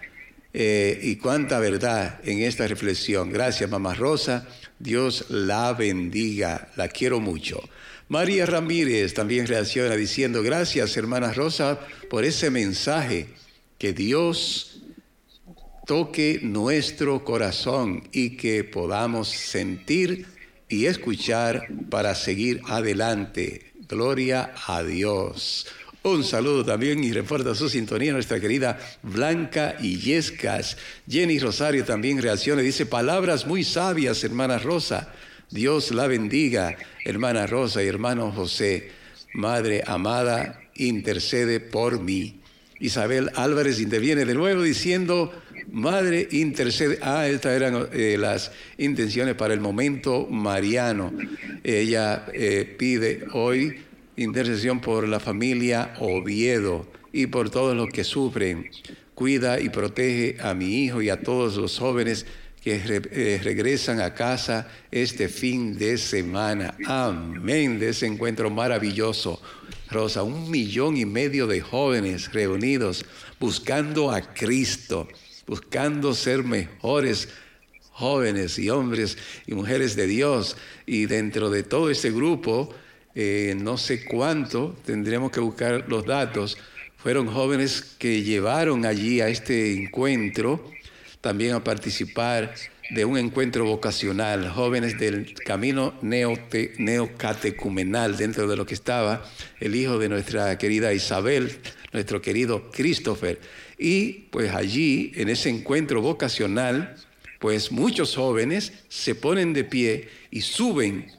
[0.54, 3.32] eh, y cuánta verdad en esta reflexión.
[3.32, 4.48] Gracias, mamá Rosa.
[4.80, 6.70] Dios la bendiga.
[6.76, 7.62] La quiero mucho.
[8.10, 13.28] María Ramírez también reacciona diciendo, gracias, hermana Rosa, por ese mensaje.
[13.78, 14.82] Que Dios
[15.86, 20.28] toque nuestro corazón y que podamos sentir
[20.70, 23.74] y escuchar para seguir adelante.
[23.88, 25.68] Gloria a Dios.
[26.06, 30.76] Un saludo también y reporta su sintonía nuestra querida Blanca Illescas.
[31.10, 35.14] Jenny Rosario también reacciona y dice palabras muy sabias, hermana Rosa.
[35.50, 36.76] Dios la bendiga,
[37.06, 38.92] hermana Rosa y hermano José.
[39.34, 42.42] Madre amada, intercede por mí.
[42.82, 45.32] Isabel Álvarez interviene de nuevo diciendo,
[45.72, 47.00] Madre intercede.
[47.02, 51.14] Ah, estas eran eh, las intenciones para el momento mariano.
[51.64, 53.78] Ella eh, pide hoy
[54.16, 58.70] intercesión por la familia Oviedo y por todos los que sufren.
[59.16, 62.26] Cuida y protege a mi hijo y a todos los jóvenes
[62.64, 66.76] que eh, regresan a casa este fin de semana.
[66.86, 69.42] Amén de ese encuentro maravilloso.
[69.92, 73.06] Rosa, un millón y medio de jóvenes reunidos
[73.40, 75.08] buscando a Cristo,
[75.46, 77.28] buscando ser mejores
[77.92, 80.56] jóvenes y hombres y mujeres de Dios.
[80.86, 82.74] Y dentro de todo ese grupo,
[83.16, 86.58] eh, no sé cuánto, tendremos que buscar los datos,
[86.98, 90.74] fueron jóvenes que llevaron allí a este encuentro
[91.24, 92.54] también a participar
[92.90, 99.24] de un encuentro vocacional, jóvenes del camino neocatecumenal, dentro de lo que estaba
[99.62, 101.50] el hijo de nuestra querida Isabel,
[101.94, 103.40] nuestro querido Christopher.
[103.78, 106.98] Y pues allí, en ese encuentro vocacional,
[107.40, 111.10] pues muchos jóvenes se ponen de pie y suben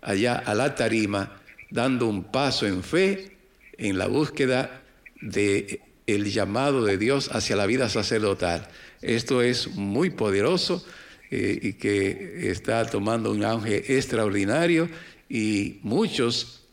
[0.00, 1.40] allá a la tarima,
[1.72, 3.36] dando un paso en fe
[3.78, 4.82] en la búsqueda
[5.20, 8.68] de el llamado de Dios hacia la vida sacerdotal.
[9.00, 10.84] Esto es muy poderoso
[11.30, 14.88] eh, y que está tomando un auge extraordinario
[15.28, 16.64] y muchos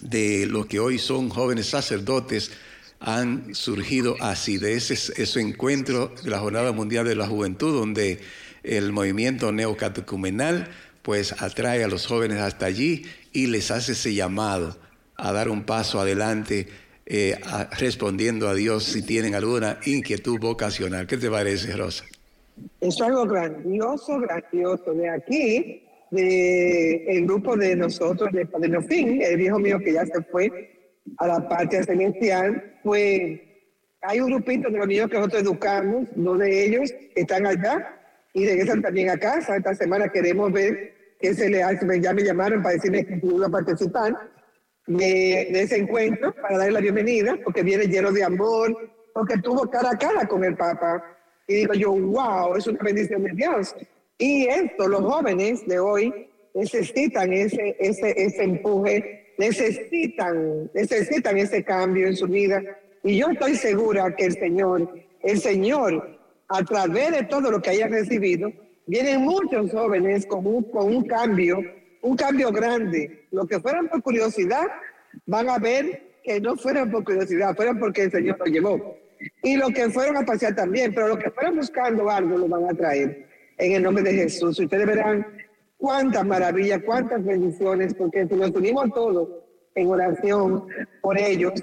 [0.00, 2.52] de los que hoy son jóvenes sacerdotes
[3.00, 8.20] han surgido así, de ese, ese encuentro de la Jornada Mundial de la Juventud, donde
[8.62, 10.68] el movimiento neocatecumenal
[11.08, 14.76] pues atrae a los jóvenes hasta allí y les hace ese llamado
[15.16, 16.66] a dar un paso adelante
[17.06, 17.34] eh,
[17.78, 21.06] respondiendo a Dios si tienen alguna inquietud vocacional.
[21.06, 22.04] ¿Qué te parece, Rosa?
[22.82, 24.92] Es algo grandioso, grandioso.
[24.92, 30.04] De aquí, de el grupo de nosotros de Padre Fin, el viejo mío que ya
[30.04, 33.40] se fue a la patria celestial, pues
[34.02, 37.94] hay un grupito de los niños que nosotros educamos, dos de ellos están allá
[38.34, 39.56] y regresan también a casa.
[39.56, 41.62] Esta semana queremos ver qué se le.
[42.00, 44.30] Ya me llamaron para decirme que iba a participar
[44.86, 48.76] de, ese encuentro para darle la bienvenida, porque viene lleno de amor,
[49.12, 51.02] porque tuvo cara a cara con el Papa.
[51.46, 53.74] Y digo yo, wow, es una bendición de Dios.
[54.18, 62.06] Y esto, los jóvenes de hoy necesitan ese, ese, ese empuje, necesitan, necesitan ese cambio
[62.06, 62.62] en su vida.
[63.04, 64.92] Y yo estoy segura que el Señor,
[65.22, 66.18] el Señor,
[66.48, 68.50] a través de todo lo que hayan recibido,
[68.88, 71.60] vienen muchos jóvenes con un, con un cambio
[72.02, 73.26] un cambio grande.
[73.30, 74.66] Los que fueran por curiosidad
[75.26, 78.96] van a ver que no fueran por curiosidad, fueran porque el Señor los llevó.
[79.42, 82.64] Y los que fueron a pasear también, pero los que fueran buscando algo lo van
[82.64, 84.58] a traer en el nombre de Jesús.
[84.58, 85.26] Ustedes verán
[85.76, 89.28] cuántas maravillas, cuántas bendiciones, porque si nos unimos todos
[89.74, 90.66] en oración
[91.00, 91.54] por ellos,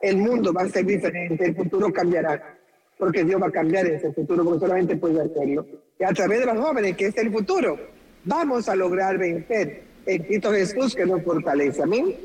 [0.00, 2.57] el mundo va a ser diferente, el futuro cambiará,
[2.98, 5.66] porque Dios va a cambiar ese futuro, porque solamente puede hacerlo.
[5.98, 7.78] Y a través de los jóvenes, que es el futuro,
[8.24, 11.82] vamos a lograr vencer en Cristo Jesús que nos fortalece.
[11.82, 12.16] Amén.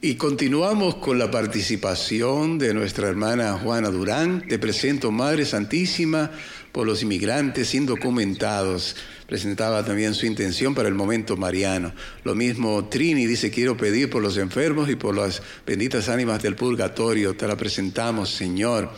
[0.00, 4.46] Y continuamos con la participación de nuestra hermana Juana Durán.
[4.46, 6.30] Te presento, Madre Santísima,
[6.70, 8.94] por los inmigrantes indocumentados.
[9.28, 11.92] Presentaba también su intención para el momento mariano.
[12.24, 16.56] Lo mismo Trini dice, quiero pedir por los enfermos y por las benditas ánimas del
[16.56, 17.36] purgatorio.
[17.36, 18.90] Te la presentamos, Señor.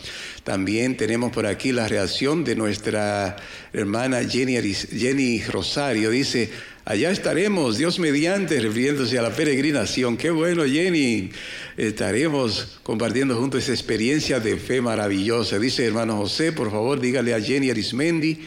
[0.45, 3.35] También tenemos por aquí la reacción de nuestra
[3.73, 6.09] hermana Jenny, Jenny Rosario.
[6.11, 6.49] Dice,
[6.85, 10.15] allá estaremos, Dios mediante, refiriéndose a la peregrinación.
[10.15, 11.29] Qué bueno, Jenny.
[11.75, 15.59] Estaremos compartiendo juntos esa experiencia de fe maravillosa.
[15.59, 18.39] Dice hermano José, por favor, dígale a Jenny Arismendi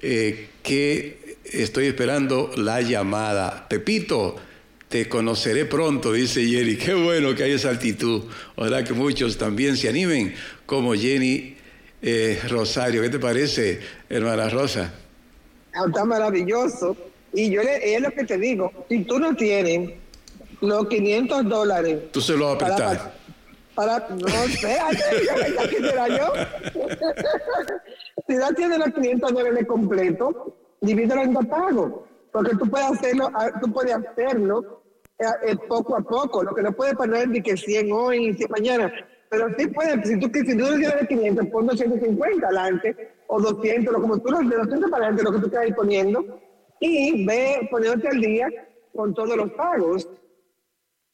[0.00, 3.68] eh, que estoy esperando la llamada.
[3.68, 4.34] Pepito,
[4.88, 6.76] te conoceré pronto, dice Jenny.
[6.76, 8.22] Qué bueno que hay esa actitud.
[8.56, 10.34] Ojalá que muchos también se animen,
[10.66, 11.54] como Jenny
[12.02, 13.02] eh, Rosario.
[13.02, 14.92] ¿Qué te parece, hermana Rosa?
[15.74, 16.96] Ah, está maravilloso.
[17.32, 19.90] Y yo es lo que te digo, si tú no tienes
[20.60, 21.98] los 500 dólares...
[22.10, 23.14] Tú se lo vas a prestar.
[23.74, 24.76] Para, no sé,
[25.56, 26.32] ya quisiera yo.
[28.28, 30.34] si no tienes los 500 dólares completos,
[30.80, 31.92] divídelo en dos pagos.
[32.32, 34.82] Porque tú puedes hacerlo, ah, tú puedes hacerlo
[35.18, 38.34] eh, eh, poco a poco, lo que no puedes poner ni que 100 hoy y
[38.34, 38.92] 100 mañana,
[39.30, 43.92] pero sí puedes, si tú, si tú no tienes 500, pon 250 adelante, o 200,
[43.92, 46.40] lo como tú los de 200 para adelante, lo que tú quieras ir poniendo,
[46.80, 48.48] y ve poniéndote al día
[48.94, 50.08] con todos los pagos.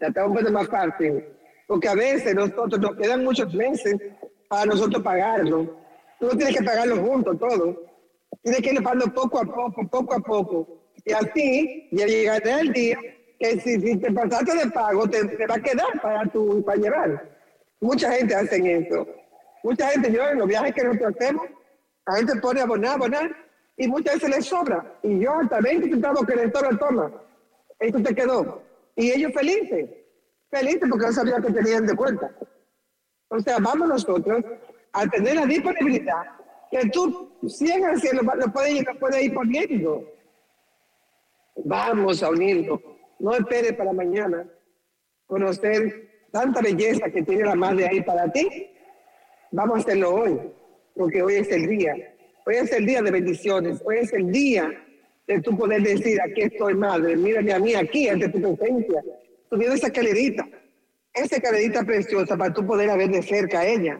[0.00, 1.24] Ya está un poco más fácil.
[1.70, 3.94] Porque a veces nosotros nos quedan muchos meses
[4.48, 5.72] para nosotros pagarlo.
[6.18, 7.80] Tú no tienes que pagarlo junto todo.
[8.42, 10.82] Tienes que ir pagando poco a poco, poco a poco.
[11.04, 12.98] Y así ya llegará el día
[13.38, 17.22] que si, si te pasaste de pago, te, te, va a quedar para, tu, para.
[17.80, 19.06] Mucha gente hace eso.
[19.62, 21.46] Mucha gente, yo en los viajes que nosotros hacemos,
[22.04, 23.30] la gente pone a abonar, abonar,
[23.76, 24.98] y muchas veces les sobra.
[25.04, 27.12] Y yo hasta 20 centavos que les sobra, toma.
[27.78, 28.60] Eso te quedó.
[28.96, 29.88] Y ellos felices,
[30.50, 32.30] felices porque no sabían que tenían de cuenta.
[33.28, 34.44] O sea, vamos nosotros
[34.92, 36.22] a tener la disponibilidad
[36.70, 40.04] que tú 100 al cielo lo puedes, lo puedes ir poniendo.
[41.64, 42.80] Vamos a unirlo.
[43.18, 44.48] No esperes para mañana
[45.26, 48.70] conocer tanta belleza que tiene la madre ahí para ti.
[49.52, 50.40] Vamos a hacerlo hoy,
[50.94, 51.94] porque hoy es el día.
[52.46, 53.82] Hoy es el día de bendiciones.
[53.84, 54.70] Hoy es el día
[55.26, 59.02] de tú poder decir, aquí estoy, madre, mírame a mí aquí, ante tu presencia,
[59.50, 60.48] subiendo esa escalerita,
[61.12, 63.98] esa escalerita preciosa para tú poder ver de cerca a ella.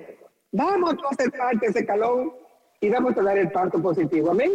[0.53, 2.33] Vamos a hacer parte de ese calón
[2.81, 4.31] y vamos a dar el parto positivo.
[4.31, 4.53] Amén.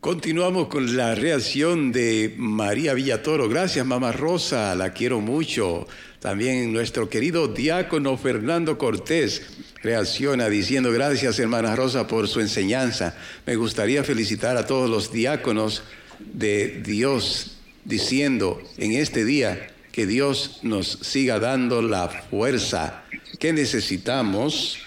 [0.00, 3.48] Continuamos con la reacción de María Villatoro.
[3.48, 5.86] Gracias, mamá Rosa, la quiero mucho.
[6.20, 13.16] También nuestro querido diácono Fernando Cortés reacciona diciendo gracias, hermana Rosa, por su enseñanza.
[13.46, 15.82] Me gustaría felicitar a todos los diáconos
[16.18, 23.04] de Dios, diciendo en este día que Dios nos siga dando la fuerza
[23.38, 24.78] que necesitamos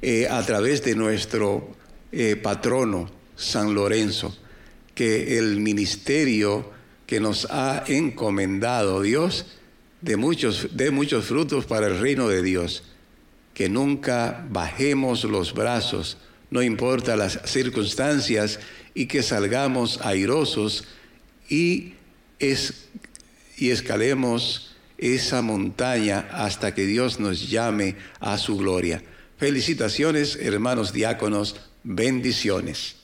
[0.00, 1.74] eh, a través de nuestro
[2.12, 4.32] eh, patrono San Lorenzo,
[4.94, 6.70] que el ministerio
[7.04, 9.46] que nos ha encomendado Dios
[10.02, 12.84] de muchos, de muchos frutos para el reino de Dios.
[13.54, 16.16] Que nunca bajemos los brazos,
[16.48, 18.60] no importa las circunstancias,
[18.94, 20.84] y que salgamos airosos
[21.48, 21.94] y,
[22.38, 22.88] es,
[23.56, 29.02] y escalemos esa montaña hasta que Dios nos llame a su gloria.
[29.36, 32.96] Felicitaciones, hermanos diáconos, bendiciones.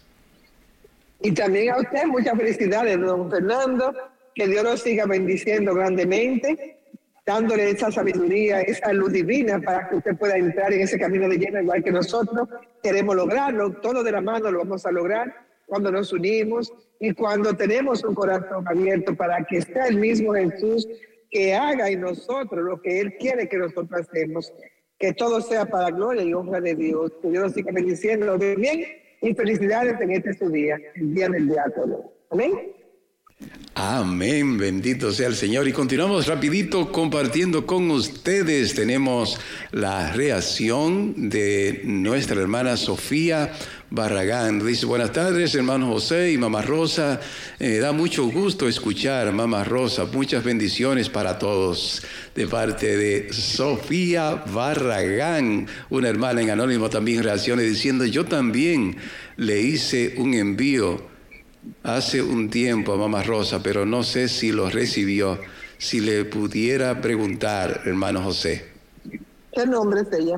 [1.22, 3.94] Y también a usted muchas felicidades, don Fernando,
[4.34, 6.78] que Dios nos siga bendiciendo grandemente,
[7.26, 11.36] dándole esa sabiduría, esa luz divina para que usted pueda entrar en ese camino de
[11.36, 12.48] lleno igual que nosotros.
[12.82, 17.54] Queremos lograrlo, todo de la mano lo vamos a lograr cuando nos unimos y cuando
[17.54, 20.86] tenemos un corazón abierto para que sea el mismo Jesús
[21.30, 24.52] que haga en nosotros lo que Él quiere que nosotros hacemos.
[24.98, 27.12] Que todo sea para gloria y honra de Dios.
[27.22, 28.84] Que Dios nos siga bendiciendo de bien
[29.22, 32.12] y felicidades en este su día, el día del diácono.
[32.30, 32.79] Amén.
[33.82, 35.66] Amén, bendito sea el Señor.
[35.66, 38.74] Y continuamos rapidito compartiendo con ustedes.
[38.74, 39.38] Tenemos
[39.70, 43.52] la reacción de nuestra hermana Sofía
[43.88, 44.66] Barragán.
[44.66, 47.20] Dice, buenas tardes, hermano José y mamá Rosa.
[47.58, 50.04] Eh, da mucho gusto escuchar, mamá Rosa.
[50.04, 52.02] Muchas bendiciones para todos.
[52.34, 58.98] De parte de Sofía Barragán, una hermana en Anónimo también reacciona diciendo, yo también
[59.36, 61.09] le hice un envío
[61.82, 65.38] hace un tiempo a Mamá Rosa, pero no sé si lo recibió.
[65.78, 68.66] Si le pudiera preguntar, hermano José.
[69.52, 70.36] ¿Qué nombre es ella?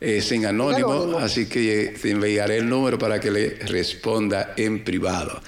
[0.00, 5.42] Es en anónimo, así que te enviaré el número para que le responda en privado.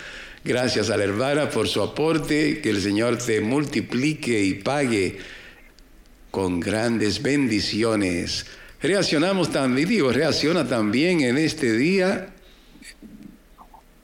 [0.45, 5.19] Gracias a la hermana por su aporte, que el Señor te multiplique y pague
[6.31, 8.47] con grandes bendiciones.
[8.83, 12.35] Reaccionamos también, digo, reacciona también en este día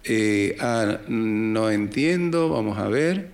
[0.06, 3.30] eh, ah, no entiendo, vamos a ver.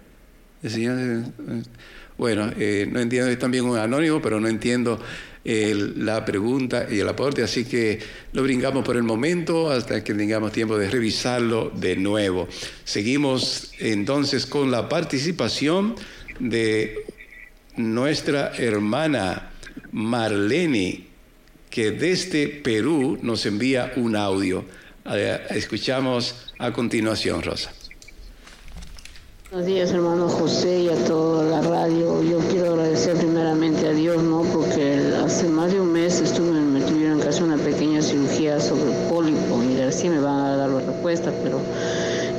[2.18, 5.00] Bueno, eh, no entiendo, es también un anónimo, pero no entiendo
[5.44, 7.98] la pregunta y el aporte, así que
[8.32, 12.46] lo brincamos por el momento hasta que tengamos tiempo de revisarlo de nuevo.
[12.84, 15.96] Seguimos entonces con la participación
[16.38, 17.04] de
[17.76, 19.50] nuestra hermana
[19.90, 21.06] Marlene,
[21.70, 24.64] que desde Perú nos envía un audio.
[25.06, 27.72] Eh, escuchamos a continuación, Rosa.
[29.50, 32.22] Buenos días, hermano José, y a toda la radio.
[32.22, 34.42] Yo quiero agradecer primeramente a Dios, ¿no?
[34.44, 36.51] Porque hace más de un mes estuve,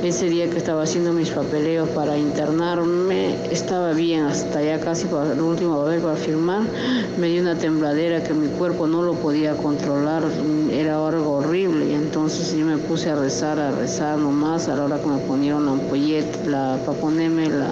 [0.06, 5.32] ese día que estaba haciendo mis papeleos para internarme, estaba bien, hasta ya casi para
[5.32, 6.62] el último vez para firmar,
[7.18, 10.24] me dio una tembladera que mi cuerpo no lo podía controlar,
[10.70, 14.84] era algo horrible, y entonces yo me puse a rezar, a rezar nomás, a la
[14.84, 17.70] hora que me ponieron la ampolleta, la, para ponerme la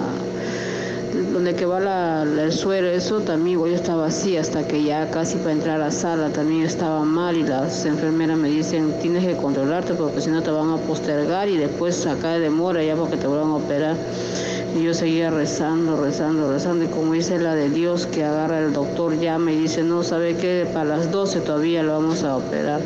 [1.13, 5.37] donde que va la, el suelo, eso también yo estaba así hasta que ya casi
[5.37, 9.35] para entrar a la sala también estaba mal y las enfermeras me dicen tienes que
[9.35, 13.17] controlarte porque si no te van a postergar y después acá de demora ya porque
[13.17, 13.95] te van a operar.
[14.75, 16.85] Y yo seguía rezando, rezando, rezando.
[16.85, 20.35] Y como dice la de Dios que agarra el doctor, llama y dice, no, ¿sabe
[20.35, 20.67] qué?
[20.73, 22.81] Para las 12 todavía lo vamos a operar.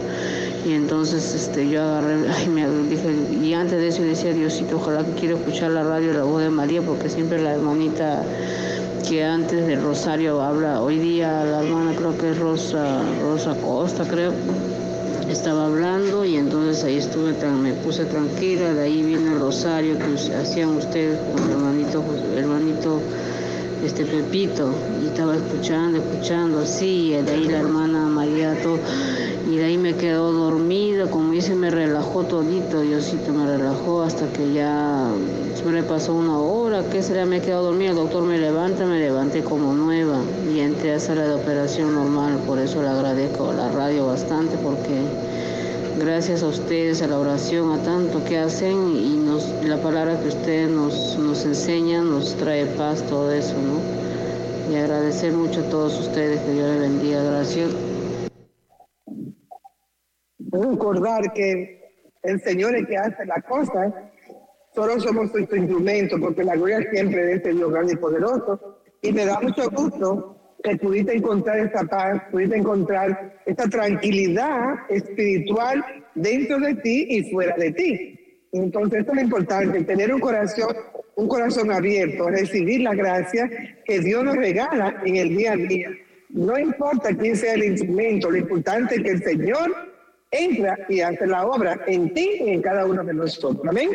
[0.67, 3.07] Y entonces este, yo agarré, ay, me dije,
[3.41, 6.49] y antes de eso decía, Diosito, ojalá que quiero escuchar la radio la voz de
[6.49, 8.21] María, porque siempre la hermanita
[9.07, 14.03] que antes del Rosario habla, hoy día la hermana creo que es Rosa, Rosa Costa,
[14.09, 14.33] creo,
[15.29, 20.35] estaba hablando y entonces ahí estuve, me puse tranquila, de ahí viene el Rosario que
[20.35, 22.03] hacían ustedes con el hermanito,
[22.35, 23.01] hermanito
[23.85, 28.79] este Pepito, y estaba escuchando, escuchando así, y de ahí la hermana María, todo,
[29.49, 34.27] y de ahí me quedó dormida, como dice, me relajó todito, Diosito me relajó hasta
[34.33, 35.09] que ya
[35.65, 37.25] me pasó una hora, ¿qué será?
[37.25, 40.19] Me he quedado dormida, el doctor me levanta, me levanté como nueva
[40.53, 44.57] y entré a sala de operación normal, por eso le agradezco a la radio bastante
[44.57, 45.01] porque
[45.97, 50.27] gracias a ustedes, a la oración, a tanto que hacen y nos, la palabra que
[50.27, 54.73] ustedes nos, nos enseñan nos trae paz, todo eso, ¿no?
[54.73, 57.86] Y agradecer mucho a todos ustedes, que Dios les bendiga, gracias.
[60.51, 61.77] Recordar que
[62.23, 64.11] el Señor es que hace la cosa,
[64.73, 69.11] solo somos su instrumento, porque la gloria siempre de este Dios grande y poderoso, y
[69.11, 75.83] me da mucho gusto que pudiste encontrar esta paz, pudiste encontrar esta tranquilidad espiritual
[76.15, 78.19] dentro de ti y fuera de ti.
[78.51, 80.75] Entonces, esto es importante, tener un corazón,
[81.15, 83.49] un corazón abierto, recibir la gracia
[83.85, 85.89] que Dios nos regala en el día a día.
[86.29, 89.71] No importa quién sea el instrumento, lo importante es que el Señor
[90.31, 93.65] entra y hace la obra en ti y en cada uno de nosotros.
[93.67, 93.89] Amén.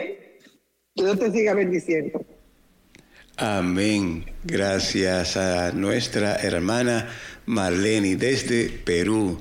[0.94, 2.24] Que Dios te siga bendiciendo.
[3.36, 4.26] Amén.
[4.44, 7.08] Gracias a nuestra hermana
[7.46, 9.38] Marlene desde Perú.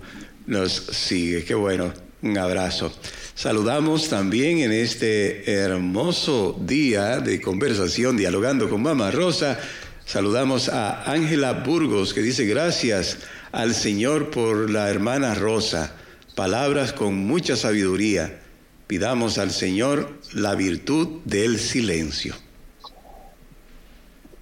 [0.48, 1.44] Nos sigue.
[1.44, 1.94] Qué bueno.
[2.22, 2.94] Un abrazo.
[3.34, 9.60] Saludamos también en este hermoso día de conversación, dialogando con Mamá Rosa.
[10.06, 13.18] Saludamos a Ángela Burgos que dice gracias
[13.52, 15.96] al Señor por la hermana Rosa.
[16.36, 18.40] Palabras con mucha sabiduría.
[18.88, 22.36] Pidamos al Señor la virtud del silencio.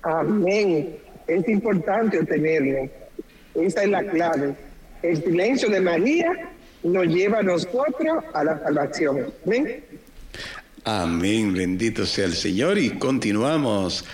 [0.04, 0.98] Amén.
[1.28, 2.90] Es importante tenerlo.
[3.56, 4.56] Esa es la clave.
[5.02, 6.52] El silencio de María
[6.84, 9.34] nos lleva a nosotros a la salvación.
[9.46, 9.84] Amén.
[10.84, 11.54] Amén.
[11.54, 12.78] Bendito sea el Señor.
[12.78, 14.06] Y continuamos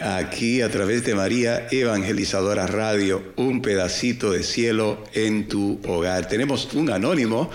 [0.00, 6.28] aquí a través de María Evangelizadora Radio, un pedacito de cielo en tu hogar.
[6.28, 7.50] Tenemos un anónimo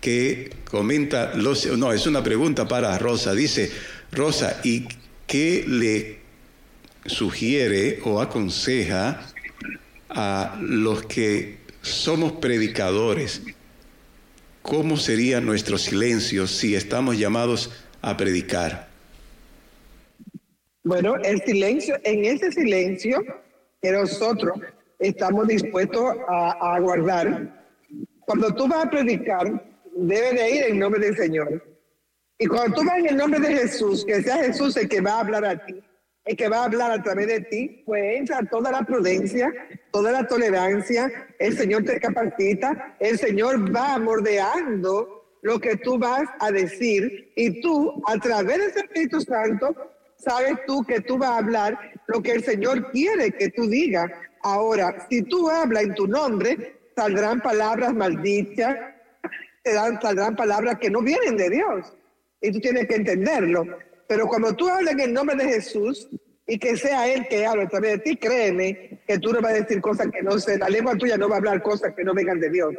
[0.00, 3.34] que comenta, los, no, es una pregunta para Rosa.
[3.34, 3.70] Dice,
[4.12, 4.86] Rosa, ¿y
[5.26, 6.18] qué le
[7.06, 9.26] sugiere o aconseja
[10.10, 13.42] a los que somos predicadores,
[14.62, 18.93] ¿cómo sería nuestro silencio si estamos llamados a predicar?
[20.84, 23.22] Bueno, el silencio, en ese silencio
[23.80, 24.60] que nosotros
[24.98, 27.64] estamos dispuestos a, a guardar,
[28.20, 29.64] cuando tú vas a predicar,
[29.96, 31.64] debe de ir en nombre del Señor.
[32.38, 35.12] Y cuando tú vas en el nombre de Jesús, que sea Jesús el que va
[35.12, 35.82] a hablar a ti,
[36.26, 39.50] el que va a hablar a través de ti, pues entra toda la prudencia,
[39.90, 46.24] toda la tolerancia, el Señor te capacita, el Señor va mordeando lo que tú vas
[46.40, 49.74] a decir y tú a través del Espíritu Santo
[50.24, 54.10] sabes tú que tú vas a hablar lo que el Señor quiere que tú digas.
[54.42, 58.76] Ahora, si tú hablas en tu nombre, saldrán palabras malditas,
[59.62, 61.92] te dan, saldrán palabras que no vienen de Dios.
[62.40, 63.64] Y tú tienes que entenderlo.
[64.06, 66.08] Pero cuando tú hablas en el nombre de Jesús
[66.46, 69.52] y que sea Él que hable a través de ti, créeme que tú no vas
[69.52, 72.04] a decir cosas que no sé, la lengua tuya no va a hablar cosas que
[72.04, 72.74] no vengan de Dios.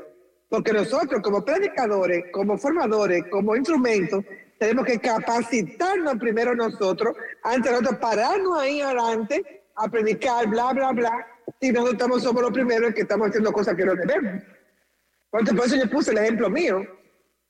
[0.49, 4.23] Porque nosotros como predicadores, como formadores, como instrumentos,
[4.59, 11.27] tenemos que capacitarnos primero nosotros, antes nosotros pararnos ahí adelante a predicar, bla, bla, bla,
[11.59, 14.43] si nosotros estamos, somos los primeros que estamos haciendo cosas que no debemos.
[15.31, 16.85] Entonces, por eso yo puse el ejemplo mío.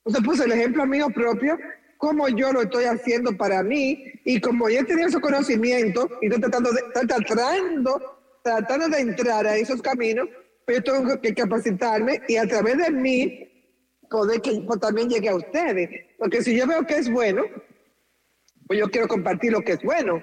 [0.05, 1.57] Entonces puse el ejemplo mío propio
[1.97, 6.27] como yo lo estoy haciendo para mí y como yo he tenido ese conocimiento y
[6.27, 10.27] estoy tratando de, tratando, tratando de entrar a esos caminos,
[10.65, 13.54] pues yo tengo que capacitarme y a través de mí
[14.09, 15.89] poder que pues, también llegue a ustedes.
[16.17, 17.43] Porque si yo veo que es bueno,
[18.67, 20.21] pues yo quiero compartir lo que es bueno.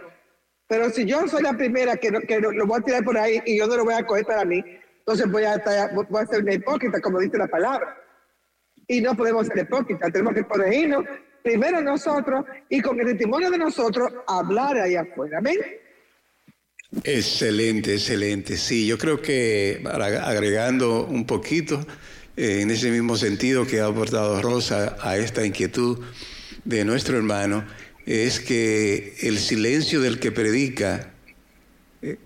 [0.68, 3.59] Pero si yo soy la primera que, que lo, voy a tirar por ahí y
[3.59, 4.64] yo no lo voy a coger para mí,
[4.98, 7.96] entonces voy a, estar, voy a ser una hipócrita, como dice la palabra.
[8.86, 11.04] Y no podemos ser hipócritas, tenemos que ponernos
[11.42, 15.38] primero nosotros y con el testimonio de nosotros hablar ahí afuera.
[15.38, 15.59] Amén.
[17.04, 18.56] Excelente, excelente.
[18.56, 21.84] Sí, yo creo que agregando un poquito
[22.36, 25.98] eh, en ese mismo sentido que ha aportado Rosa a esta inquietud
[26.64, 27.64] de nuestro hermano,
[28.06, 31.12] es que el silencio del que predica
[32.00, 32.18] eh,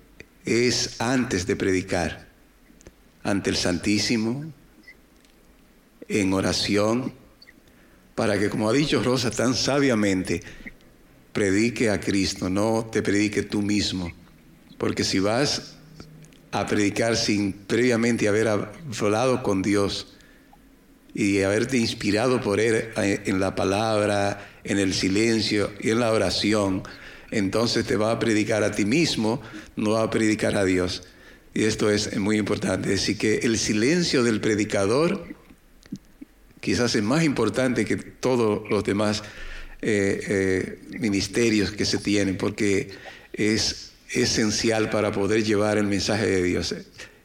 [0.44, 2.28] es antes de predicar,
[3.22, 4.52] ante el Santísimo,
[6.08, 7.12] en oración,
[8.14, 10.42] para que, como ha dicho Rosa tan sabiamente,
[11.32, 14.10] predique a Cristo, no te predique tú mismo.
[14.78, 15.75] Porque si vas
[16.60, 20.14] a predicar sin previamente haber hablado con Dios
[21.14, 26.12] y haberte inspirado por Él eh, en la palabra, en el silencio y en la
[26.12, 26.82] oración,
[27.30, 29.40] entonces te va a predicar a ti mismo,
[29.76, 31.04] no va a predicar a Dios.
[31.54, 32.94] Y esto es muy importante.
[32.94, 35.26] Así que el silencio del predicador
[36.60, 39.22] quizás es más importante que todos los demás
[39.80, 42.90] eh, eh, ministerios que se tienen, porque
[43.32, 46.74] es esencial para poder llevar el mensaje de Dios.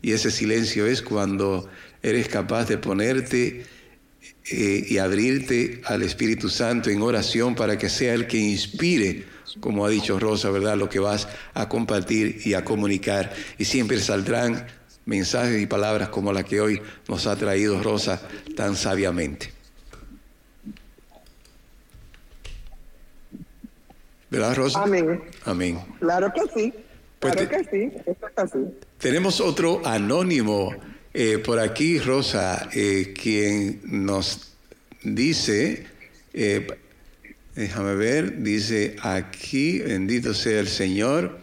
[0.01, 1.69] Y ese silencio es cuando
[2.01, 3.65] eres capaz de ponerte
[4.49, 9.25] eh, y abrirte al Espíritu Santo en oración para que sea el que inspire,
[9.59, 10.77] como ha dicho Rosa, ¿verdad?
[10.77, 13.33] Lo que vas a compartir y a comunicar.
[13.59, 14.65] Y siempre saldrán
[15.05, 18.21] mensajes y palabras como la que hoy nos ha traído Rosa
[18.55, 19.60] tan sabiamente.
[24.31, 24.83] ¿Verdad, Rosa?
[24.83, 25.21] Amén.
[25.45, 25.79] Amén.
[25.99, 26.73] Claro que sí.
[27.19, 27.97] Pues claro te- que sí.
[28.05, 28.59] Eso es así.
[28.97, 30.73] Tenemos otro anónimo
[31.13, 34.53] eh, por aquí, Rosa, eh, quien nos
[35.03, 35.85] dice,
[36.33, 36.65] eh,
[37.55, 41.39] déjame ver, dice aquí, bendito sea el Señor.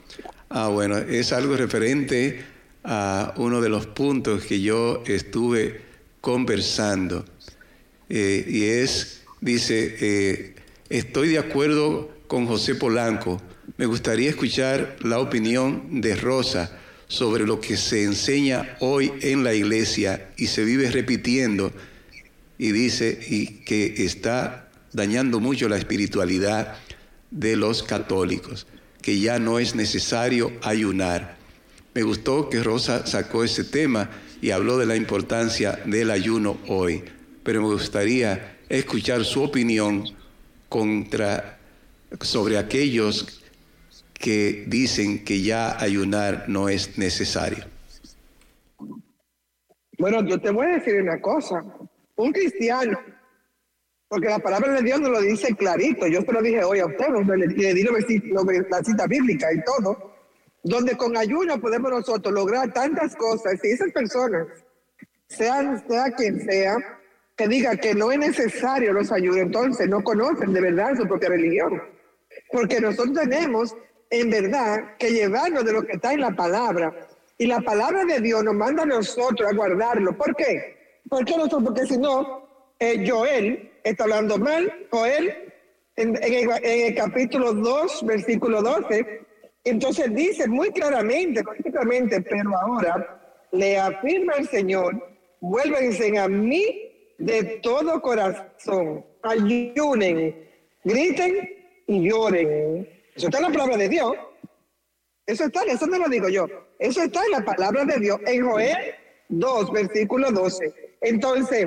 [0.48, 2.40] Ah, bueno, es algo referente
[2.84, 5.82] a uno de los puntos que yo estuve
[6.22, 7.26] conversando.
[8.08, 10.54] Y es, dice,
[10.88, 13.40] estoy de acuerdo con José Polanco.
[13.76, 16.70] Me gustaría escuchar la opinión de Rosa
[17.08, 21.72] sobre lo que se enseña hoy en la iglesia y se vive repitiendo
[22.58, 26.76] y dice y que está dañando mucho la espiritualidad
[27.30, 28.66] de los católicos,
[29.00, 31.36] que ya no es necesario ayunar.
[31.94, 34.10] Me gustó que Rosa sacó ese tema
[34.42, 37.02] y habló de la importancia del ayuno hoy,
[37.42, 40.04] pero me gustaría escuchar su opinión
[40.68, 41.57] contra
[42.20, 43.42] sobre aquellos
[44.14, 47.64] que dicen que ya ayunar no es necesario.
[49.98, 51.64] Bueno, yo te voy a decir una cosa.
[52.16, 52.98] Un cristiano,
[54.08, 56.06] porque la palabra de Dios nos lo dice clarito.
[56.06, 60.14] Yo se lo dije hoy a usted, le, le di la cita bíblica y todo,
[60.64, 63.54] donde con ayuno podemos nosotros lograr tantas cosas.
[63.62, 64.46] Y esas personas,
[65.28, 66.76] sean, sea quien sea,
[67.36, 71.28] que diga que no es necesario los ayunos, entonces no conocen de verdad su propia
[71.28, 71.80] religión.
[72.50, 73.76] Porque nosotros tenemos,
[74.10, 77.08] en verdad, que llevarnos de lo que está en la palabra.
[77.36, 80.16] Y la palabra de Dios nos manda a nosotros a guardarlo.
[80.16, 81.00] ¿Por qué?
[81.08, 81.62] ¿Por qué nosotros?
[81.64, 82.48] Porque si no,
[82.78, 84.86] eh, Joel está hablando mal.
[84.90, 85.52] Joel,
[85.96, 89.26] en, en el, en el capítulo 2, versículo 12,
[89.64, 94.94] entonces dice muy claramente, muy claramente, pero ahora le afirma el Señor,
[95.40, 96.64] vuélvense a mí
[97.18, 100.48] de todo corazón, ayunen,
[100.84, 101.57] griten
[101.88, 102.88] y lloren.
[103.16, 104.12] Eso está en la palabra de Dios.
[105.26, 106.46] Eso está, eso no lo digo yo.
[106.78, 108.76] Eso está en la palabra de Dios, en Joel
[109.28, 110.96] 2, versículo 12.
[111.00, 111.66] Entonces,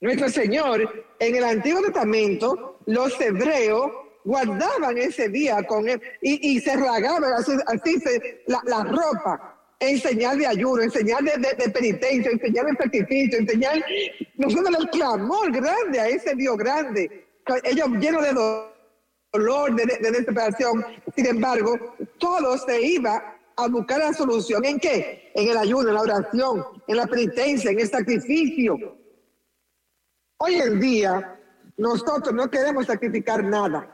[0.00, 3.90] nuestro Señor, en el Antiguo Testamento, los hebreos
[4.24, 9.58] guardaban ese día con él y, y se ragaban así, así se, la, la, ropa
[9.80, 13.48] en señal de ayuno, en señal de, de, de, penitencia, en señal de sacrificio, en
[13.48, 13.84] señal,
[14.36, 17.26] nosotros el clamor grande a ese Dios grande,
[17.64, 18.73] ellos llenos de dolor,
[19.34, 20.84] de, de desesperación,
[21.14, 21.76] sin embargo,
[22.18, 25.32] todo se iba a buscar la solución en qué?
[25.34, 28.76] En el ayuno, en la oración, en la penitencia, en el sacrificio.
[30.38, 31.40] Hoy en día,
[31.76, 33.90] nosotros no queremos sacrificar nada.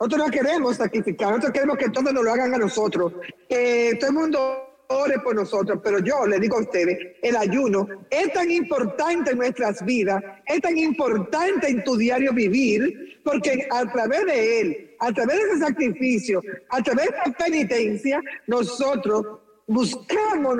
[0.00, 3.12] Nosotros no queremos sacrificar, nosotros queremos que todos nos lo hagan a nosotros,
[3.48, 7.86] que todo el mundo ore por nosotros, pero yo le digo a ustedes, el ayuno
[8.10, 13.90] es tan importante en nuestras vidas, es tan importante en tu diario vivir, porque a
[13.90, 20.56] través de él, a través de ese sacrificio, a través de esa penitencia, nosotros buscamos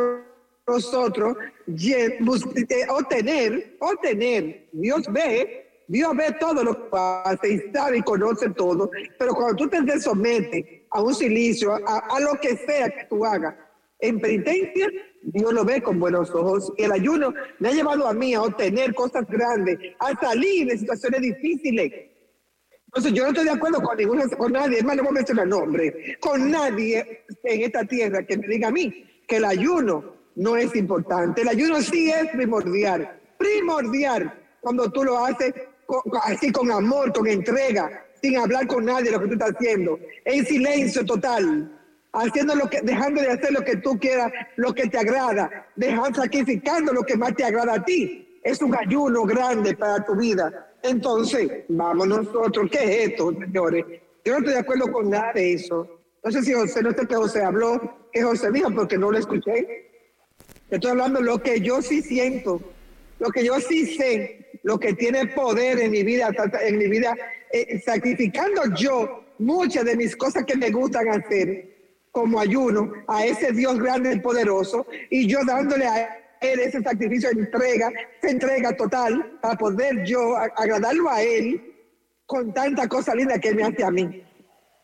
[0.67, 1.37] nosotros
[2.89, 8.91] obtener, obtener, Dios ve, Dios ve todo lo que hace y sabe y conoce todo,
[9.19, 13.25] pero cuando tú te sometes a un silicio, a, a lo que sea que tú
[13.25, 13.55] hagas,
[14.03, 14.89] en penitencia,
[15.23, 16.73] Dios lo ve con buenos ojos.
[16.77, 20.77] Y el ayuno me ha llevado a mí a obtener cosas grandes, a salir de
[20.77, 21.93] situaciones difíciles.
[22.87, 25.47] Entonces, yo no estoy de acuerdo con, ninguna, con nadie, hermano, no voy a mencionar
[25.47, 30.57] nombre, con nadie en esta tierra que me diga a mí que el ayuno no
[30.57, 31.43] es importante.
[31.43, 35.55] El ayuno sí es primordial, primordial, cuando tú lo haces
[35.87, 39.99] con, así con amor, con entrega, sin hablar con nadie lo que tú estás haciendo,
[40.25, 41.82] en silencio total,
[42.13, 46.23] haciendo lo que, dejando de hacer lo que tú quieras, lo que te agrada, dejando,
[46.23, 48.41] sacrificando lo que más te agrada a ti.
[48.43, 50.73] Es un ayuno grande para tu vida.
[50.83, 53.85] Entonces, vamos nosotros, ¿qué es esto, señores?
[54.25, 56.01] Yo no estoy de acuerdo con nada de eso.
[56.23, 57.81] No sé si José, no sé qué José habló,
[58.13, 59.91] que José dijo, porque no lo escuché.
[60.71, 62.61] Estoy hablando de lo que yo sí siento,
[63.19, 66.31] lo que yo sí sé, lo que tiene poder en mi vida,
[66.63, 67.15] en mi vida,
[67.53, 71.72] eh, sacrificando yo muchas de mis cosas que me gustan hacer,
[72.13, 77.31] como ayuno, a ese Dios grande y poderoso, y yo dándole a él ese sacrificio
[77.31, 77.91] de entrega,
[78.21, 81.63] esa entrega total, para poder yo agradarlo a Él
[82.27, 84.25] con tanta cosa linda que Él me hace a mí.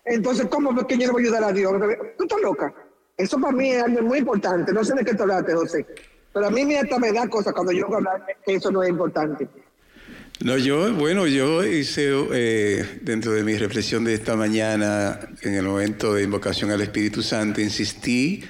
[0.04, 1.72] Entonces, ¿cómo que yo no voy a ayudar a Dios?
[2.16, 2.72] Tú estás loca.
[3.16, 4.72] Eso para mí es algo muy importante.
[4.72, 5.86] No sé de qué te hablaste, José.
[6.32, 6.80] Pero a mí me
[7.12, 9.48] da cosa cuando yo hablar que eso no es importante.
[10.40, 15.64] No, yo, bueno, yo hice eh, dentro de mi reflexión de esta mañana, en el
[15.64, 18.44] momento de invocación al Espíritu Santo, insistí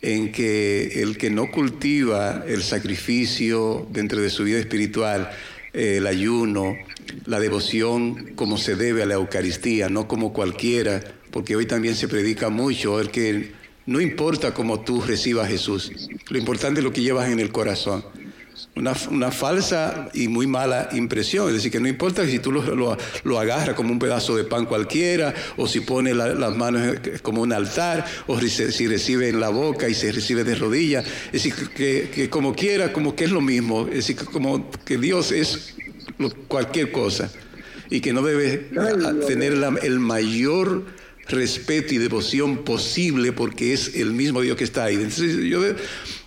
[0.00, 5.30] en que el que no cultiva el sacrificio dentro de su vida espiritual,
[5.74, 6.74] eh, el ayuno,
[7.26, 12.08] la devoción como se debe a la Eucaristía, no como cualquiera, porque hoy también se
[12.08, 13.52] predica mucho el que
[13.84, 15.92] no importa cómo tú recibas a Jesús,
[16.30, 18.02] lo importante es lo que llevas en el corazón
[18.74, 21.48] una, una, falsa y muy mala impresión.
[21.48, 24.66] Es decir, que no importa si tú lo, lo, agarras como un pedazo de pan
[24.66, 29.88] cualquiera, o si pones las manos como un altar, o si recibe en la boca
[29.88, 31.04] y se recibe de rodillas.
[31.26, 33.86] Es decir, que, que como quiera, como que es lo mismo.
[33.88, 35.74] Es decir, como que Dios es
[36.48, 37.30] cualquier cosa
[37.90, 38.68] y que no debe
[39.26, 40.84] tener el mayor
[41.28, 44.94] respeto y devoción posible porque es el mismo Dios que está ahí.
[44.94, 45.60] Entonces yo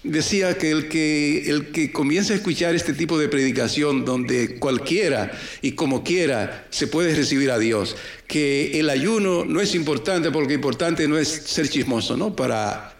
[0.03, 5.31] decía que el que, el que comienza a escuchar este tipo de predicación donde cualquiera
[5.61, 7.95] y como quiera se puede recibir a Dios,
[8.27, 12.35] que el ayuno no es importante porque importante no es ser chismoso, ¿no?
[12.35, 12.95] Para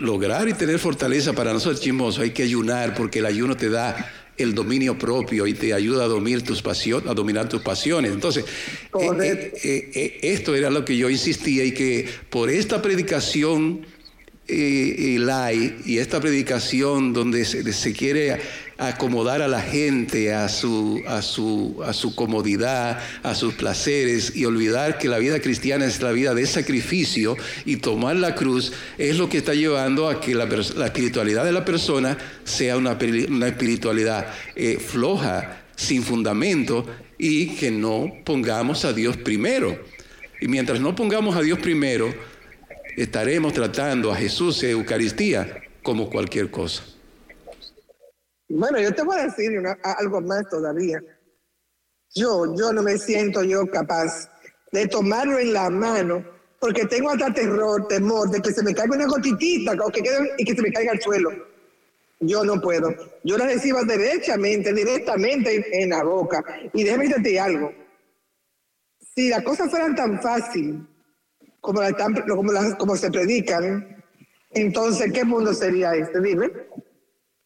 [0.00, 3.70] lograr y tener fortaleza para no ser chismoso hay que ayunar porque el ayuno te
[3.70, 8.10] da el dominio propio y te ayuda a dominar tus pasiones, a dominar tus pasiones.
[8.10, 8.44] Entonces,
[8.98, 13.86] eh, eh, eh, esto era lo que yo insistía y que por esta predicación
[14.52, 18.38] y esta predicación donde se, quiere
[18.78, 24.46] acomodar a la gente a su, a, su, a su comodidad, a sus placeres y
[24.46, 29.18] olvidar que la vida cristiana es la vida de sacrificio y tomar la cruz es
[29.18, 32.98] lo que está llevando a que la, espiritualidad de la persona sea una,
[33.28, 36.86] una espiritualidad eh, floja, sin fundamento
[37.18, 39.78] y que no pongamos a Dios primero.
[40.40, 42.14] Y mientras no pongamos a Dios primero,
[42.96, 46.82] estaremos tratando a Jesús en Eucaristía como cualquier cosa.
[48.48, 49.50] Bueno, yo te voy a decir
[49.82, 51.00] algo más todavía.
[52.14, 54.28] Yo, yo no me siento yo capaz
[54.72, 56.24] de tomarlo en la mano
[56.58, 60.32] porque tengo hasta terror, temor de que se me caiga una gotitita o que quede,
[60.36, 61.30] y que se me caiga al suelo.
[62.20, 62.94] Yo no puedo.
[63.24, 66.44] Yo la recibo derechamente, directamente en, la boca.
[66.74, 67.72] Y déjame decirte algo.
[69.14, 70.86] Si las cosas fueran tan fácil
[71.60, 71.80] como,
[72.28, 74.00] como, como se predican,
[74.52, 76.20] entonces, ¿qué mundo sería este?
[76.20, 76.50] Dime.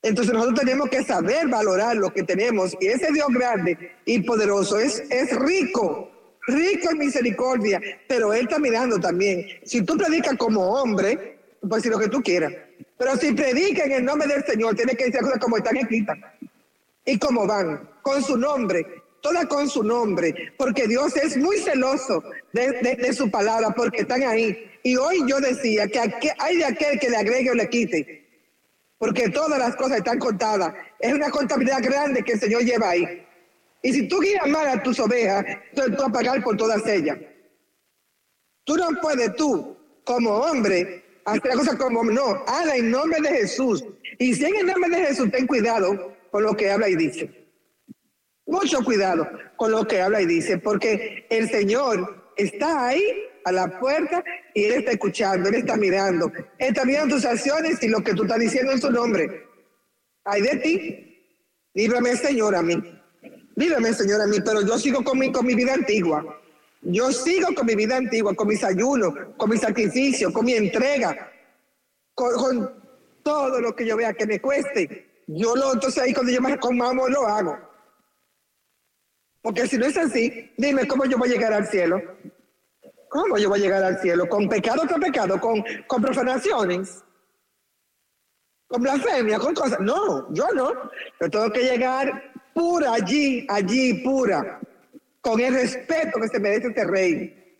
[0.03, 2.77] Entonces nosotros tenemos que saber valorar lo que tenemos.
[2.81, 6.11] Y ese Dios grande y poderoso es, es rico,
[6.47, 9.47] rico en misericordia, pero Él está mirando también.
[9.65, 11.39] Si tú predicas como hombre,
[11.69, 12.53] pues si lo que tú quieras.
[12.99, 16.17] Pero si predica en el nombre del Señor, tiene que decir cosas como están escritas.
[17.07, 22.23] Y como van, con su nombre, toda con su nombre, porque Dios es muy celoso
[22.53, 24.71] de, su palabra, porque están ahí.
[24.83, 25.99] Y hoy yo decía que
[26.39, 28.29] hay de aquel que le agregue o le quite,
[28.99, 30.75] porque todas las cosas están contadas.
[31.01, 33.27] Es una contabilidad grande que el Señor lleva ahí.
[33.81, 35.43] Y si tú guías mal a tus ovejas,
[35.75, 37.17] tú vas a pagar por todas ellas.
[38.65, 39.75] Tú no puedes tú,
[40.05, 43.83] como hombre, hacer la cosa como no, habla en nombre de Jesús.
[44.19, 47.44] Y si en el nombre de Jesús, ten cuidado con lo que habla y dice.
[48.47, 49.27] Mucho cuidado
[49.57, 53.03] con lo que habla y dice, porque el Señor está ahí
[53.45, 54.23] a la puerta
[54.55, 56.31] y Él está escuchando, Él está mirando.
[56.59, 59.47] Él está mirando tus acciones y lo que tú estás diciendo en su nombre.
[60.25, 61.27] Ay de ti,
[61.75, 62.75] líbrame Señor a mí.
[63.57, 66.41] Líbrame Señor a mí, pero yo sigo con mi, con mi vida antigua.
[66.83, 71.31] Yo sigo con mi vida antigua, con mis ayunos, con mi sacrificio, con mi entrega,
[72.15, 72.85] con, con
[73.23, 75.23] todo lo que yo vea que me cueste.
[75.27, 77.74] Yo lo, entonces ahí cuando yo más con amor lo hago.
[79.45, 82.01] Porque si no es así, dime cómo yo voy a llegar al cielo.
[83.11, 84.27] ¿Cómo yo voy a llegar al cielo?
[84.27, 85.39] ¿Con pecado con pecado?
[85.39, 87.05] ¿Con, con profanaciones?
[88.67, 89.39] ¿Con blasfemia?
[89.39, 89.81] ¿Con cosas?
[89.81, 90.73] No, yo no.
[91.21, 94.61] Yo tengo que llegar pura allí, allí, pura.
[95.21, 97.59] con el respeto que se merece este rey.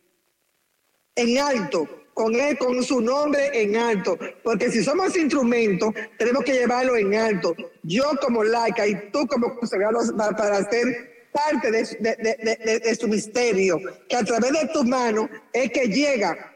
[1.15, 4.17] En alto, con él, con su nombre en alto.
[4.43, 7.55] Porque si somos instrumentos, tenemos que llevarlo en alto.
[7.83, 14.23] Yo como laica y tú como consagrado para ser parte de, su misterio, que a
[14.23, 16.53] través de tu mano es que llega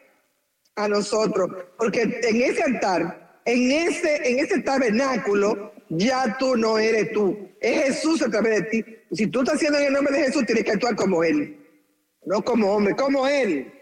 [0.75, 1.49] a nosotros.
[1.77, 7.49] Porque en ese altar, en ese, en ese tabernáculo, ya tú no eres tú.
[7.59, 8.85] Es Jesús a través de ti.
[9.11, 11.57] Si tú estás haciendo en el nombre de Jesús, tienes que actuar como Él.
[12.25, 13.73] No como hombre, como Él.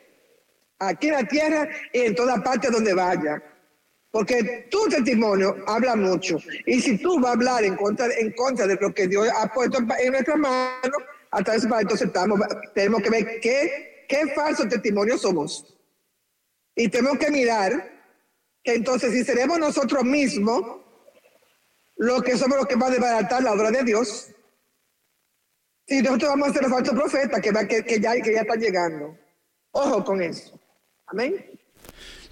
[0.80, 3.44] Aquí en la tierra y en toda parte donde vaya.
[4.12, 6.38] Porque tu testimonio habla mucho.
[6.66, 9.48] Y si tú vas a hablar en contra, en contra de lo que Dios ha
[9.54, 10.98] puesto en nuestras manos,
[11.32, 12.40] hasta eso, entonces estamos,
[12.74, 15.78] tenemos que ver qué, qué falso testimonio somos.
[16.76, 17.92] Y tenemos que mirar
[18.64, 20.82] que entonces si seremos nosotros mismos
[21.98, 24.30] lo que somos los que van a desbaratar la obra de Dios.
[25.88, 28.60] Si nosotros vamos a ser los falsos profetas que, que, que, ya, que ya están
[28.60, 29.18] llegando.
[29.72, 30.60] Ojo con eso.
[31.08, 31.57] Amén.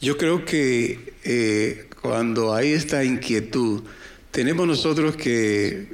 [0.01, 3.83] Yo creo que eh, cuando hay esta inquietud,
[4.31, 5.87] tenemos nosotros que,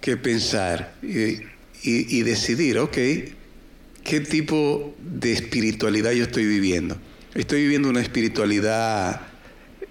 [0.00, 1.40] que pensar y,
[1.82, 6.96] y decidir, ok, ¿qué tipo de espiritualidad yo estoy viviendo?
[7.34, 9.32] Estoy viviendo una espiritualidad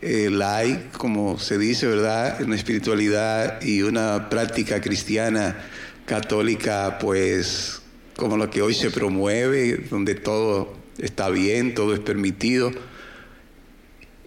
[0.04, 2.42] eh, hay, como se dice, ¿verdad?
[2.42, 5.64] Una espiritualidad y una práctica cristiana
[6.06, 7.84] católica, pues
[8.16, 12.72] como lo que hoy se promueve, donde todo está bien, todo es permitido.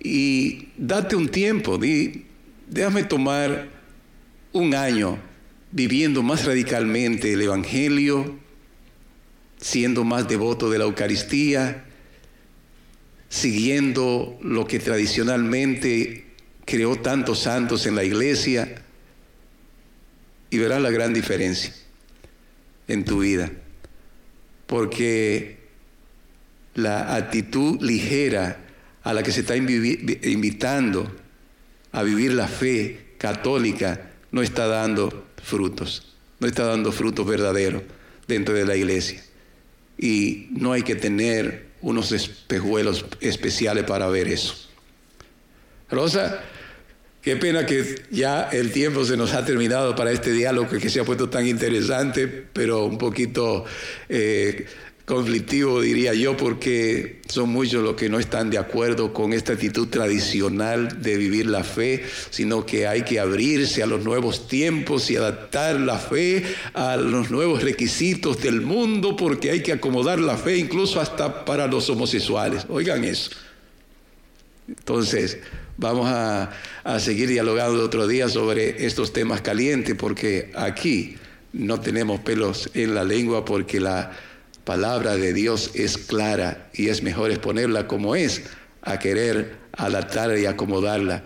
[0.04, 2.26] Y date un tiempo, di,
[2.68, 3.68] déjame tomar
[4.52, 5.18] un año
[5.72, 8.38] viviendo más radicalmente el Evangelio,
[9.56, 11.86] siendo más devoto de la Eucaristía,
[13.30, 16.26] siguiendo lo que tradicionalmente
[16.66, 18.82] creó tantos santos en la iglesia
[20.50, 21.74] y verás la gran diferencia
[22.88, 23.50] en tu vida.
[24.66, 25.58] Porque
[26.74, 28.63] la actitud ligera
[29.04, 31.14] a la que se está invitando
[31.92, 37.82] a vivir la fe católica no está dando frutos, no está dando frutos verdaderos
[38.26, 39.22] dentro de la iglesia.
[39.96, 44.68] Y no hay que tener unos espejuelos especiales para ver eso.
[45.90, 46.42] Rosa,
[47.20, 51.00] qué pena que ya el tiempo se nos ha terminado para este diálogo que se
[51.00, 53.66] ha puesto tan interesante, pero un poquito
[54.08, 54.66] eh,
[55.04, 59.88] conflictivo, diría yo, porque son muchos los que no están de acuerdo con esta actitud
[59.88, 65.16] tradicional de vivir la fe, sino que hay que abrirse a los nuevos tiempos y
[65.16, 70.56] adaptar la fe a los nuevos requisitos del mundo, porque hay que acomodar la fe
[70.56, 72.64] incluso hasta para los homosexuales.
[72.70, 73.30] Oigan eso.
[74.66, 75.36] Entonces,
[75.76, 76.50] vamos a,
[76.82, 81.16] a seguir dialogando otro día sobre estos temas calientes, porque aquí
[81.52, 84.12] no tenemos pelos en la lengua, porque la
[84.64, 88.42] palabra de Dios es clara y es mejor exponerla como es
[88.82, 91.24] a querer adaptarla y acomodarla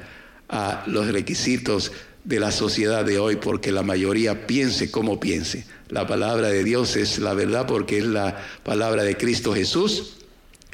[0.49, 1.93] a los requisitos
[2.25, 5.65] de la sociedad de hoy porque la mayoría piense como piense.
[5.89, 10.17] La palabra de Dios es la verdad porque es la palabra de Cristo Jesús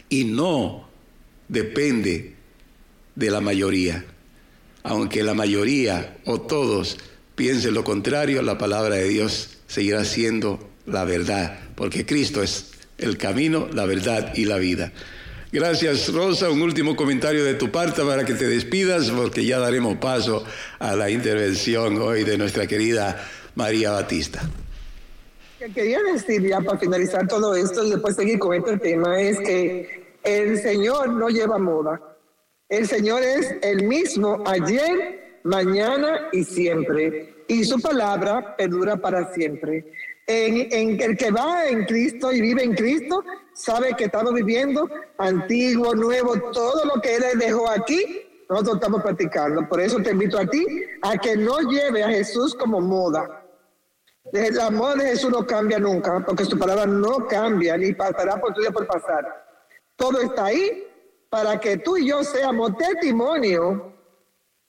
[0.08, 0.88] y no
[1.48, 2.34] depende
[3.14, 4.04] de la mayoría.
[4.82, 6.98] Aunque la mayoría o todos
[7.34, 13.16] piensen lo contrario, la palabra de Dios seguirá siendo la verdad, porque Cristo es el
[13.16, 14.92] camino, la verdad y la vida.
[15.52, 16.50] Gracias, Rosa.
[16.50, 20.44] Un último comentario de tu parte para que te despidas, porque ya daremos paso
[20.80, 23.24] a la intervención hoy de nuestra querida
[23.54, 24.42] María Batista.
[25.72, 30.16] quería decir ya para finalizar todo esto y después seguir con este tema es que
[30.24, 32.00] el Señor no lleva moda.
[32.68, 37.32] El Señor es el mismo ayer, mañana y siempre.
[37.46, 39.84] Y su palabra perdura para siempre
[40.26, 43.22] en, el que va en Cristo y vive en Cristo,
[43.52, 44.88] sabe que estamos viviendo
[45.18, 49.68] antiguo, nuevo, todo lo que Él dejó aquí, nosotros estamos practicando.
[49.68, 50.64] Por eso te invito a ti
[51.02, 53.42] a que no lleve a Jesús como moda.
[54.32, 58.54] El amor de Jesús no cambia nunca, porque su palabra no cambia, ni pasará por
[58.54, 59.44] tu día por pasar.
[59.96, 60.86] Todo está ahí
[61.28, 63.92] para que tú y yo seamos testimonio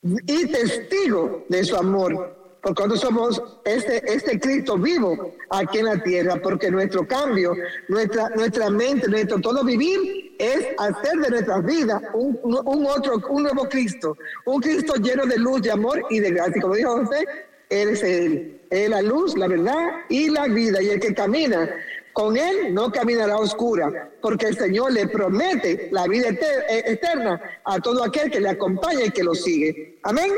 [0.02, 6.02] y testigo de su amor porque nosotros somos este, este Cristo vivo aquí en la
[6.02, 7.54] tierra, porque nuestro cambio,
[7.90, 13.44] nuestra, nuestra mente, nuestro todo vivir es hacer de nuestras vidas un, un, otro, un
[13.44, 16.60] nuevo Cristo, un Cristo lleno de luz, de amor y de gracia.
[16.60, 17.28] Como dijo José,
[17.70, 19.78] Él es Él, es la luz, la verdad
[20.10, 21.70] y la vida, y el que camina
[22.14, 26.30] con Él no caminará oscura, porque el Señor le promete la vida
[26.68, 30.00] eterna a todo aquel que le acompaña y que lo sigue.
[30.02, 30.32] Amén.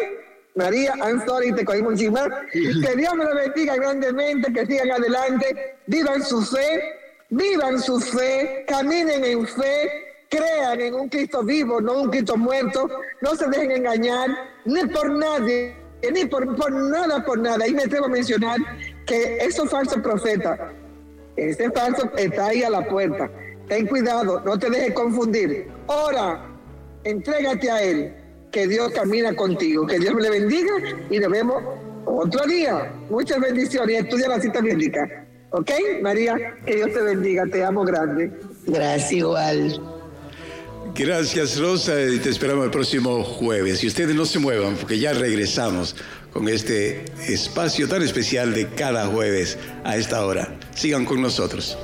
[0.58, 2.28] María, I'm sorry, te cogimos encima.
[2.52, 6.82] Que Dios me lo bendiga grandemente, que sigan adelante, vivan su fe,
[7.30, 12.90] vivan su fe, caminen en fe, crean en un Cristo vivo, no un Cristo muerto,
[13.22, 14.30] no se dejen engañar,
[14.66, 15.76] ni por nadie,
[16.12, 17.68] ni por, nada, por nada.
[17.68, 18.58] Y me atrevo a mencionar
[19.06, 20.60] que esos falsos profetas,
[21.36, 23.30] ese falso está ahí a la puerta.
[23.68, 25.68] Ten cuidado, no te dejes confundir.
[25.86, 26.44] Ora,
[27.04, 28.16] entrégate a Él,
[28.52, 29.86] que Dios camina contigo.
[29.86, 30.74] Que Dios me le bendiga
[31.10, 31.64] y nos vemos
[32.06, 32.94] otro día.
[33.10, 34.04] Muchas bendiciones.
[34.04, 35.26] Estudia la cita bíblica.
[35.52, 35.72] ¿Ok,
[36.02, 36.56] María?
[36.66, 37.46] Que Dios te bendiga.
[37.46, 38.32] Te amo grande.
[38.66, 39.82] Gracias, igual.
[40.96, 42.02] Gracias, Rosa.
[42.02, 43.84] Y te esperamos el próximo jueves.
[43.84, 45.96] Y ustedes no se muevan, porque ya regresamos
[46.34, 50.58] con este espacio tan especial de cada jueves a esta hora.
[50.76, 51.78] Sigan con nosotros.